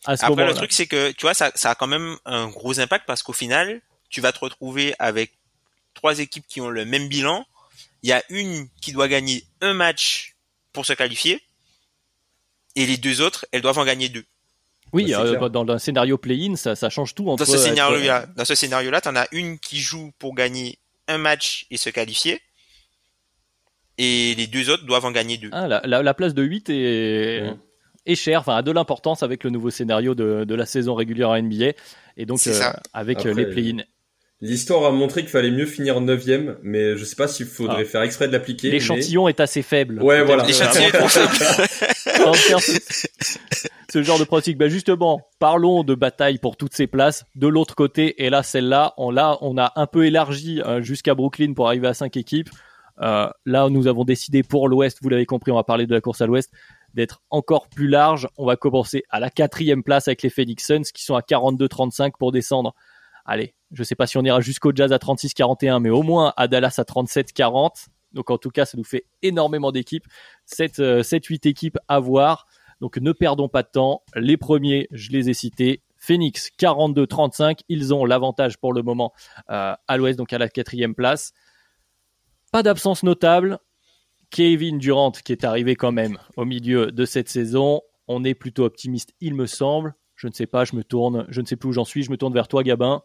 [0.06, 2.46] À ce Après, le truc, c'est que, tu vois, ça, ça a quand même un
[2.48, 5.32] gros impact parce qu'au final, tu vas te retrouver avec
[5.94, 7.44] trois équipes qui ont le même bilan.
[8.04, 10.36] Il y a une qui doit gagner un match
[10.74, 11.40] pour se qualifier.
[12.76, 14.24] Et les deux autres, elles doivent en gagner deux.
[14.92, 15.48] Oui, euh, clair.
[15.48, 17.44] dans le scénario play-in, ça, ça change tout entre.
[17.46, 20.78] Dans ce être- scénario-là, dans ce scénario-là, t'en as une qui joue pour gagner
[21.08, 22.42] un match et se qualifier.
[23.96, 25.48] Et les deux autres doivent en gagner deux.
[25.52, 27.44] Ah, la, la- la place de 8 est,
[28.06, 31.30] est chère, enfin a de l'importance avec le nouveau scénario de, de la saison régulière
[31.30, 31.72] en NBA
[32.16, 33.78] et donc euh, avec Après, euh, les play-in.
[34.40, 37.84] L'histoire a montré qu'il fallait mieux finir 9ème, mais je sais pas s'il faudrait Ah.
[37.84, 38.68] faire exprès de l'appliquer.
[38.68, 40.02] mais- L'échantillon est assez faible.
[40.02, 40.44] Ouais, voilà.
[40.44, 42.60] L'échantillon est trop faible.
[43.88, 44.58] ce, genre de pronostic.
[44.58, 47.24] Bah justement, parlons de bataille pour toutes ces places.
[47.36, 51.14] De l'autre côté, et là celle-là, on l'a, on a un peu élargi euh, jusqu'à
[51.14, 52.50] Brooklyn pour arriver à cinq équipes.
[53.02, 56.00] Euh, là, nous avons décidé pour l'Ouest, vous l'avez compris, on va parler de la
[56.00, 56.52] course à l'Ouest,
[56.94, 58.28] d'être encore plus large.
[58.36, 62.12] On va commencer à la quatrième place avec les Phoenix Suns qui sont à 42-35
[62.18, 62.74] pour descendre.
[63.24, 66.48] Allez, je sais pas si on ira jusqu'au Jazz à 36-41, mais au moins à
[66.48, 67.86] Dallas à 37-40.
[68.12, 70.06] Donc en tout cas, ça nous fait énormément d'équipes.
[70.48, 72.46] 7-8 équipes à voir.
[72.80, 74.02] Donc ne perdons pas de temps.
[74.14, 75.82] Les premiers, je les ai cités.
[75.96, 77.60] Phoenix 42-35.
[77.68, 79.12] Ils ont l'avantage pour le moment
[79.50, 81.32] euh, à l'ouest, donc à la quatrième place.
[82.52, 83.58] Pas d'absence notable.
[84.30, 87.80] Kevin Durant qui est arrivé quand même au milieu de cette saison.
[88.06, 89.94] On est plutôt optimiste, il me semble.
[90.14, 92.02] Je ne sais pas, je me tourne, je ne sais plus où j'en suis.
[92.02, 93.02] Je me tourne vers toi, Gabin.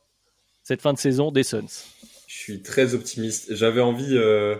[0.69, 1.65] Cette fin de saison des Suns.
[2.27, 3.55] Je suis très optimiste.
[3.55, 4.55] J'avais envie euh,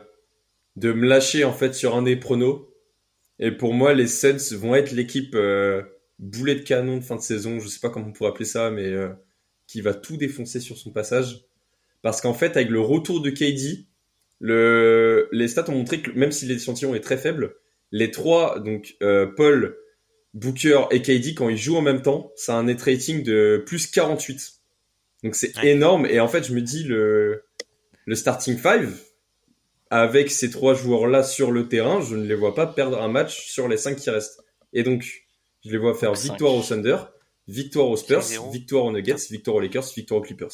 [0.76, 2.68] de me lâcher en fait sur un des pronos.
[3.38, 5.84] Et pour moi, les Suns vont être l'équipe euh,
[6.18, 7.60] boulet de canon de fin de saison.
[7.60, 9.10] Je sais pas comment on pourrait appeler ça, mais euh,
[9.68, 11.46] qui va tout défoncer sur son passage.
[12.02, 13.86] Parce qu'en fait, avec le retour de KD,
[14.40, 17.54] le, les stats ont montré que même si l'échantillon est très faible,
[17.92, 18.98] les trois, donc
[19.38, 19.78] Paul,
[20.34, 23.64] Booker et KD, quand ils jouent en même temps, ça a un net rating de
[23.64, 24.59] plus 48.
[25.24, 25.70] Donc c'est Ouais.
[25.70, 26.06] énorme.
[26.06, 27.44] Et en fait, je me dis, le,
[28.06, 28.98] le starting five,
[29.90, 33.48] avec ces trois joueurs-là sur le terrain, je ne les vois pas perdre un match
[33.52, 34.42] sur les cinq qui restent.
[34.74, 35.26] Et donc,
[35.66, 36.98] je les vois faire victoire au Thunder,
[37.48, 38.52] victoire aux Spurs, 5-0.
[38.52, 40.52] victoire aux Nuggets, victoire aux Lakers, victoire aux Clippers.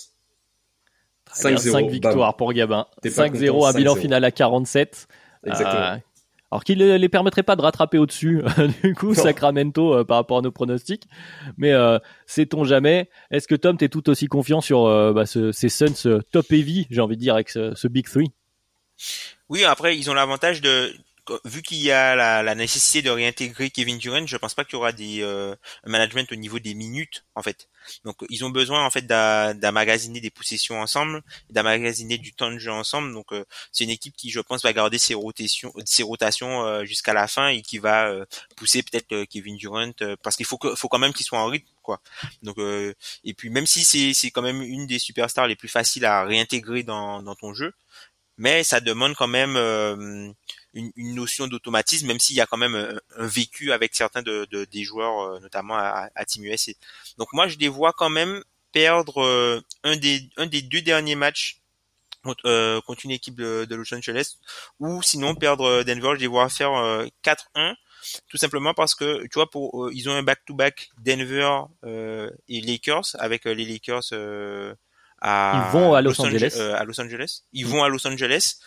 [1.26, 1.90] Très bien, 5-0, 5 bam.
[1.90, 2.88] victoires pour Gabin.
[3.02, 4.00] T'es pas 5-0, content, un bilan 5-0.
[4.02, 5.08] final à 47.
[5.46, 5.76] Exactement.
[5.82, 5.98] Euh,
[6.52, 8.42] alors qu'il ne les permettrait pas de rattraper au-dessus,
[8.84, 9.14] du coup, Non.
[9.14, 11.04] Sacramento euh, par rapport à nos pronostics.
[11.58, 13.10] Mais euh, sait-on jamais?
[13.32, 16.88] Est-ce que Tom, t'es tout aussi confiant sur euh, bah, ce- ces Suns top heavy,
[16.90, 18.32] j'ai envie de dire, avec ce, ce Big Three?
[19.50, 20.94] Oui, après, ils ont l'avantage de,
[21.44, 24.74] vu qu'il y a la, la nécessité de réintégrer Kevin Durant, je pense pas qu'il
[24.74, 25.56] y aura des euh,
[25.86, 27.70] management au niveau des minutes, en fait.
[28.04, 32.58] Donc, ils ont besoin, en fait, d'a- d'emmagasiner des possessions ensemble, d'emmagasiner du temps de
[32.58, 33.14] jeu ensemble.
[33.14, 35.74] Donc, euh, c'est une équipe qui, je pense, va garder ses rotations,
[36.66, 39.92] euh, jusqu'à la fin et qui va euh, pousser peut-être Kevin Durant,
[40.24, 42.02] parce qu'il faut que, faut quand même qu'il soit en rythme, quoi.
[42.44, 46.24] Donc, et puis, même si c'est, quand même une des superstars les plus faciles à
[46.24, 47.74] réintégrer dans, ton jeu,
[48.38, 49.56] mais ça demande quand même
[50.76, 54.22] une, une notion d'automatisme, même s'il y a quand même un, un vécu avec certains
[54.22, 56.72] de, de- des joueurs, euh, notamment à, à Team USA.
[57.18, 61.16] Donc moi, je les vois quand même perdre euh, un des un des deux derniers
[61.16, 61.62] matchs
[62.24, 64.36] contre, euh, contre une équipe de, de Los Angeles,
[64.80, 67.76] ou sinon perdre euh, Denver, je les vois faire euh, 4-1.
[68.30, 72.62] Tout simplement parce que tu vois, pour euh, ils ont un back-to-back Denver euh, et
[72.62, 74.76] Lakers avec euh, les Lakers euh,
[75.22, 76.52] à Ils vont à Los Angeles.
[76.56, 77.42] Ange- euh, à Los Angeles.
[77.54, 78.58] Ils vont à Los Angeles.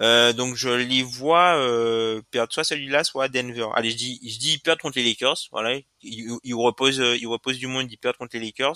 [0.00, 3.66] Euh, donc je les vois euh, perdre soit celui-là, soit Denver.
[3.74, 5.36] Allez, je dis, je dis ils perdent contre les Lakers.
[5.52, 8.74] Voilà, ils, ils reposent, euh, ils reposent du monde, ils perdent contre les Lakers.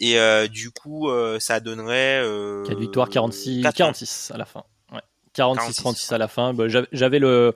[0.00, 3.72] Et euh, du coup, euh, ça donnerait euh, 4 victoires, 46, 4-1.
[3.72, 4.64] 46 à la fin.
[4.92, 5.00] Ouais.
[5.34, 6.54] 46, 46, 36 à la fin.
[6.54, 7.54] Bah, j'avais- J'avais le,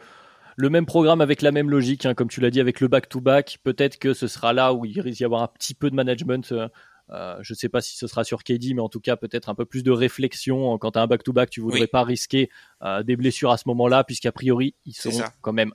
[0.57, 3.59] le même programme avec la même logique, hein, comme tu l'as dit, avec le back-to-back.
[3.64, 6.53] Peut-être que ce sera là où il risque d'y avoir un petit peu de management.
[6.53, 6.68] euh,
[7.12, 9.48] euh, je ne sais pas si ce sera sur KD, mais en tout cas peut-être
[9.48, 10.78] un peu plus de réflexion.
[10.78, 11.86] Quand tu as un back-to-back, tu voudrais Oui.
[11.86, 12.50] pas risquer
[12.82, 15.72] euh, des blessures à ce moment-là, puisqu'a priori, ils seront quand même.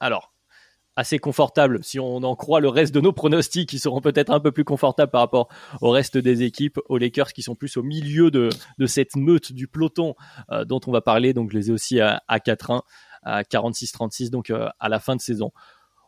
[0.00, 0.32] Alors,
[0.96, 1.82] assez confortables.
[1.82, 4.62] Si on en croit le reste de nos pronostics, ils seront peut-être un peu plus
[4.64, 5.48] confortables par rapport
[5.80, 9.52] au reste des équipes, aux Lakers qui sont plus au milieu de, de cette meute
[9.52, 10.14] du peloton
[10.52, 11.32] euh, dont on va parler.
[11.32, 12.82] Donc je les ai aussi à, à 4-1,
[13.22, 15.50] à 46-36, donc euh, à la fin de saison.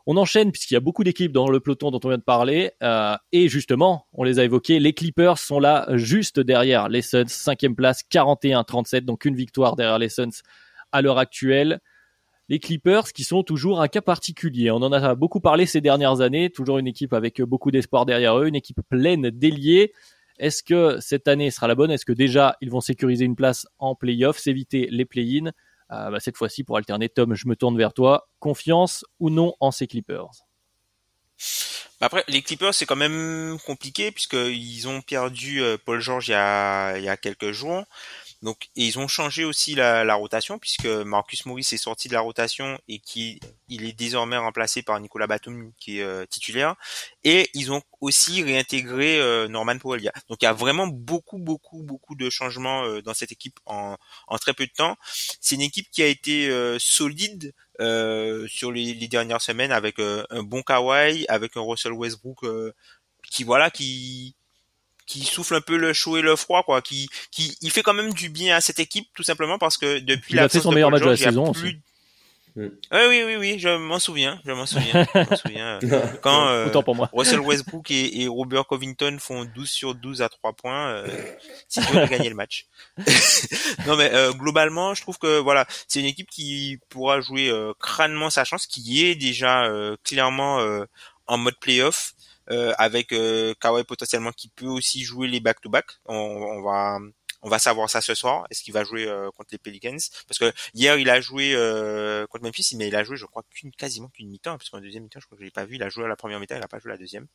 [0.09, 2.71] On enchaîne puisqu'il y a beaucoup d'équipes dans le peloton dont on vient de parler.
[2.81, 7.27] euh, et justement, on les a évoqués, les Clippers sont là juste derrière les Suns,
[7.27, 10.41] cinquième place, 41-37, donc une victoire derrière les Suns
[10.93, 11.81] à l'heure actuelle.
[12.47, 14.71] les Clippers qui sont toujours un cas particulier.
[14.71, 18.39] On en a beaucoup parlé ces dernières années, toujours une équipe avec beaucoup d'espoir derrière
[18.39, 19.91] eux, une équipe pleine d'ailiers.
[20.39, 21.91] Est-ce que cette année sera la bonne?
[21.91, 25.51] Est-ce que déjà ils vont sécuriser une place en playoff, s'éviter les play-in
[25.91, 28.27] euh, bah, Cette fois-ci, pour alterner, Tom, je me tourne vers toi.
[28.39, 30.31] Confiance ou non en ces Clippers?
[31.99, 36.31] Bah, après, les Clippers, c'est quand même compliqué puisqu'ils ont perdu euh, Paul George il
[36.31, 37.83] y a, il y a quelques jours.
[38.43, 42.13] Donc, et ils ont changé aussi la, la, rotation puisque Marcus Morris est sorti de
[42.13, 46.75] la rotation et qui il est désormais remplacé par Nicolas Batum qui est euh, titulaire.
[47.23, 50.11] Et ils ont aussi réintégré euh, Norman Powell.
[50.29, 53.97] Donc il y a vraiment beaucoup, beaucoup, beaucoup de changements euh, dans cette équipe en,
[54.27, 54.97] en, très peu de temps.
[55.41, 60.61] C'est une équipe qui a été solide sur les, les, dernières semaines avec un bon
[60.61, 62.39] Kawhi, avec un Russell Westbrook
[63.29, 64.35] qui voilà qui
[65.07, 67.93] qui souffle un peu le chaud et le froid, quoi, qui, qui, il fait quand
[67.93, 70.59] même du bien à cette équipe, tout simplement parce que depuis il la a fait
[70.59, 71.67] son meilleur match de la saison plus...
[71.67, 71.77] aussi.
[72.57, 75.79] Oui, oui, oui, oui, je m'en souviens, je m'en souviens, je m'en souviens.
[76.23, 77.07] Quand euh, pour moi.
[77.13, 81.07] Russell Westbrook et, et, Robert Covington font 12 sur 12 à 3 points, euh,
[81.67, 82.65] c'est dur de gagner le match.
[83.85, 87.73] non, mais euh, globalement, je trouve que voilà, c'est une équipe qui pourra jouer euh,
[87.79, 90.85] crânement sa chance, qui est déjà euh, clairement euh,
[91.27, 92.15] en mode playoff
[92.49, 95.85] euh, avec euh, Kawhi potentiellement qui peut aussi jouer les back-to-back.
[96.05, 96.99] On, on, va
[97.41, 98.45] on va savoir ça ce soir.
[98.49, 99.97] Est-ce qu'il va jouer euh, contre les Pelicans?
[100.27, 103.43] Parce que hier il a joué euh, contre Memphis, mais il a joué je crois
[103.49, 105.75] qu'une quasiment qu'une mi-temps, parce qu'en deuxième mi-temps je crois que je l'ai pas vu.
[105.75, 107.27] Il a joué à la première mi-temps, il a pas joué à la deuxième.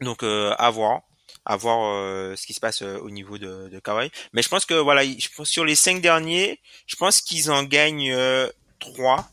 [0.00, 1.02] Donc euh, à voir
[1.44, 4.10] à voir euh, ce qui se passe euh, au niveau de, de Kawhi.
[4.32, 7.64] Mais je pense que voilà, je pense sur les cinq derniers, je pense qu'ils en
[7.64, 8.48] gagnent euh,
[8.78, 9.28] trois.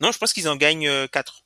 [0.00, 1.44] Non, je pense qu'ils en gagnent quatre.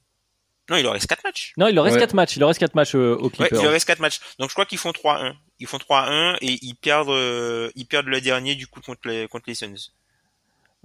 [0.70, 1.52] Non, il leur reste 4 matchs.
[1.56, 2.00] Non, il leur reste ouais.
[2.00, 2.36] 4 matchs.
[2.36, 3.52] Il leur reste 4 matchs euh, au Clippers.
[3.52, 4.20] Ouais, il leur reste 4 matchs.
[4.38, 5.34] Donc je crois qu'ils font 3-1.
[5.58, 9.26] Ils font 3-1 et ils perdent euh, ils perdent le dernier du coup contre les
[9.28, 9.90] contre les Suns.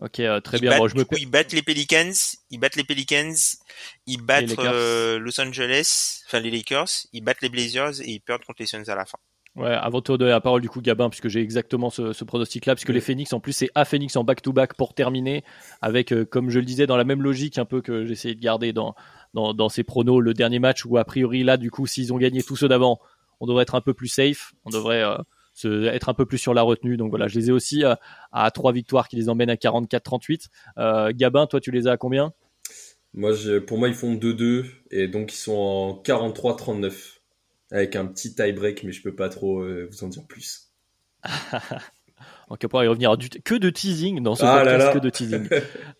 [0.02, 0.72] Ok, euh, très ils bien.
[0.72, 2.12] Battent, bon, je du me coup, ils battent les Pelicans,
[2.50, 3.34] ils battent les Pelicans,
[4.08, 8.44] ils battent euh, Los Angeles, enfin les Lakers, ils battent les Blazers et ils perdent
[8.44, 9.18] contre les Suns à la fin.
[9.56, 12.26] Ouais, avant de te donner la parole du coup Gabin, puisque j'ai exactement ce, ce
[12.26, 15.46] pronostic-là, puisque les Phoenix en plus c'est à Phoenix en back-to-back pour terminer,
[15.82, 18.42] avec euh, comme je le disais dans la même logique un peu que j'essayais de
[18.42, 18.96] garder dans
[19.34, 22.18] dans, dans ces pronos le dernier match où a priori là du coup s'ils ont
[22.18, 23.00] gagné tous ceux d'avant,
[23.40, 25.16] on devrait être un peu plus safe, on devrait euh,
[25.54, 26.98] se, être un peu plus sur la retenue.
[26.98, 27.96] Donc voilà, je les ai aussi euh,
[28.32, 30.48] à trois victoires qui les emmènent à 44-38.
[30.78, 32.34] Euh, Gabin, toi tu les as à combien?
[33.14, 37.15] Moi, je, pour moi, ils font 2-2 et donc ils sont en 43-39
[37.76, 40.72] avec un petit tie break, mais je peux pas trop euh, vous en dire plus.
[42.50, 44.94] On pouvoir y revenir du que de teasing dans ce Ah là podcast, là.
[44.94, 45.50] que de teasing.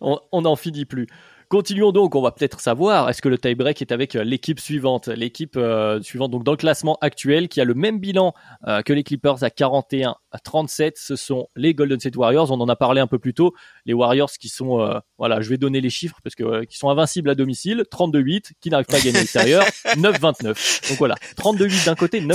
[0.00, 1.06] on n'en finit plus.
[1.48, 5.06] Continuons donc, on va peut-être savoir, est-ce que le tie-break est avec euh, l'équipe suivante
[5.06, 8.34] L'équipe euh, suivante, donc dans le classement actuel, qui a le même bilan
[8.66, 12.50] euh, que les Clippers à 41 à 37, ce sont les Golden State Warriors.
[12.50, 13.54] On en a parlé un peu plus tôt.
[13.84, 16.90] Les Warriors qui sont, euh, voilà, je vais donner les chiffres parce que qui sont
[16.90, 19.62] invincibles à domicile, 32-8, qui n'arrivent pas à gagner à l'extérieur,
[19.96, 20.88] 9-29.
[20.88, 22.34] Donc voilà, 32-8 d'un côté, 9-29 de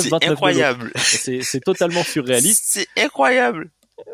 [0.97, 1.43] C'est l'autre.
[1.43, 2.63] c'est totalement surréaliste.
[2.65, 3.71] C'est incroyable.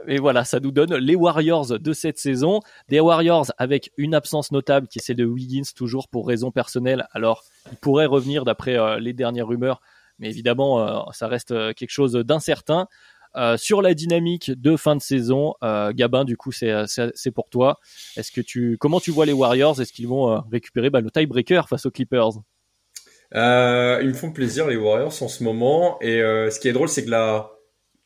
[0.08, 2.62] Et voilà, ça nous donne les Warriors de cette saison.
[2.90, 7.08] Des Warriors avec une absence notable qui est celle de Wiggins, toujours pour raison personnelle.
[7.12, 9.82] Alors, il pourrait revenir d'après euh, les dernières rumeurs,
[10.20, 12.88] mais évidemment, euh, ça reste euh, quelque chose d'incertain.
[13.58, 17.78] Sur la dynamique de fin de saison, Gabin, du coup, c'est pour toi.
[18.16, 19.80] Est-ce que tu, comment tu vois les Warriors?
[19.80, 22.32] Est-ce qu'ils vont récupérer bah, le tiebreaker face aux Clippers?
[23.36, 27.06] Ils me font plaisir les Warriors en ce moment et ce qui est drôle c'est
[27.06, 27.52] que la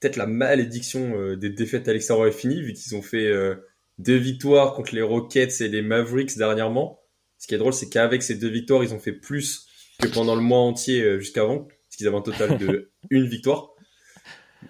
[0.02, 3.56] peut-être la malédiction euh, des défaites à l'extérieur est finie vu qu'ils ont fait euh,
[4.00, 7.00] deux victoires contre les Rockets et les Mavericks dernièrement.
[7.38, 9.68] Ce qui est drôle c'est qu'avec ces deux victoires ils ont fait plus
[10.02, 13.70] que pendant le mois entier euh, jusqu'avant parce qu'ils avaient un total de une victoire.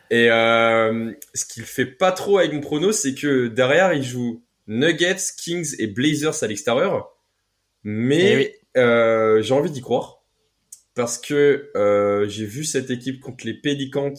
[0.09, 4.43] Et euh, ce qu'il fait pas trop avec mon prono c'est que derrière ils jouent
[4.67, 7.09] Nuggets, Kings et Blazers à l'extérieur.
[7.83, 8.49] Mais Eh oui.
[8.77, 10.23] euh, j'ai envie d'y croire
[10.93, 14.13] parce que euh, j'ai vu cette équipe contre les Pelicans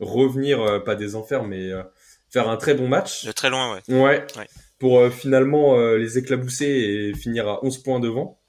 [0.00, 1.82] revenir, euh, pas des enfers, mais euh,
[2.30, 3.24] faire un très bon match.
[3.24, 3.94] De très loin, ouais.
[3.94, 4.26] Ouais.
[4.36, 4.48] Ouais.
[4.78, 8.40] Pour euh, finalement euh, les éclabousser et finir à 11 points devant.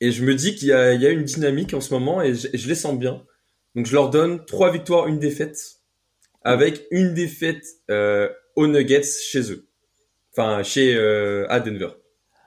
[0.00, 2.20] Et je me dis qu'il y a, il y a une dynamique en ce moment
[2.22, 3.24] et je, je les sens bien.
[3.74, 5.58] Donc je leur donne trois victoires, une défaite,
[6.42, 9.68] avec une défaite euh, aux Nuggets chez eux.
[10.32, 11.88] Enfin, chez euh, à Denver.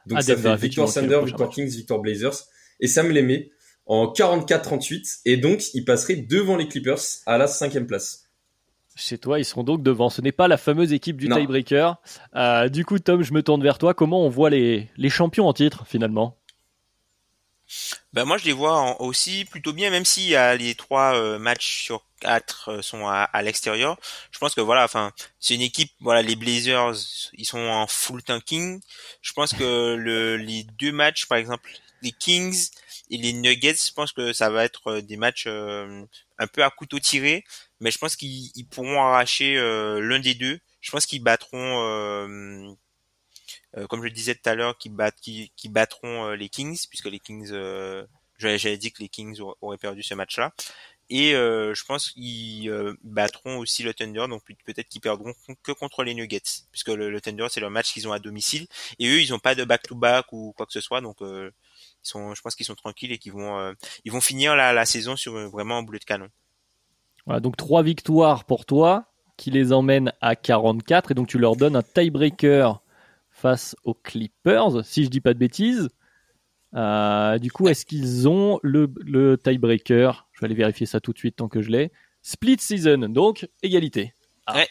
[0.06, 1.50] Donc À ça Denver, fait victoire Thunder, victoire.
[1.50, 2.46] Kings, victoire Blazers.
[2.80, 3.50] Et ça me les met
[3.88, 5.22] en 44-38.
[5.26, 8.24] Et donc, ils passeraient devant les Clippers à la cinquième place.
[8.96, 10.10] Chez toi, ils seront donc devant.
[10.10, 11.38] Ce n'est pas la fameuse équipe du Non.
[11.38, 11.98] tiebreaker.
[12.36, 13.94] Euh, du coup, Tom, je me tourne vers toi.
[13.94, 16.38] Comment on voit les, les champions en titre finalement?
[18.14, 21.84] Ben moi je les vois aussi plutôt bien, même y a les trois euh, matchs
[21.84, 23.98] sur quatre euh, sont à, l'extérieur.
[24.32, 26.96] Je pense que voilà, enfin c'est une équipe, voilà les Blazers,
[27.34, 28.80] ils sont en full tanking.
[29.22, 31.70] Je pense que le, les deux matchs, par exemple
[32.02, 32.70] les Kings
[33.10, 36.70] et les Nuggets, je pense que ça va être euh, des matchs un peu à
[36.70, 37.44] couteau tiré,
[37.80, 40.60] mais je pense qu'ils pourront arracher l'un des deux.
[40.82, 42.76] Je pense qu'ils battront
[43.78, 44.92] euh, comme je le disais tout à l'heure, qui,
[45.56, 48.06] qui, battront euh, les Kings, puisque les Kings, euh,
[48.38, 50.54] j'avais dit que les Kings auraient perdu ce match-là.
[51.10, 52.70] Et je pense qu'ils
[53.02, 55.34] battront aussi le Thunder, donc peut-être qu'ils perdront
[55.64, 58.68] que contre les Nuggets, puisque le, Thunder c'est leur match qu'ils ont à domicile.
[59.00, 61.20] Et eux, ils n'ont pas de back-to-back ou quoi que ce soit, donc
[62.08, 63.74] ils sont, je pense qu'ils sont tranquilles et qu'ils vont,
[64.06, 66.30] ils vont finir la, la saison sur vraiment un boulet de canon.
[67.26, 71.56] Voilà, donc trois victoires pour toi, qui les emmène à 44, et donc tu leur
[71.56, 72.82] donnes un tiebreaker
[73.30, 75.90] face aux Clippers, si je dis pas de bêtises.
[76.74, 80.28] Euh, du coup, est-ce qu'ils ont le, le tiebreaker?
[80.34, 81.92] Je vais aller vérifier ça tout de suite tant que je l'ai.
[82.24, 84.14] Split season, donc égalité.
[84.46, 84.56] Ah.
[84.56, 84.68] Ouais,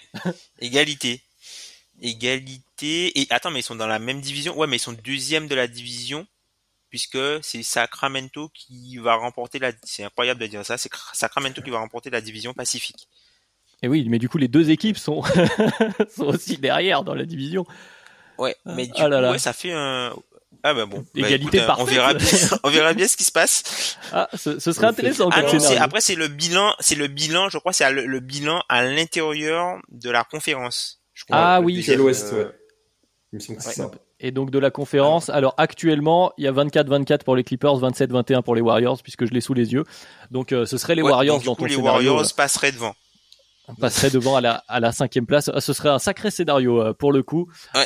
[0.61, 1.23] égalité.
[2.01, 3.21] Égalité.
[3.21, 4.59] Et attends, mais ils sont dans la même division?
[4.59, 6.27] Ouais, mais ils sont deuxième de la division
[6.97, 9.71] puisque c'est Sacramento qui va remporter la.
[9.83, 10.79] C'est incroyable de dire ça.
[10.79, 13.07] C'est Sacramento qui va remporter la division Pacifique.
[13.83, 15.23] Et oui, mais du coup, les deux équipes sont,
[16.17, 17.67] sont aussi derrière dans la division.
[18.39, 18.73] Ouais, ah.
[18.75, 20.15] mais du ah coup, ça fait un.
[20.63, 21.01] Ah bah bon.
[21.01, 22.27] Bah, Égalité bah, On verra bien,
[22.63, 23.99] on verra bien ce qui se passe.
[24.11, 25.29] Ah, ce, ce serait intéressant.
[25.33, 28.83] Ah non, après c'est le bilan, c'est le bilan, je crois, c'est le, bilan à
[28.85, 31.03] l'intérieur de la conférence.
[31.13, 31.83] Je crois, ah oui.
[31.83, 32.49] C'est l'Ouest, ouais.
[33.35, 33.91] Il me semble que c'est ça.
[34.19, 35.55] Et donc de la conférence, alors.
[35.59, 39.43] actuellement, il y a 24-24 pour les Clippers, 27-21 pour les Warriors, puisque je l'ai
[39.43, 39.85] sous les yeux.
[40.31, 42.95] Donc euh, ce serait les Warriors dans ton les Warriors passeraient devant
[43.69, 45.51] on passerait devant à la, à la cinquième place.
[45.59, 47.49] Ce serait un sacré scénario euh, pour le coup.
[47.75, 47.83] Euh,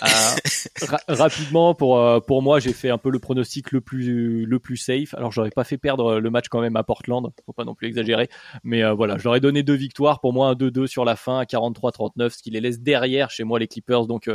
[1.09, 4.77] rapidement, pour euh, pour moi, j'ai fait un peu le pronostic le plus le plus
[4.77, 5.15] safe.
[5.15, 7.89] Alors, j'aurais pas fait perdre le match quand même à Portland, faut pas non plus
[7.89, 8.29] exagérer.
[8.63, 10.21] Mais voilà, je leur ai donné deux victoires.
[10.21, 13.45] Pour moi, un 2-2 sur la fin à 43-39, ce qui les laisse derrière chez
[13.45, 14.31] moi les Clippers, donc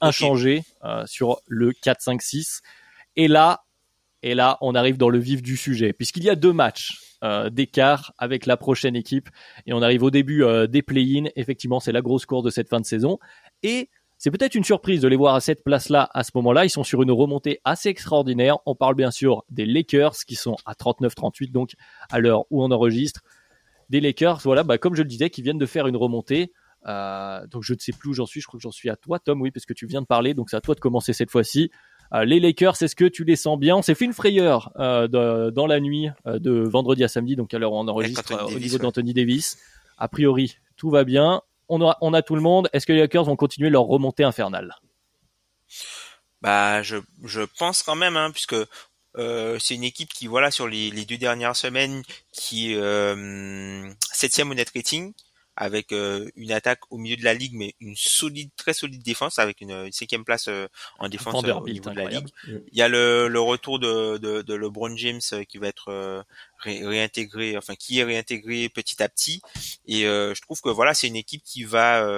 [0.00, 0.64] inchangés
[1.06, 2.60] sur le 4-5-6.
[3.16, 3.64] Et là,
[4.28, 7.48] et là, on arrive dans le vif du sujet, puisqu'il y a deux matchs euh,
[7.48, 9.30] d'écart avec la prochaine équipe.
[9.66, 11.30] Et on arrive au début euh, des play-in.
[11.34, 13.18] Effectivement, c'est la grosse course de cette fin de saison.
[13.62, 16.66] Et c'est peut-être une surprise de les voir à cette place-là à ce moment-là.
[16.66, 18.58] Ils sont sur une remontée assez extraordinaire.
[18.66, 21.72] On parle bien sûr des Lakers qui sont à 39-38, donc
[22.10, 23.22] à l'heure où on enregistre.
[23.88, 26.52] Des Lakers, voilà, bah, comme je le disais, qui viennent de faire une remontée.
[26.86, 28.42] Euh, donc je ne sais plus où j'en suis.
[28.42, 30.34] Je crois que j'en suis à toi, Tom, oui, parce que tu viens de parler.
[30.34, 31.70] Donc c'est à toi de commencer cette fois-ci.
[32.14, 33.76] Euh, les Lakers, est-ce que tu les sens bien?
[33.76, 37.52] On s'est fait une frayeur euh, dans la nuit euh, de vendredi à samedi, donc
[37.54, 39.58] alors on enregistre au niveau d'Anthony Davis.
[39.98, 41.42] A priori, tout va bien.
[41.68, 42.70] On a, on a tout le monde.
[42.72, 44.74] Est-ce que les Lakers vont continuer leur remontée infernale?
[46.40, 48.56] Bah, je, je pense quand même, hein, puisque
[49.16, 52.02] euh, c'est une équipe qui, voilà, sur les, les deux dernières semaines,
[52.32, 55.12] qui euh, septième au net rating,
[55.60, 59.40] avec euh, une attaque au milieu de la ligue, mais une solide, très solide défense,
[59.40, 60.68] avec une, cinquième place euh,
[61.00, 62.28] en défense euh, au niveau de la ligue.
[62.46, 66.24] Il y a le, le retour de, de, de, LeBron James qui va être
[66.60, 69.42] réintégré, enfin qui est réintégré petit à petit.
[69.86, 72.08] Et je trouve que voilà, c'est une équipe qui va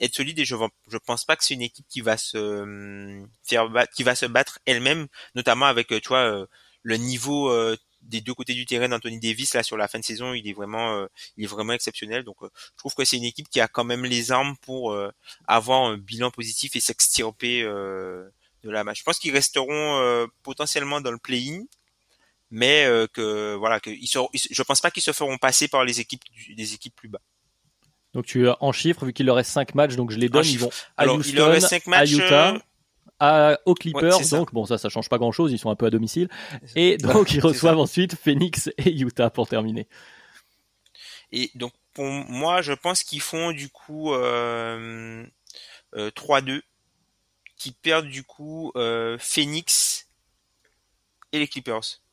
[0.00, 0.56] être solide et je
[0.88, 4.58] je pense pas que c'est une équipe qui va se faire qui va se battre
[4.64, 6.46] elle-même, notamment avec tu vois
[6.82, 7.50] le niveau
[8.04, 10.52] des deux côtés du terrain d'Anthony Davis là sur la fin de saison, il est
[10.52, 12.24] vraiment euh, il est vraiment exceptionnel.
[12.24, 14.92] Donc euh, je trouve que c'est une équipe qui a quand même les armes pour
[14.92, 15.10] euh,
[15.46, 19.00] avoir un bilan positif et s'extirper de la match.
[19.00, 21.64] Je pense qu'ils resteront potentiellement dans le play-in,
[22.50, 26.22] mais que voilà que ils je pense pas qu'ils se feront passer par les équipes
[26.56, 27.20] des équipes plus bas.
[28.14, 30.46] Donc tu en chiffres vu qu'il leur reste 5 matchs, donc je les donne.
[30.46, 32.58] Ils vont à Alors, il leur reste 5 matchs, à Utah,
[33.20, 34.20] à, aux Clippers.
[34.30, 35.52] donc bon, ça, ça change pas grand chose.
[35.52, 36.28] Ils sont un peu à domicile.
[36.76, 39.88] Et donc ils reçoivent ensuite Phoenix et Utah pour terminer.
[41.32, 45.24] Et donc pour moi, je pense qu'ils font du coup euh,
[45.94, 46.62] euh, 3-2,
[47.56, 50.08] qui perdent du coup euh, Phoenix
[51.32, 52.03] et les Clippers.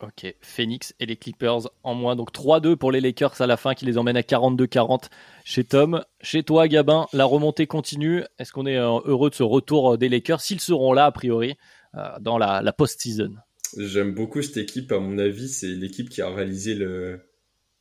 [0.00, 2.14] Ok, Phoenix et les Clippers en moins.
[2.14, 5.08] Donc 3-2 pour les Lakers à la fin qui les emmène à 42-40
[5.44, 6.04] chez Tom.
[6.20, 8.22] Chez toi, Gabin, la remontée continue.
[8.38, 10.40] Est-ce qu'on est euh, heureux de ce retour euh, des Lakers?
[10.40, 11.56] S'ils seront là, a priori,
[11.96, 13.34] euh, dans la, post-season.
[13.76, 14.92] J'aime beaucoup cette équipe.
[14.92, 16.78] À mon avis, c'est l'équipe qui a réalisé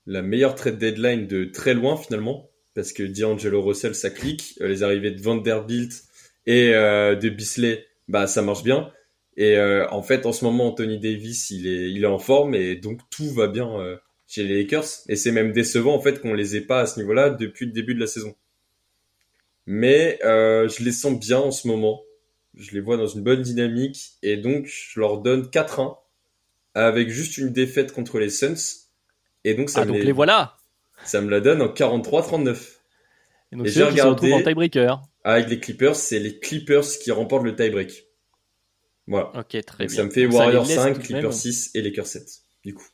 [0.07, 2.49] la meilleure trade deadline de très loin finalement.
[2.73, 4.55] Parce que D'Angelo Russell, ça clique.
[4.59, 6.03] Les arrivées de Vanderbilt
[6.47, 8.91] et de Bisley, bah, ça marche bien.
[9.37, 12.55] Et euh, en fait, en ce moment, Anthony Davis, il est, il est en forme
[12.55, 13.95] et donc tout va bien euh,
[14.27, 14.85] chez les Lakers.
[15.09, 17.71] Et c'est même décevant en fait qu'on les ait pas à ce niveau-là depuis le
[17.71, 18.35] début de la saison.
[19.65, 22.01] Mais euh, je les sens bien en ce moment.
[22.55, 25.95] Je les vois dans une bonne dynamique et donc je leur donne 4-1
[26.73, 28.55] avec juste une défaite contre les Suns.
[29.43, 30.57] Et donc ça Ah, me donc les voilà.
[31.03, 32.57] ça me la donne en 43-39.
[33.51, 35.01] Et donc Et j'ai retrouvent en regardé- tiebreaker.
[35.23, 38.06] Avec les Clippers, c'est les Clippers qui remportent le tie-break.
[39.07, 39.31] Voilà.
[39.35, 39.89] Ok, très Donc bien.
[39.89, 42.23] ça me fait Donc, les laisse 5, tout de Clippers même- 6 et Lakers 7.
[42.65, 42.85] Du coup.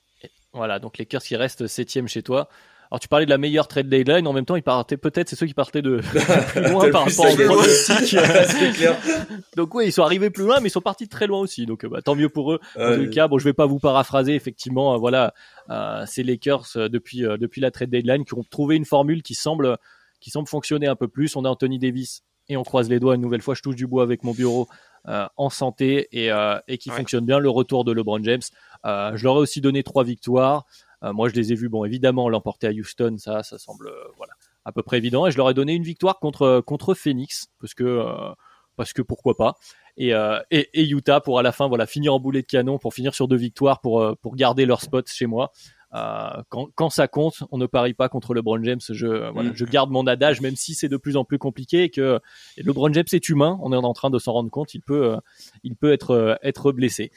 [0.54, 2.48] Voilà, donc les Lakers qui restent septième chez toi.
[2.92, 5.36] Alors tu parlais de la meilleure trade deadline, en même temps ils partaient peut-être, c'est
[5.36, 6.00] ceux qui partaient de
[6.52, 7.96] plus loin par rapport au pronostic.
[8.20, 9.56] c'est.
[9.58, 11.66] Donc oui, ils sont arrivés plus loin, mais ils sont partis de très loin aussi.
[11.66, 12.60] Donc euh, bah, tant mieux pour eux.
[12.80, 14.36] En tout cas, bon, je vais pas vous paraphraser.
[14.36, 15.34] Effectivement, euh, voilà,
[15.72, 19.24] euh, ces Lakers euh, depuis euh, depuis la trade deadline qui ont trouvé une formule
[19.24, 19.78] qui semble
[20.20, 21.36] qui semble fonctionner un peu plus.
[21.36, 23.56] On a Anthony Davis et on croise les doigts une nouvelle fois.
[23.56, 24.68] Je touche du bois avec mon bureau
[25.06, 26.98] en santé et euh, et qui Ouais.
[26.98, 27.40] fonctionne bien.
[27.40, 28.42] Le retour de LeBron James.
[28.86, 30.66] Euh, je leur ai aussi donné trois victoires.
[31.04, 33.94] Euh, moi, je les ai vus, bon, évidemment, l'emporter à Houston, ça, ça semble, euh,
[34.18, 34.34] voilà,
[34.64, 35.28] à peu près évident.
[35.28, 38.34] Et je leur ai donné une victoire contre contre Phoenix parce que euh,
[38.78, 39.56] parce que pourquoi pas.
[39.98, 42.80] Et, euh, et, et Utah pour à la fin, voilà, finir en boulet de canon
[42.80, 45.52] pour finir sur deux victoires pour euh, pour garder leur spot chez moi.
[45.96, 48.80] Euh, quand, quand ça compte, on ne parie pas contre LeBron James.
[48.90, 49.56] Je, euh, voilà, Mm.
[49.56, 52.20] je garde mon adage, même si c'est de plus en plus compliqué et que
[52.58, 53.60] et LeBron James est humain.
[53.62, 54.74] On est en train de s'en rendre compte.
[54.74, 55.18] Il peut, euh,
[55.64, 57.12] il peut être, être blessé.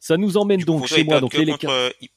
[0.00, 2.08] Ça nous emmène coup, donc chez moi, donc les contre, euh, ils,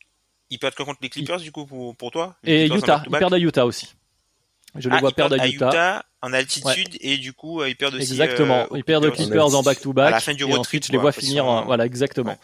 [0.51, 3.03] ils perdent que contre les Clippers, du coup, pour, pour toi Les et Utah.
[3.05, 3.93] Ils perdent à Utah aussi.
[4.77, 6.03] Je les Ah, vois perdre à Utah.
[6.21, 8.03] en altitude et du coup, ils perdent aussi.
[8.03, 8.63] Exactement.
[8.71, 9.53] euh, ils perdent aux Clippers.
[9.55, 10.11] En À back-to-back.
[10.11, 11.45] la fin du et road ensuite, trip, je les vois finir.
[11.45, 12.31] en- Voilà, exactement.
[12.31, 12.37] Ouais.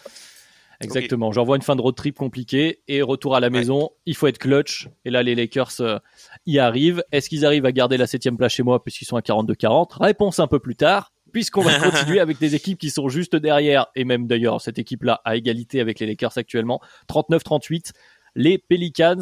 [0.84, 1.32] Exactement.
[1.32, 3.59] J'envoie une fin de road trip compliquée et retour à la Ouais.
[3.59, 3.89] maison.
[4.05, 4.88] Il faut être clutch.
[5.05, 5.99] Et là, les Lakers euh,
[6.45, 7.03] y arrivent.
[7.11, 10.39] Est-ce qu'ils arrivent à garder la septième place chez moi puisqu'ils sont à 42-40 Réponse
[10.39, 11.11] un peu plus tard.
[11.34, 15.21] Puisqu'on va continuer avec des équipes qui sont juste derrière, et même d'ailleurs cette équipe-là
[15.23, 17.91] à égalité avec les Lakers actuellement, 39-38,
[18.36, 19.21] les Pelicans.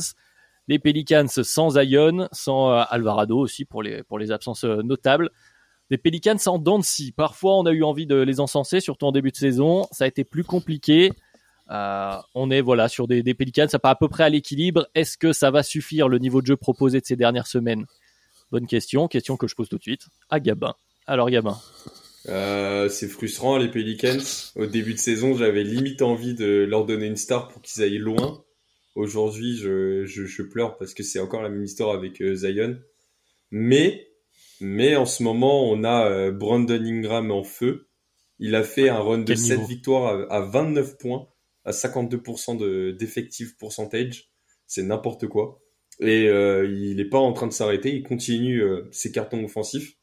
[0.67, 5.29] Les Pelicans sans Zion, sans euh, Alvarado aussi pour les, pour les absences euh, notables.
[5.89, 7.11] Des Pelicans en dents de scie.
[7.11, 9.87] Parfois, on a eu envie de les encenser, surtout en début de saison.
[9.91, 11.11] Ça a été plus compliqué.
[11.71, 14.87] Euh, on est voilà sur des, des Pelicans, ça part à peu près à l'équilibre.
[14.95, 17.85] Est-ce que ça va suffire le niveau de jeu proposé de ces dernières semaines?
[18.51, 20.73] Bonne question, question que je pose tout de suite à Gabin.
[21.05, 21.57] Alors Gabin,
[22.27, 24.17] Euh, c'est frustrant les Pelicans.
[24.55, 27.97] Au début de saison, j'avais limite envie de leur donner une star pour qu'ils aillent
[27.97, 28.43] loin.
[28.95, 32.77] Aujourd'hui, je, je, je pleure parce que c'est encore la même histoire avec euh, Zion.
[33.51, 34.07] Mais,
[34.59, 37.87] mais en ce moment, on a Brandon Ingram en feu.
[38.39, 39.67] Il a fait un run de Quel 7 niveau.
[39.67, 41.27] victoires à, à 29 points,
[41.65, 44.29] à 52% de d'effective percentage.
[44.67, 45.61] C'est n'importe quoi.
[45.99, 47.95] Et euh, il n'est pas en train de s'arrêter.
[47.95, 49.97] Il continue euh, ses cartons offensifs.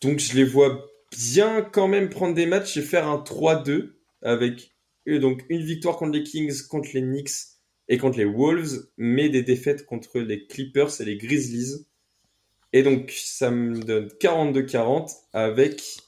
[0.00, 0.86] Donc je les vois
[1.16, 4.74] bien quand même prendre des matchs et faire un 3-2 avec
[5.08, 7.30] euh, donc une victoire contre les Kings, contre les Knicks
[7.88, 11.86] et contre les Wolves, mais des défaites contre les Clippers et les Grizzlies.
[12.72, 15.98] Et donc ça me donne 42-40 avec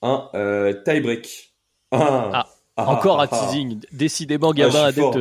[0.00, 1.54] un euh, tie-break.
[1.90, 2.41] Ah,
[2.76, 3.46] ah, encore ah, un ah.
[3.46, 3.80] teasing.
[3.92, 5.18] Décidément, Gabin, adepte,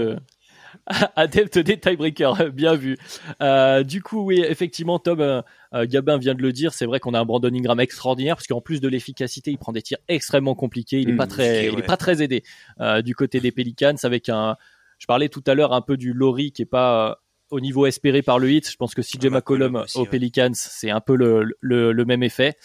[1.15, 2.51] adepte des tiebreakers.
[2.53, 2.97] Bien vu.
[3.41, 5.41] Euh, du coup, oui, effectivement, Tom, euh,
[5.73, 6.73] euh, Gabin vient de le dire.
[6.73, 9.71] C'est vrai qu'on a un Brandon Ingram extraordinaire parce qu'en plus de l'efficacité, il prend
[9.71, 11.01] des tirs extrêmement compliqués.
[11.01, 12.43] Il est Mm, pas très, il est pas très aidé
[12.79, 14.55] euh, du côté des Pelicans avec un.
[14.97, 18.21] Je parlais tout à l'heure un peu du Laurie qui est pas au niveau espéré
[18.21, 18.69] par le hit.
[18.69, 20.07] Je pense que CJ Ah, McCollum aussi, aux ouais.
[20.07, 22.55] Pelicans, c'est un peu le, le, le même effet.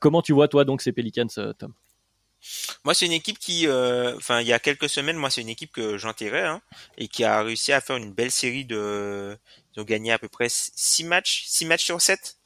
[0.00, 1.26] Comment tu vois toi donc ces Pelicans,
[1.58, 1.72] Tom?
[2.84, 5.48] Moi, c'est une équipe qui, euh, enfin, il y a quelques semaines, moi, c'est une
[5.48, 6.62] équipe que j'enterrais, hein,
[6.98, 9.36] et qui a réussi à faire une belle série de,
[9.76, 12.36] ils ont gagné à peu près six matchs, six matchs sur 7,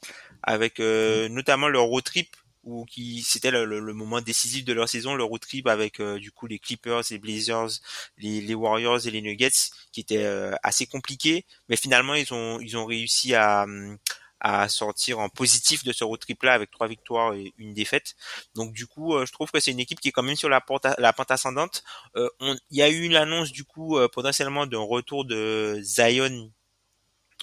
[0.43, 4.73] avec euh, notamment leur road trip, où qui, c'était le, le- le moment décisif de
[4.73, 7.69] leur saison, le road trip avec euh, du coup les Clippers, les Blazers,
[8.17, 9.49] les, les Warriors et les Nuggets,
[9.91, 13.97] qui était euh, assez compliqué, mais finalement ils ont, ils ont réussi à hum,
[14.39, 18.15] à sortir en positif de ce road trip là avec trois victoires et une défaite.
[18.55, 20.49] Donc du coup, euh, je trouve que c'est une équipe qui est quand même sur
[20.49, 21.83] la, pente, la pente ascendante.
[22.15, 26.51] Euh, Il y a eu l'annonce du coup euh, potentiellement d'un retour de Zion.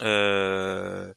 [0.02, 1.12] Euh,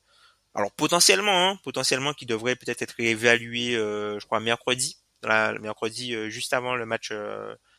[0.53, 6.13] alors potentiellement, hein, potentiellement qui devrait peut-être être évalué, euh, je crois mercredi, la, mercredi
[6.29, 7.13] juste avant le match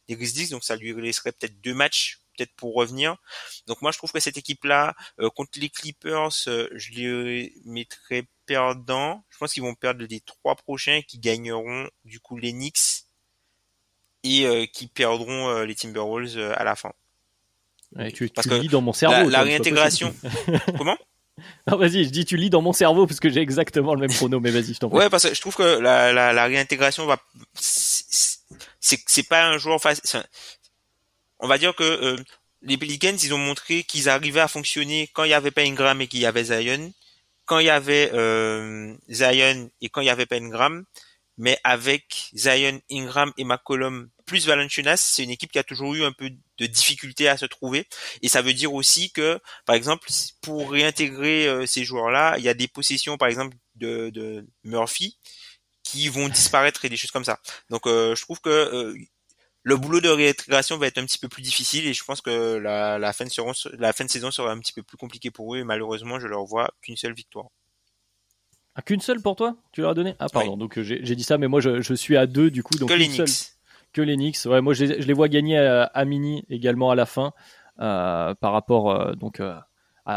[0.09, 0.51] des Grizzlies.
[0.51, 3.17] Donc ça lui laisserait peut-être deux matchs peut-être pour revenir.
[3.67, 8.25] Donc moi je trouve que cette équipe-là euh, contre les Clippers, euh, je les mettrais
[8.47, 9.23] perdants.
[9.31, 13.05] Je pense qu'ils vont perdre les trois prochains qui gagneront du coup les Knicks
[14.23, 16.93] et euh, qui perdront les Timberwolves à la fin.
[17.97, 19.29] Ouais, tu, Parce tu que lis dans mon cerveau.
[19.29, 20.15] la, réintégration.
[20.77, 20.97] Comment?
[21.67, 24.13] Non, vas-y, je dis tu lis dans mon cerveau parce que j'ai exactement le même
[24.13, 24.99] chrono, mais vas-y, je t'en prie.
[24.99, 27.19] Ouais, parce que je trouve que la, la, la réintégration va,
[27.55, 28.05] c'est
[28.79, 30.23] c'est- c'est pas un joueur facile.
[31.41, 32.17] On va dire que euh,
[32.63, 36.01] les Pelicans, ils ont montré qu'ils arrivaient à fonctionner quand il y avait pas Ingram
[36.01, 36.93] et qu'il y avait Zion,
[37.47, 40.85] quand il y avait euh, Zion et quand il y avait pas Ingram.
[41.39, 46.05] mais avec Zion, Ingram et McCollum plus Valanciunas, c'est une équipe qui a toujours eu
[46.05, 47.89] un peu de difficulté à se trouver.
[48.23, 50.09] Et ça veut dire aussi que, par exemple,
[50.43, 55.19] pour réintégrer euh, ces joueurs-là, il y a des possessions, par exemple, de, Murphy
[55.83, 57.41] qui vont disparaître et des choses comme ça.
[57.71, 58.95] Donc, euh, je trouve que
[59.63, 62.57] le boulot de réintégration va être un petit peu plus difficile et je pense que
[62.57, 65.55] la, la, fin, de, la fin de saison sera un petit peu plus compliquée pour
[65.55, 67.47] eux et malheureusement je leur vois qu'une seule victoire.
[68.75, 69.57] Ah, qu'une seule pour toi?
[69.73, 70.15] Tu leur as donné?
[70.19, 72.63] Ah pardon, donc euh, j'ai dit ça mais moi je, je, suis à deux du
[72.63, 72.75] coup.
[72.79, 73.53] Donc que les Knicks.
[73.93, 74.47] Que les Knicks.
[74.47, 77.33] Ouais, moi je les, je les vois gagner à, à, mini également à la fin
[77.81, 79.41] euh, par rapport euh, donc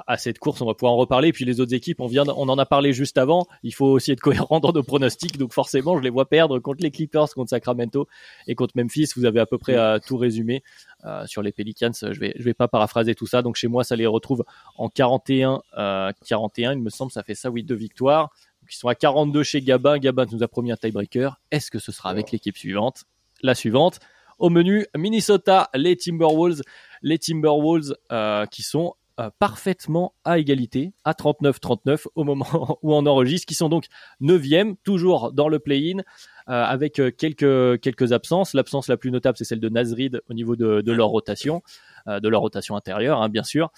[0.08, 0.62] à, cette course.
[0.62, 1.30] On va pouvoir en reparler.
[1.30, 3.48] Et puis les autres équipes, on vient, on en a parlé juste avant.
[3.64, 5.38] Il faut aussi être cohérent dans nos pronostics.
[5.38, 8.08] Donc forcément, je les vois perdre contre les Clippers, contre Sacramento
[8.48, 9.10] et contre Memphis.
[9.16, 10.64] Vous avez à peu près à tout résumé
[11.06, 11.92] euh, sur les Pelicans.
[11.94, 13.42] Je vais, je vais pas paraphraser tout ça.
[13.42, 14.44] Donc chez moi, ça les retrouve
[14.78, 16.74] en 41, euh, 41.
[16.74, 18.30] Il me semble, ça fait ça, oui, deux victoires.
[18.62, 19.98] Donc ils sont à 42 chez Gabin.
[19.98, 21.40] Gabin nous a promis un tiebreaker.
[21.52, 23.04] Est-ce que ce sera avec l'équipe suivante?
[23.42, 24.00] La suivante.
[24.40, 26.62] Au menu, Minnesota, les Timberwolves,
[27.02, 33.06] les Timberwolves euh, qui sont euh, parfaitement à égalité, à 39-39 au moment où on
[33.06, 33.86] enregistre, qui sont donc
[34.22, 36.04] 9e, toujours dans le play-in, euh,
[36.48, 38.56] avec euh, quelques, absences.
[38.56, 41.62] L'absence la plus notable, c'est celle de Nazrid au niveau de, leur rotation,
[42.08, 43.72] de leur rotation intérieure, hein, bien sûr.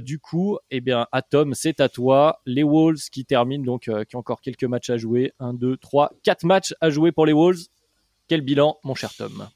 [0.00, 2.40] du coup, eh bien, Atom, c'est à toi.
[2.46, 5.32] Les Wolves qui terminent, donc, qui ont encore quelques matchs à jouer.
[5.40, 7.66] 1, 2, 3, 4 matchs à jouer pour les Wolves.
[8.28, 9.48] Quel bilan, mon cher Tom?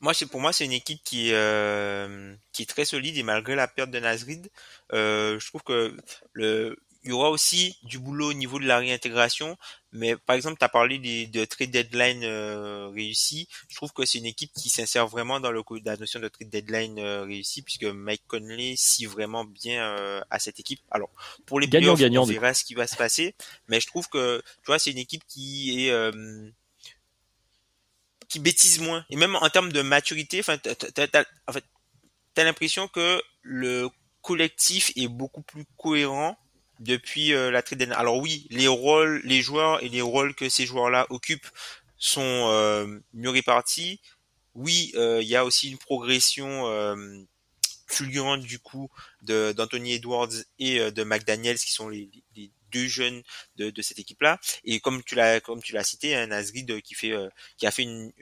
[0.00, 3.54] Moi, c'est pour moi, c'est une équipe qui euh, qui est très solide et malgré
[3.54, 4.50] la perte de Nasrid,
[4.92, 5.96] euh, je trouve que
[6.32, 9.56] le il y aura aussi du boulot au niveau de la réintégration,
[9.92, 13.48] mais par exemple, tu as parlé des, de trade deadline euh, réussi.
[13.68, 16.50] Je trouve que c'est une équipe qui s'insère vraiment dans le, la notion de trade
[16.50, 20.80] deadline euh, réussi, puisque Mike Conley s'y vraiment bien euh, à cette équipe.
[20.90, 21.10] Alors,
[21.46, 23.34] pour les gagnant, playoffs, gagnant, on verra ce qui va se passer,
[23.68, 26.50] mais je trouve que, tu vois, c'est une équipe qui est euh,
[28.28, 29.04] qui bêtise moins.
[29.10, 30.58] Et même en termes de maturité, enfin,
[31.48, 31.64] en fait,
[32.34, 33.88] t'as l'impression que le
[34.22, 36.38] collectif est beaucoup plus cohérent
[36.80, 40.66] depuis euh, la trade Alors oui, les rôles, les joueurs et les rôles que ces
[40.66, 41.48] joueurs-là occupent
[41.98, 44.00] sont euh, mieux répartis.
[44.54, 46.96] Oui, euh, il y a aussi une progression euh,
[47.86, 48.88] fulgurante du coup
[49.22, 53.22] d'Anthony Edwards et de McDaniels qui sont les, les deux jeunes
[53.56, 54.38] de, de cette équipe-là.
[54.64, 57.14] Et comme tu l'as comme tu l'as cité, un Nasrid qui fait
[57.56, 58.12] qui a fait une,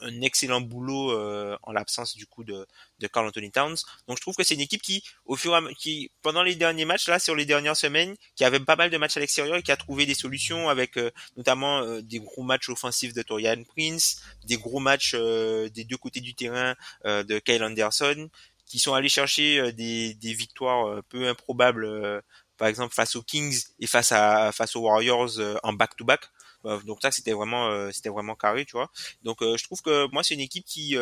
[0.00, 2.66] un excellent boulot euh, en l'absence du coup de,
[2.98, 3.76] de Carl Anthony Towns.
[4.06, 6.54] Donc je trouve que c'est une équipe qui, au fur et à qui pendant les
[6.54, 9.56] derniers matchs là, sur les dernières semaines, qui avait pas mal de matchs à l'extérieur
[9.56, 13.22] et qui a trouvé des solutions avec euh, notamment euh, des gros matchs offensifs de
[13.22, 16.74] Torian Prince, des gros matchs des deux côtés du terrain
[17.04, 18.28] de Kyle Anderson,
[18.66, 22.22] qui sont allés chercher des, des victoires peu improbables,
[22.58, 26.22] par exemple face aux Kings et face à face aux Warriors en back-to-back.
[26.64, 26.84] -back.
[26.84, 28.90] Donc ça c'était vraiment c'était vraiment carré, tu vois.
[29.22, 30.96] Donc je trouve que moi c'est une équipe qui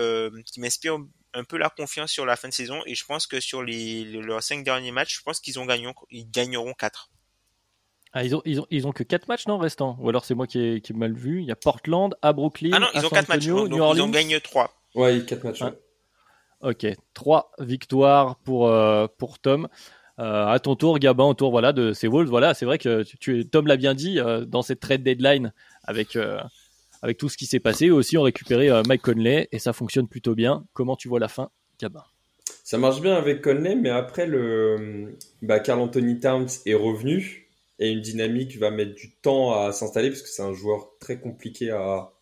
[0.45, 0.99] qui m'inspire
[1.33, 4.05] un peu la confiance sur la fin de saison et je pense que sur les
[4.05, 7.11] leurs cinq derniers matchs, je pense qu'ils ont gagné ils gagneront quatre.
[8.17, 10.37] Ah, ils ont, ils ont, ils ont que 4 matchs, non, restants Ou alors c'est
[10.37, 11.41] moi qui ai, qui ai mal vu.
[11.41, 13.83] Il y a Portland, à Brooklyn, ah non, ils ont San 4 matchs, donc New
[13.83, 14.07] Orleans.
[14.07, 14.73] ils en gagnent 3.
[14.95, 15.63] Ouais, 4 matchs.
[15.63, 15.73] Ouais.
[16.61, 19.69] Ok, 3 victoires pour, euh, pour Tom.
[20.21, 22.29] Euh, à ton tour, Gabin, au tour voilà, de ces Wolves.
[22.29, 25.53] Voilà, c'est vrai que Tom l'a bien dit, euh, dans cette trade deadline,
[25.83, 26.39] avec, euh,
[27.03, 30.07] avec tout ce qui s'est passé, aussi ont récupéré euh, Mike Conley et ça fonctionne
[30.07, 30.65] plutôt bien.
[30.73, 31.51] Comment tu vois la fin,
[31.81, 32.05] Gabin?
[32.63, 37.51] Ça marche bien avec Conley, mais après, le bah, Carl Anthony Towns est revenu
[37.81, 41.19] et une dynamique va mettre du temps à s'installer parce que c'est un joueur très
[41.19, 42.13] compliqué à,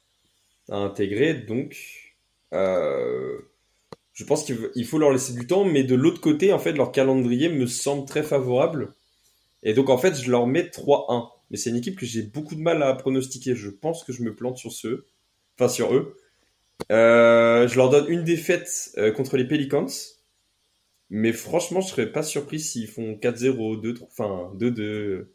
[0.71, 1.35] intégrer.
[1.35, 1.77] Donc,
[4.13, 6.93] je pense qu'il faut leur laisser du temps, mais de l'autre côté, en fait, leur
[6.93, 8.95] calendrier me semble très favorable.
[9.63, 11.29] Et donc, en fait, je leur mets 3-1.
[11.51, 13.55] Mais c'est une équipe que j'ai beaucoup de mal à pronostiquer.
[13.55, 15.07] Je pense que je me plante sur ceux.
[15.59, 16.17] Enfin, sur eux.
[16.91, 19.87] Euh, je leur donne une défaite euh, contre les Pelicans.
[21.11, 25.27] Mais franchement, je serais pas surpris s'ils font 4-0, 2 enfin 2-2,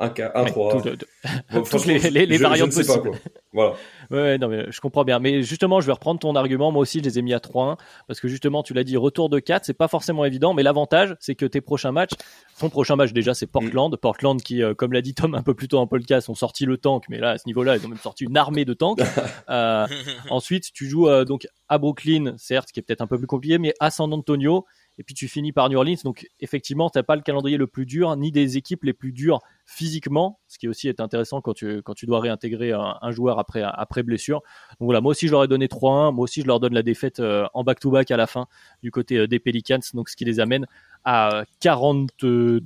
[0.00, 0.84] 1-3.
[0.84, 1.06] Ouais, tout,
[1.52, 3.18] bon, toutes les, les, les je, variantes je ne sais pas, possibles.
[3.20, 3.30] quoi.
[3.52, 3.74] Voilà.
[4.10, 5.20] Ouais, non, mais je comprends bien.
[5.20, 6.72] Mais justement, je vais reprendre ton argument.
[6.72, 7.76] Moi aussi, je les ai mis à 3-1.
[8.08, 10.52] Parce que justement, tu l'as dit, retour de 4, c'est pas forcément évident.
[10.52, 12.12] Mais l'avantage, c'est que tes prochains matchs,
[12.58, 13.92] ton prochain match déjà, c'est Portland.
[13.92, 13.96] Mm.
[13.96, 16.66] Portland qui, euh, comme l'a dit Tom un peu plus tôt en podcast, ont sorti
[16.66, 17.04] le tank.
[17.08, 19.00] Mais là, à ce niveau-là, ils ont même sorti une armée de tanks.
[19.48, 19.86] euh,
[20.30, 23.58] ensuite, tu joues euh, donc à Brooklyn, certes, qui est peut-être un peu plus compliqué,
[23.58, 24.66] mais à San Antonio.
[24.98, 25.96] Et puis tu finis par New Orleans.
[26.04, 29.40] Donc effectivement, t'as pas le calendrier le plus dur, ni des équipes les plus dures
[29.66, 33.38] physiquement, ce qui aussi est intéressant quand tu, quand tu dois réintégrer un, un joueur
[33.38, 34.42] après, après blessure.
[34.78, 36.82] Donc voilà, moi aussi je leur ai donné 3-1, moi aussi je leur donne la
[36.82, 38.46] défaite euh, en back-to-back à la fin
[38.82, 40.66] du côté euh, des Pelicans, donc ce qui les amène
[41.04, 42.62] à 42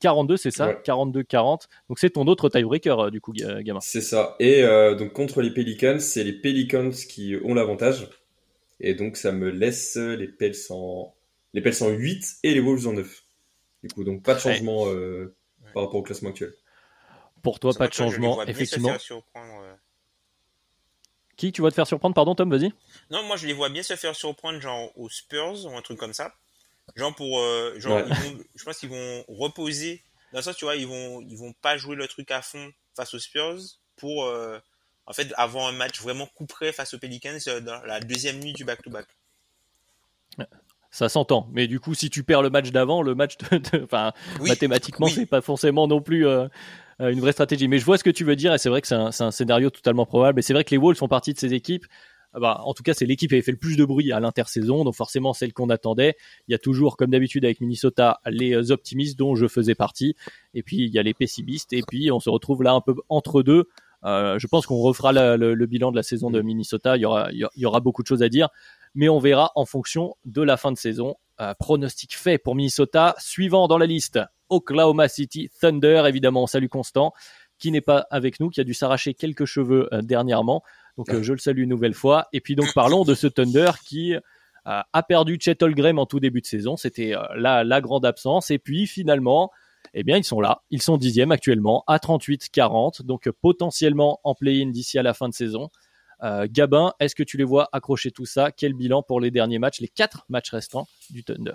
[0.00, 0.72] 42, c'est ça?
[0.84, 1.62] 42-40.
[1.88, 3.80] Donc c'est ton autre tiebreaker, du coup, gamin.
[3.80, 4.36] C'est ça.
[4.38, 4.62] Et
[4.98, 8.06] donc contre les Pelicans, c'est les Pelicans qui ont l'avantage.
[8.78, 11.15] Et donc ça me laisse les Pels en,
[11.56, 13.24] les Pels en 8 et les Wolves en 9.
[13.82, 14.84] Du coup, donc pas de changement
[15.74, 16.54] par rapport au classement actuel.
[17.42, 18.96] Pour toi, pas de changement, effectivement.
[21.36, 22.14] Qui tu vas te faire surprendre?
[22.14, 22.72] Pardon, Tom, vas-y.
[23.10, 25.98] Non, moi je les vois bien se faire surprendre, genre aux Spurs ou un truc
[25.98, 26.34] comme ça.
[26.94, 28.00] Genre pour, euh, genre,
[28.54, 30.02] je pense qu'ils vont reposer.
[30.32, 32.72] Dans le sens, tu vois, ils vont, ils vont pas jouer le truc à fond
[32.94, 33.58] face aux Spurs
[33.96, 34.58] pour, euh,
[35.06, 38.38] en fait, avoir un match vraiment coup près face aux Pelicans euh, dans la deuxième
[38.38, 39.06] nuit du back-to-back.
[40.96, 43.36] Ça s'entend, mais du coup, si tu perds le match d'avant, le match,
[43.82, 46.48] enfin, mathématiquement, c'est pas forcément non plus euh,
[46.98, 47.68] une vraie stratégie.
[47.68, 49.30] Mais je vois ce que tu veux dire et c'est vrai que c'est un, un,
[49.30, 50.38] scénario totalement probable.
[50.38, 51.84] Et c'est vrai que les Wolves font partie de ces équipes.
[52.32, 54.20] Ah bah, en tout cas, c'est l'équipe qui avait fait le plus de bruit à
[54.20, 56.16] l'intersaison, donc forcément celle qu'on attendait.
[56.48, 60.16] Il y a toujours, comme d'habitude avec Minnesota, les optimistes dont je faisais partie,
[60.54, 62.94] et puis il y a les pessimistes, et puis on se retrouve là un peu
[63.10, 63.68] entre deux.
[64.04, 66.96] Euh, je pense qu'on refera le, le, bilan de la saison de Minnesota.
[66.96, 68.48] Il y aura, il y aura beaucoup de choses à dire,
[68.96, 71.16] mais on verra en fonction de la fin de saison.
[71.40, 73.14] Euh, pronostic fait pour Minnesota.
[73.18, 74.18] Suivant dans la liste,
[74.48, 77.12] Oklahoma City Thunder, évidemment, salut Constant,
[77.58, 80.62] qui n'est pas avec nous, qui a dû s'arracher quelques cheveux euh, dernièrement.
[80.96, 82.26] Donc euh, je le salue une nouvelle fois.
[82.32, 84.14] Et puis donc parlons de ce Thunder qui
[84.68, 86.76] a perdu Chet Holmgren en tout début de saison.
[86.76, 88.50] C'était la, la grande absence.
[88.50, 89.52] Et puis finalement,
[89.94, 90.62] eh bien, ils sont là.
[90.70, 93.02] Ils sont dixièmes actuellement à 38-40.
[93.02, 95.70] Donc potentiellement en play-in d'ici à la fin de saison.
[96.22, 98.50] Euh, Gabin, est-ce que tu les vois accrocher tout ça?
[98.50, 101.54] Quel bilan pour les derniers matchs, les quatre matchs restants du Thunder?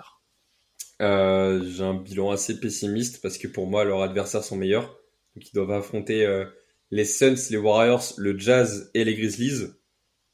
[1.00, 4.98] Euh, J'ai un bilan assez pessimiste parce que pour moi, leurs adversaires sont meilleurs.
[5.34, 6.44] Donc ils doivent affronter euh,
[6.90, 9.66] les Suns, les Warriors, le Jazz et les Grizzlies.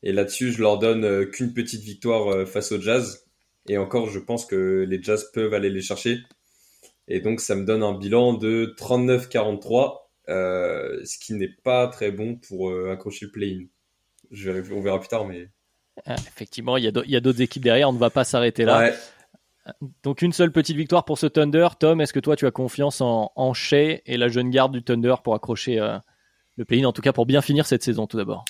[0.03, 3.25] Et là-dessus, je leur donne qu'une petite victoire face au Jazz.
[3.69, 6.19] Et encore, je pense que les Jazz peuvent aller les chercher.
[7.09, 9.99] Et donc, ça me donne un bilan de 39-43,
[10.29, 13.67] ce qui n'est pas très bon pour accrocher le play-in
[14.33, 15.49] on verra plus tard, mais.
[16.07, 18.93] Ah, effectivement, il y a d'autres équipes derrière, on ne va pas s'arrêter là.
[20.03, 21.69] Donc une seule petite victoire pour ce Thunder.
[21.79, 24.83] Tom, est-ce que toi tu as confiance en, en Shea et la jeune garde du
[24.83, 25.99] Thunder pour accrocher euh,
[26.57, 28.45] le pays, en tout cas pour bien finir cette saison tout d'abord?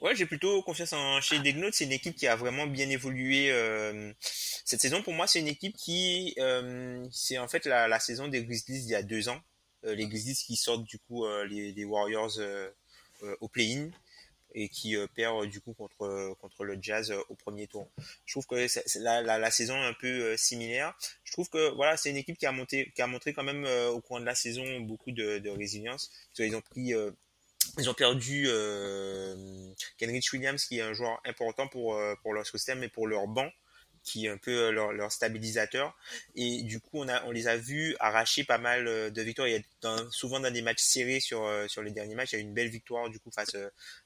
[0.00, 1.68] Ouais, j'ai plutôt confiance en Shea Degnaud.
[1.72, 4.12] C'est une équipe qui a vraiment bien évolué euh,
[4.64, 5.00] cette saison.
[5.00, 8.90] Pour moi, c'est une équipe qui, euh, c'est en fait la, saison des Grizzlies il
[8.90, 9.40] y a deux ans.
[9.84, 12.68] les Grizzlies qui sortent du coup les, Warriors euh,
[13.40, 13.90] au play-in
[14.54, 17.88] et qui euh, perd du coup contre contre le Jazz au premier tour.
[18.26, 18.66] Je trouve que
[18.98, 20.94] la, la, saison est un peu similaire.
[21.24, 23.64] Je trouve que voilà, c'est une équipe qui a monté qui a montré quand même
[23.64, 26.10] au cours de la saison beaucoup de, de résilience.
[26.38, 26.92] Ils ont pris
[27.78, 32.82] ils ont perdu euh, Kenrich Williams qui est un joueur important pour pour leur système
[32.82, 33.50] et pour leur banc
[34.04, 35.96] qui est un peu euh, leur, leur, stabilisateur.
[36.34, 39.48] Et du coup, on, a, on les a vus arracher pas mal euh, de victoires.
[39.48, 42.32] Il y a dans, souvent dans des matchs serrés sur, euh, sur les derniers matchs,
[42.32, 43.56] il y a une belle victoire du coup face,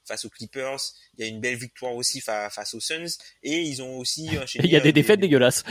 [0.05, 0.79] face aux Clippers.
[1.17, 3.17] Il y a une belle victoire aussi face aux Suns.
[3.43, 5.63] Et ils ont aussi Il y a des défaites dégueulasses.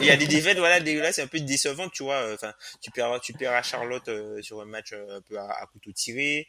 [0.00, 2.32] il y a des défaites voilà dégueulasses, c'est un peu décevant, tu vois.
[2.34, 4.10] Enfin, tu perds, tu perds à Charlotte
[4.42, 6.48] sur un match un peu à, couteau tiré.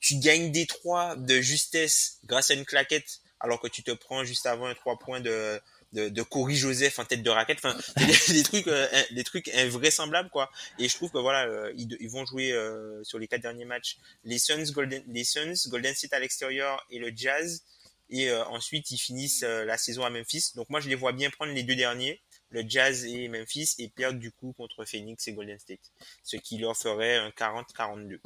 [0.00, 4.24] tu gagnes des trois de justesse grâce à une claquette, alors que tu te prends
[4.24, 5.60] juste avant un trois points de
[5.96, 7.58] de, de Corey Joseph en tête de raquette.
[7.58, 7.76] Enfin
[8.28, 10.50] des, trucs euh, des trucs invraisemblables quoi.
[10.78, 13.64] Et je trouve que voilà euh, ils, ils, vont jouer euh, sur les quatre derniers
[13.64, 13.96] matchs.
[14.24, 17.64] Les Suns Golden les Suns Golden State à l'extérieur et le Jazz.
[18.08, 20.52] Et ensuite ils finissent la saison à Memphis.
[20.54, 22.20] Donc moi je les vois bien prendre les deux derniers
[22.50, 25.80] le Jazz et Memphis et perdre du coup contre Phoenix et Golden State.
[26.22, 28.20] Ce qui leur ferait un 40-42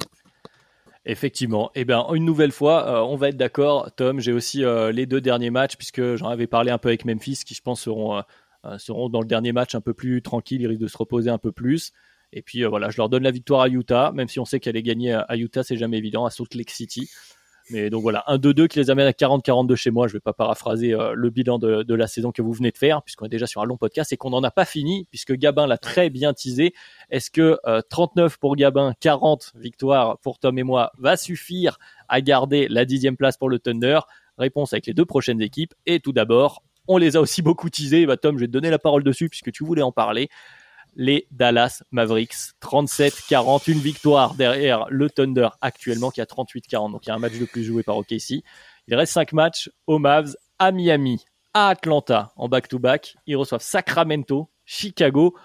[1.05, 1.71] Effectivement.
[1.73, 3.91] Eh bien, une nouvelle fois, euh, on va être d'accord.
[3.95, 7.05] Tom, j'ai aussi euh, les deux derniers matchs, puisque j'en avais parlé un peu avec
[7.05, 8.17] Memphis, qui je pense seront,
[8.65, 11.31] euh, seront dans le dernier match un peu plus tranquille, ils risquent de se reposer
[11.31, 11.91] un peu plus.
[12.33, 14.77] Et puis voilà, je leur donne la victoire à Utah, même si on sait qu'elle
[14.77, 17.09] est gagnée à Utah, c'est jamais évident, à Salt Lake City.
[17.71, 20.07] Mais donc voilà, un 2-2 qui les amène à 40-42 chez moi.
[20.07, 23.01] Je vais pas paraphraser euh, le bilan de, la saison que vous venez de faire,
[23.01, 25.67] puisqu'on est déjà sur un long podcast et qu'on n'en a pas fini, puisque Gabin
[25.67, 26.73] l'a très bien teasé.
[27.09, 31.77] Est-ce que 39 euh, pour Gabin, 40 victoires pour Tom et moi va suffire
[32.07, 33.99] à garder la dixième place pour le Thunder?
[34.37, 35.73] Réponse avec les deux prochaines équipes.
[35.85, 38.05] Et tout d'abord, on les a aussi beaucoup teasés.
[38.05, 40.29] Bah, Tom, je vais te donner la parole dessus puisque tu voulais en parler
[40.95, 42.53] les Dallas Mavericks.
[42.61, 46.91] 37-40, une victoire derrière le Thunder actuellement qui a 38-40.
[46.91, 48.43] Donc il y a un match de plus joué par OKC.
[48.87, 51.23] Il reste 5 matchs aux Mavs, à Miami,
[51.53, 53.15] à Atlanta en back-to-back.
[53.25, 55.35] Ils reçoivent Sacramento, Chicago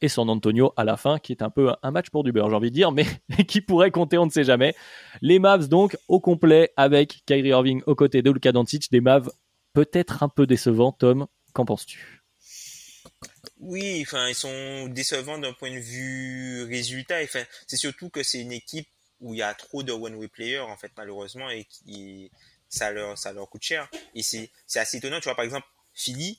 [0.00, 2.50] et San Antonio à la fin, qui est un peu un match pour du beurre,
[2.50, 3.06] j'ai envie de dire, mais
[3.46, 4.74] qui pourrait compter, on ne sait jamais.
[5.22, 9.30] Les Mavs donc au complet avec Kyrie Irving aux côtés de Luka Doncic, des Mavs
[9.72, 10.92] peut-être un peu décevants.
[10.92, 12.25] Tom, qu'en penses-tu?
[13.58, 17.22] Oui, enfin, ils sont décevants d'un point de vue résultat.
[17.22, 18.88] Enfin, c'est surtout que c'est une équipe
[19.20, 22.30] où il y a trop de one-way players, en fait, malheureusement, et qui,
[22.68, 23.88] ça leur, ça leur coûte cher.
[24.14, 25.20] Et c'est, c'est assez étonnant.
[25.20, 26.38] Tu vois, par exemple, Philly,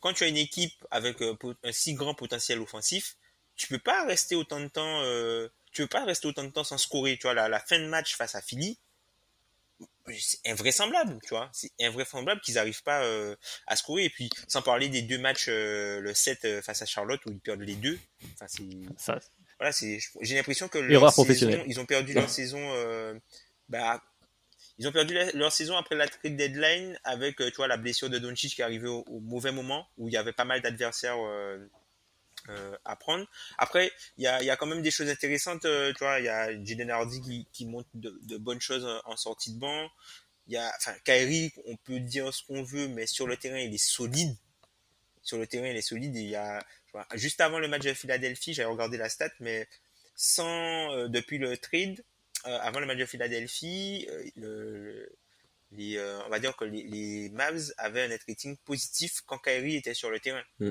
[0.00, 3.16] quand tu as une équipe avec euh, un si grand potentiel offensif,
[3.54, 6.64] tu peux pas rester autant de temps, euh, tu peux pas rester autant de temps
[6.64, 7.16] sans scorer.
[7.16, 8.78] Tu vois, la, la fin de match face à Philly,
[10.18, 11.48] c'est invraisemblable, tu vois.
[11.52, 14.04] C'est invraisemblable qu'ils n'arrivent pas euh, à scorer.
[14.04, 17.30] Et puis, sans parler des deux matchs, euh, le 7 euh, face à Charlotte, où
[17.30, 17.98] ils perdent les deux.
[18.34, 18.62] Enfin, c'est...
[18.96, 19.18] Ça,
[19.58, 19.98] Voilà, c'est...
[20.20, 21.14] J'ai l'impression que Erreur leur
[21.50, 22.58] saison, ils ont perdu leur saison...
[22.74, 23.14] euh,
[23.68, 24.02] bah,
[24.78, 27.76] ils ont perdu la- leur saison après la trade deadline avec, euh, tu vois, la
[27.76, 30.44] blessure de Doncic qui est arrivée au, au mauvais moment, où il y avait pas
[30.46, 31.18] mal d'adversaires
[32.50, 33.26] euh, prendre.
[33.58, 35.64] Après, il y a, y a quand même des choses intéressantes.
[35.64, 39.16] euh, tu vois, il y a Jaden Hardy qui, qui montre de, bonnes choses en,
[39.16, 39.88] sortie de banc.
[40.46, 43.58] Il y a, enfin, Kyrie, on peut dire ce qu'on veut, mais sur le terrain,
[43.58, 44.36] il est solide.
[45.22, 46.16] Sur le terrain, il est solide.
[46.16, 46.64] Il y a,
[47.14, 49.68] juste avant le match de Philadelphie, j'avais regardé la stat, mais
[50.14, 52.02] sans, euh, depuis le trade,
[52.46, 55.16] euh, avant le match de Philadelphie, le-
[55.72, 59.94] on va dire que les, les Mavs avaient un net rating positif quand Kyrie était
[59.94, 60.42] sur le terrain.
[60.58, 60.70] Mm.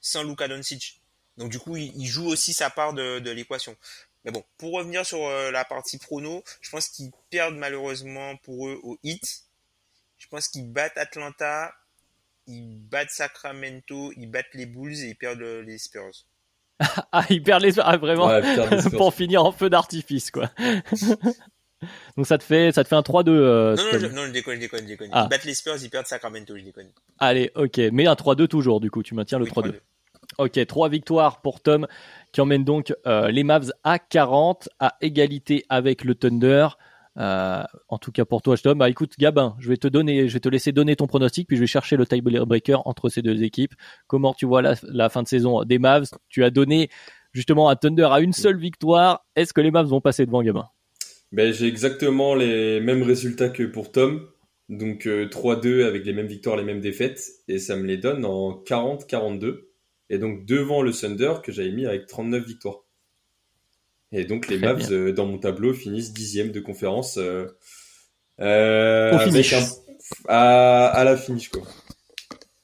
[0.00, 1.00] Sans Luka Doncic.
[1.36, 3.76] Donc du coup, il, il joue aussi sa part de, de l'équation.
[4.24, 8.68] Mais bon, pour revenir sur euh, la partie prono, je pense qu'ils perdent malheureusement pour
[8.68, 9.22] eux au hit.
[10.18, 11.72] Je pense qu'ils battent Atlanta,
[12.46, 16.26] ils battent Sacramento, ils battent les Bulls et ils perdent euh, les Spurs.
[17.12, 18.96] Ah, il perd les ah, vraiment Ouais, les Spurs.
[18.98, 20.50] pour finir en feu d'artifice quoi.
[22.16, 24.32] Donc ça te fait ça te fait un 3-2 euh, non, non, je, non, je
[24.32, 25.10] déconne, je déconne, je déconne.
[25.12, 25.26] Ah.
[25.26, 26.88] Ils battent les Spurs, ils perdent Sacramento, je déconne.
[27.18, 29.70] Allez, OK, mais un 3-2 toujours du coup, tu maintiens le Oui, 3-2.
[29.70, 29.74] 3-2.
[30.38, 31.86] OK, trois victoires pour Tom
[32.32, 36.68] qui emmène donc euh, les Mavs à 40 à égalité avec le Thunder.
[37.16, 38.78] Euh, en tout cas pour toi, Tom.
[38.78, 41.56] Bah écoute, Gabin, je vais te donner, je vais te laisser donner ton pronostic, puis
[41.56, 43.74] je vais chercher le tiebreaker entre ces deux équipes.
[44.06, 46.10] Comment tu vois la, la fin de saison des Mavs?
[46.28, 46.90] Tu as donné
[47.32, 49.24] justement un Thunder à une seule victoire.
[49.34, 50.68] Est-ce que les Mavs vont passer devant, Gabin?
[51.32, 54.26] Ben, j'ai exactement les mêmes résultats que pour Tom.
[54.68, 57.26] Donc euh, 3-2 avec les mêmes victoires, les mêmes défaites.
[57.48, 59.68] Et ça me les donne en 40-42.
[60.10, 62.80] Et donc devant le Thunder que j'avais mis avec 39 victoires.
[64.12, 67.18] Et donc les Très Mavs euh, dans mon tableau finissent dixième de conférence.
[67.18, 67.46] Euh,
[68.40, 69.52] euh, finish.
[69.52, 69.66] un-
[70.28, 71.62] à, à la finish quoi.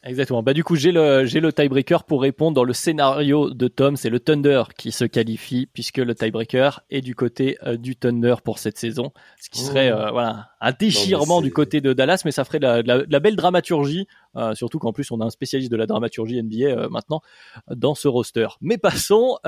[0.06, 0.42] Exactement.
[0.42, 3.96] Bah du coup, j'ai le j'ai le tiebreaker pour répondre dans le scénario de Tom,
[3.96, 8.34] c'est le Thunder qui se qualifie puisque le tiebreaker est du côté euh, du Thunder
[8.44, 9.96] pour cette saison, ce qui serait Oh.
[9.96, 12.98] euh, voilà, un déchirement du côté de Dallas mais ça ferait de la, de la-
[13.06, 14.06] de la belle dramaturgie
[14.36, 17.22] euh, surtout qu'en plus on a un spécialiste de la dramaturgie NBA maintenant
[17.70, 18.48] dans ce roster.
[18.60, 19.38] Mais passons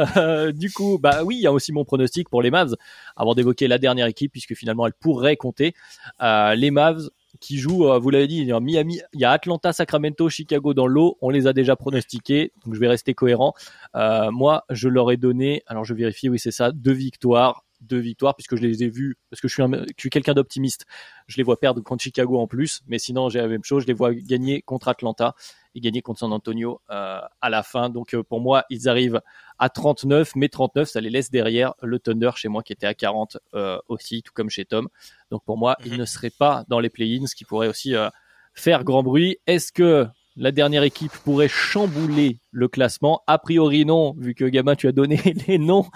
[0.54, 2.74] du coup, bah oui, il y a aussi mon pronostic pour les Mavs
[3.14, 5.74] avant d'évoquer la dernière équipe puisque finalement elle pourrait compter
[6.22, 9.30] les Mavs qui jouent, euh, vous l'avez dit, il y a Miami, il y a
[9.30, 11.16] Atlanta, Sacramento, Chicago dans l'eau.
[11.20, 13.54] On les a déjà pronostiqués, donc je vais rester cohérent.
[13.94, 17.98] Euh, moi, je leur ai donné, alors je vérifie, oui c'est ça, deux victoires, deux
[17.98, 20.86] victoires puisque je les ai vus, parce que je suis quelqu'un d'optimiste.
[21.26, 23.82] Je les vois perdre contre Chicago en plus, mais sinon j'ai la même chose.
[23.82, 25.34] Je les vois gagner contre Atlanta
[25.76, 27.90] et gagner contre San Antonio euh, à la fin.
[27.90, 29.20] Donc euh, pour moi, ils arrivent
[29.58, 32.94] à 39, mais 39, ça les laisse derrière le Thunder chez moi qui était à
[32.94, 34.88] 40 euh, aussi, tout comme chez Tom.
[35.30, 35.98] Donc pour moi, ils Mhm.
[35.98, 38.08] ne seraient pas dans les play-ins, ce qui pourrait aussi euh,
[38.54, 39.38] faire grand bruit.
[39.46, 44.74] Est-ce que la dernière équipe pourrait chambouler le classement A priori non, vu que Gabin,
[44.74, 45.16] tu as donné
[45.48, 45.86] les noms,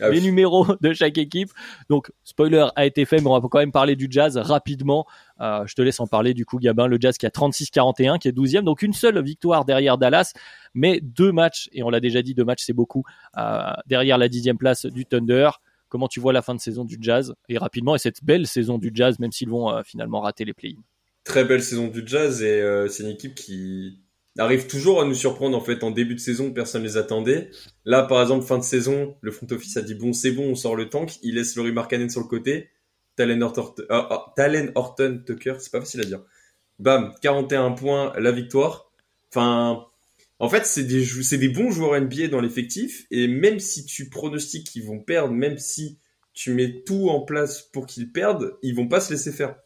[0.00, 1.50] Ah les numéros de chaque équipe.
[1.88, 5.06] Donc spoiler a été fait, mais on va quand même parler du Jazz rapidement.
[5.40, 6.86] Euh, je te laisse en parler du coup, Gabin.
[6.86, 10.32] Le Jazz qui a 36-41, qui est 12e, donc une seule victoire derrière Dallas,
[10.74, 13.04] mais deux matchs, et on l'a déjà dit, deux matchs c'est beaucoup,
[13.36, 15.50] euh, derrière la dixième place du Thunder.
[15.88, 17.34] Comment tu vois la fin de saison du Jazz?
[17.48, 20.52] Et rapidement et cette belle saison du Jazz, même s'ils vont euh, finalement rater les
[20.52, 20.82] play-ins.
[21.24, 23.98] Très belle saison du Jazz et euh, c'est une équipe qui
[24.36, 27.50] arrive toujours à nous surprendre en fait en début de saison personne les attendait.
[27.86, 30.54] Là par exemple fin de saison le front office a dit bon c'est bon on
[30.54, 32.68] sort le tank, il laisse Laurie Markkanen sur le côté,
[33.16, 36.20] Talen Horton, ah, ah, Talen Horton Tucker c'est pas facile à dire.
[36.78, 38.92] Bam 41 points la victoire.
[39.30, 39.86] Enfin
[40.40, 41.06] en fait c'est des
[41.38, 45.56] des bons joueurs NBA dans l'effectif et même si tu pronostiques qu'ils vont perdre, même
[45.56, 45.98] si
[46.34, 49.56] tu mets tout en place pour qu'ils perdent, ils vont pas se laisser faire.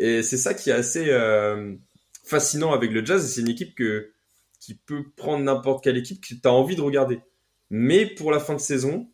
[0.00, 1.74] Et c'est ça qui est assez euh,
[2.24, 3.30] fascinant avec le Jazz.
[3.30, 4.12] C'est une équipe que,
[4.58, 7.20] qui peut prendre n'importe quelle équipe que tu as envie de regarder.
[7.68, 9.10] Mais pour la fin de saison,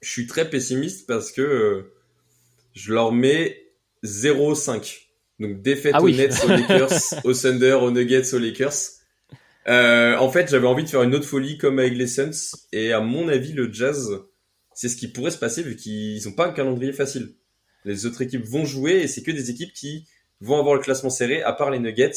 [0.00, 1.92] je suis très pessimiste parce que euh,
[2.74, 3.72] je leur mets
[4.04, 5.08] 0-5.
[5.40, 6.16] Donc défaite Ah aux oui.
[6.16, 8.74] Nets, aux Lakers, aux Thunder, aux Nuggets, aux Lakers.
[9.66, 12.56] Euh, en fait, j'avais envie de faire une autre folie comme avec les Suns.
[12.72, 14.16] Et à mon avis, le Jazz,
[14.74, 17.34] c'est ce qui pourrait se passer vu qu'ils n'ont pas un calendrier facile.
[17.84, 20.06] Les autres équipes vont jouer et c'est que des équipes qui
[20.40, 22.12] vont avoir le classement serré, à part les Nuggets.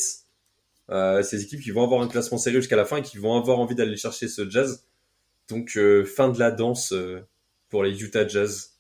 [0.89, 3.37] Euh, ces équipes qui vont avoir un classement sérieux jusqu'à la fin et qui vont
[3.37, 4.85] avoir envie d'aller chercher ce Jazz.
[5.47, 7.21] Donc euh, fin de la danse euh,
[7.69, 8.73] pour les Utah Jazz.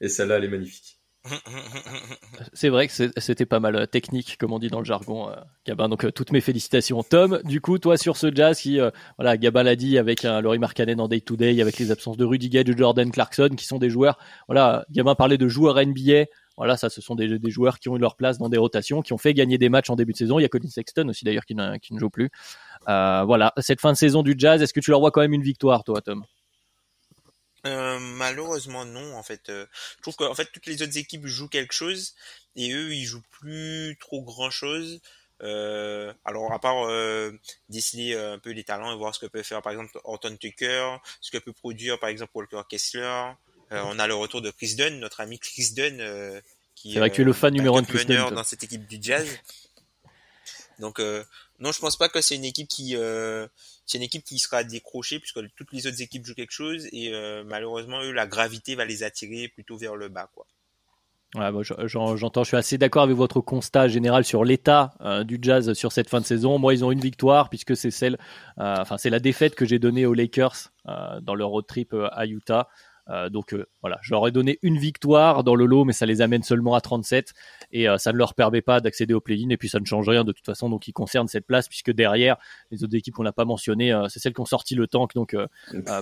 [0.00, 1.00] Et celle-là, elle est magnifique.
[2.52, 5.30] C'est vrai que c'était pas mal technique, comme on dit dans le jargon,
[5.66, 5.88] Gabin.
[5.88, 7.40] Donc toutes mes félicitations, Tom.
[7.44, 8.78] Du coup, toi sur ce Jazz, qui,
[9.18, 12.24] voilà, Gabin l'a dit avec Laurie Markkanen en day to day, avec les absences de
[12.24, 14.18] Rudy Gay, de Jordan Clarkson, qui sont des joueurs.
[14.48, 16.26] Voilà, Gabin parlait de joueurs NBA.
[16.56, 19.12] Voilà, ça, ce sont des, joueurs qui ont eu leur place dans des rotations, qui
[19.12, 20.38] ont fait gagner des matchs en début de saison.
[20.38, 22.30] Il y a Colin Sexton aussi d'ailleurs qui, ne joue plus.
[22.88, 25.34] Euh, voilà, cette fin de saison du Jazz, est-ce que tu leur vois quand même
[25.34, 26.24] une victoire, toi, Tom?
[27.64, 29.48] Euh, malheureusement non en fait.
[29.48, 29.66] Euh,
[29.96, 32.14] je trouve qu'en fait toutes les autres équipes jouent quelque chose
[32.54, 35.00] et eux ils jouent plus trop grand chose.
[35.40, 36.88] alors à part
[37.68, 40.96] déceler un peu les talents et voir ce que peut faire par exemple Horton Tucker,
[41.20, 43.32] ce que peut produire par exemple Walker Kessler,
[43.72, 46.40] euh, on a le retour de Chris Dunn, notre ami Chris Dunn, euh,
[46.74, 48.44] qui c'est vrai que tu es le fan euh, numéro un de Chris Dunn dans
[48.44, 49.28] cette équipe du Jazz.
[50.78, 51.00] Donc
[51.58, 52.96] non, je pense pas que c'est une équipe qui
[53.86, 57.12] c'est une équipe qui sera décrochée puisque toutes les autres équipes jouent quelque chose et
[57.46, 60.46] malheureusement eux la gravité va les attirer plutôt vers le bas quoi.
[61.34, 61.50] Ouais,
[61.84, 64.94] j'entends, je suis assez d'accord avec votre constat général sur l'état
[65.24, 66.58] du Jazz sur cette fin de saison.
[66.58, 68.16] Moi, ils ont une victoire puisque c'est celle,
[68.56, 70.72] enfin c'est la défaite que j'ai donnée aux Lakers
[71.20, 72.68] dans leur road trip à Utah.
[73.08, 76.06] Euh, donc euh, voilà, je leur ai donné une victoire dans le lot, mais ça
[76.06, 77.32] les amène seulement à 37
[77.70, 79.50] et euh, ça ne leur permet pas d'accéder au play-in.
[79.50, 81.92] Et puis ça ne change rien de toute façon, donc qui concerne cette place puisque
[81.92, 82.36] derrière
[82.70, 85.36] les autres équipes qu'on n'a pas mentionné, c'est celles qui ont sorti le tank, donc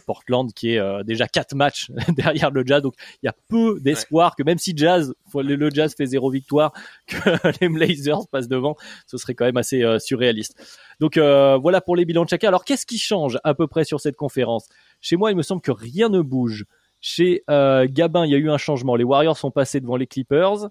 [0.07, 2.83] Portland qui est déjà quatre matchs derrière le Jazz.
[2.83, 6.73] Donc il y a peu d'espoir que même si Jazz, le Jazz fait zéro victoire,
[7.07, 7.17] que
[7.61, 8.77] les Blazers passent devant,
[9.07, 10.55] ce serait quand même assez surréaliste.
[11.01, 12.49] Donc voilà pour les bilans de chacun.
[12.49, 14.69] Alors qu'est-ce qui change à peu près sur cette conférence?
[15.01, 16.65] Chez moi, il me semble que rien ne bouge.
[17.07, 18.97] Chez euh, Gabin, il y a eu un changement.
[18.97, 20.71] Les Warriors sont passés devant les Clippers.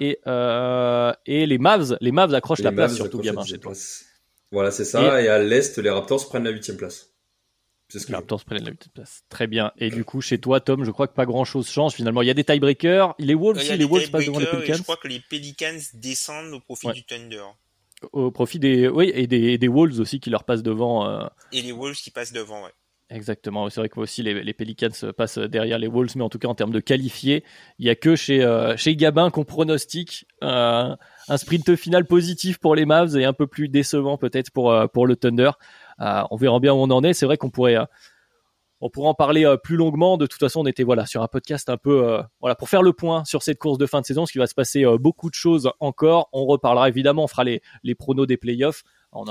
[0.00, 3.74] Et, euh, et les Mavs, les Mavs accrochent la place surtout Gabin chez toi.
[4.50, 5.20] Voilà, c'est ça.
[5.20, 7.10] Et, à l'est, les Raptors prennent la huitième place.
[7.90, 9.24] Ce les Raptors prennent la huitième place.
[9.28, 9.72] Très bien.
[9.76, 12.22] Et du coup, chez toi, Tom, je crois que pas grand chose change finalement.
[12.22, 13.14] Il y a des tiebreakers.
[13.18, 14.76] Les Wolves, aussi, les Wolves passent devant les Pelicans.
[14.78, 17.44] Je crois que les Pelicans descendent au profit du Thunder.
[18.12, 21.06] Au profit des, oui, et des, des Wolves aussi qui leur passent devant.
[21.06, 21.26] Euh...
[21.52, 22.72] Et les Wolves qui passent devant, ouais.
[23.10, 26.38] Exactement, c'est vrai que aussi les, les, Pelicans passent derrière les Wolves, mais en tout
[26.38, 27.44] cas en termes de qualifiés,
[27.78, 30.96] il y a que chez euh, chez Gabin qu'on pronostique euh,
[31.28, 34.86] un sprint final positif pour les Mavs et un peu plus décevant peut-être pour euh,
[34.86, 35.50] pour le Thunder.
[35.98, 37.12] on verra bien où on en est.
[37.12, 37.76] C'est vrai qu'on pourrait
[38.80, 40.16] on pourrait en parler plus longuement.
[40.16, 42.94] De toute façon, on était voilà sur un podcast un peu voilà pour faire le
[42.94, 45.34] point sur cette course de fin de saison, ce qui va se passer beaucoup de
[45.34, 46.30] choses encore.
[46.32, 48.82] On reparlera évidemment, on fera les les pronos des playoffs.
[49.12, 49.24] On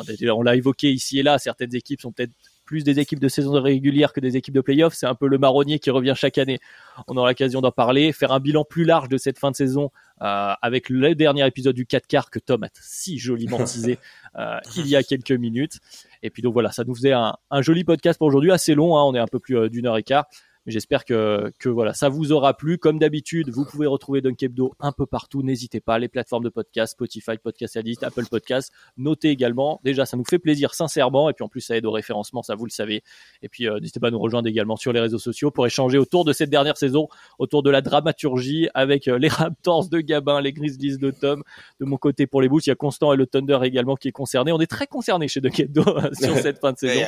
[0.44, 1.40] l'a évoqué ici et là.
[1.40, 2.34] Certaines équipes sont peut-être
[2.66, 4.94] plus des équipes de saison régulière que des équipes de playoffs.
[4.94, 6.60] C'est un peu le marronnier qui revient chaque année.
[7.08, 9.92] On aura l'occasion d'en parler, faire un bilan plus large de cette fin de saison
[10.22, 14.00] euh, avec le dernier épisode du 4 quarts que Tom a si joliment teasé
[14.38, 15.80] euh, il y a quelques minutes.
[16.22, 19.04] Et puis donc voilà, ça nous faisait un, joli podcast pour aujourd'hui, assez long, hein,
[19.04, 20.26] on est un peu plus euh, d'une heure et quart.
[20.66, 22.78] J'espère que, que voilà, ça vous aura plu.
[22.78, 25.44] Comme d'habitude, vous pouvez retrouver Dunkebdo un peu partout.
[25.44, 28.72] N'hésitez pas, les plateformes de podcast, Spotify, Podcast Addict, Apple Podcast.
[28.96, 29.82] Notez également.
[29.84, 31.30] Déjà, ça nous fait plaisir sincèrement.
[31.30, 33.04] Et puis en plus, ça aide au référencement, ça vous le savez.
[33.42, 35.98] Et puis euh, n'hésitez pas à nous rejoindre également sur les réseaux sociaux pour échanger
[35.98, 37.10] autour de cette dernière saison,
[37.40, 41.44] autour de la dramaturgie avec euh, les Raptors de Gabin, les Grizzlies de Tom.
[41.82, 44.08] De mon côté pour les Boots, il y a Constant et le Thunder également qui
[44.08, 44.54] est concerné.
[44.54, 45.84] On est très concerné chez Dunkebdo
[46.14, 47.02] sur cette fin de saison.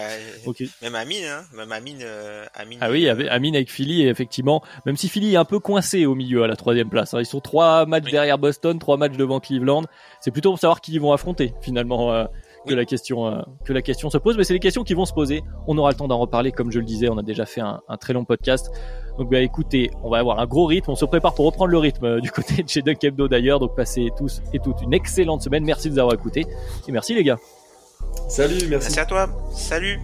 [0.82, 2.80] Même Amine, hein même Amine, euh, Amine.
[2.82, 6.16] Ah oui, Amine avec Philly et effectivement, même si Philly est un peu coincé au
[6.16, 7.20] milieu à la troisième place, hein.
[7.20, 9.84] ils sont trois matchs derrière Boston, trois matchs devant Cleveland.
[10.22, 12.26] C'est plutôt pour savoir qui ils vont affronter finalement euh,
[12.66, 15.06] que la question euh, que la question se pose, mais c'est des questions qui vont
[15.06, 15.44] se poser.
[15.68, 17.82] On aura le temps d'en reparler, comme je le disais, on a déjà fait un,
[18.00, 18.72] très long podcast.
[19.18, 21.78] Donc bah écoutez, on va avoir un gros rythme, on se prépare pour reprendre le
[21.78, 23.60] rythme euh, du côté de chez Duck Hebdo d'ailleurs.
[23.60, 25.64] Donc passez tous et toutes une excellente semaine.
[25.64, 26.46] Merci de nous avoir écoutés
[26.88, 27.38] et merci les gars.
[28.28, 28.70] Salut, merci.
[28.70, 29.30] Merci à toi.
[29.52, 30.00] Salut.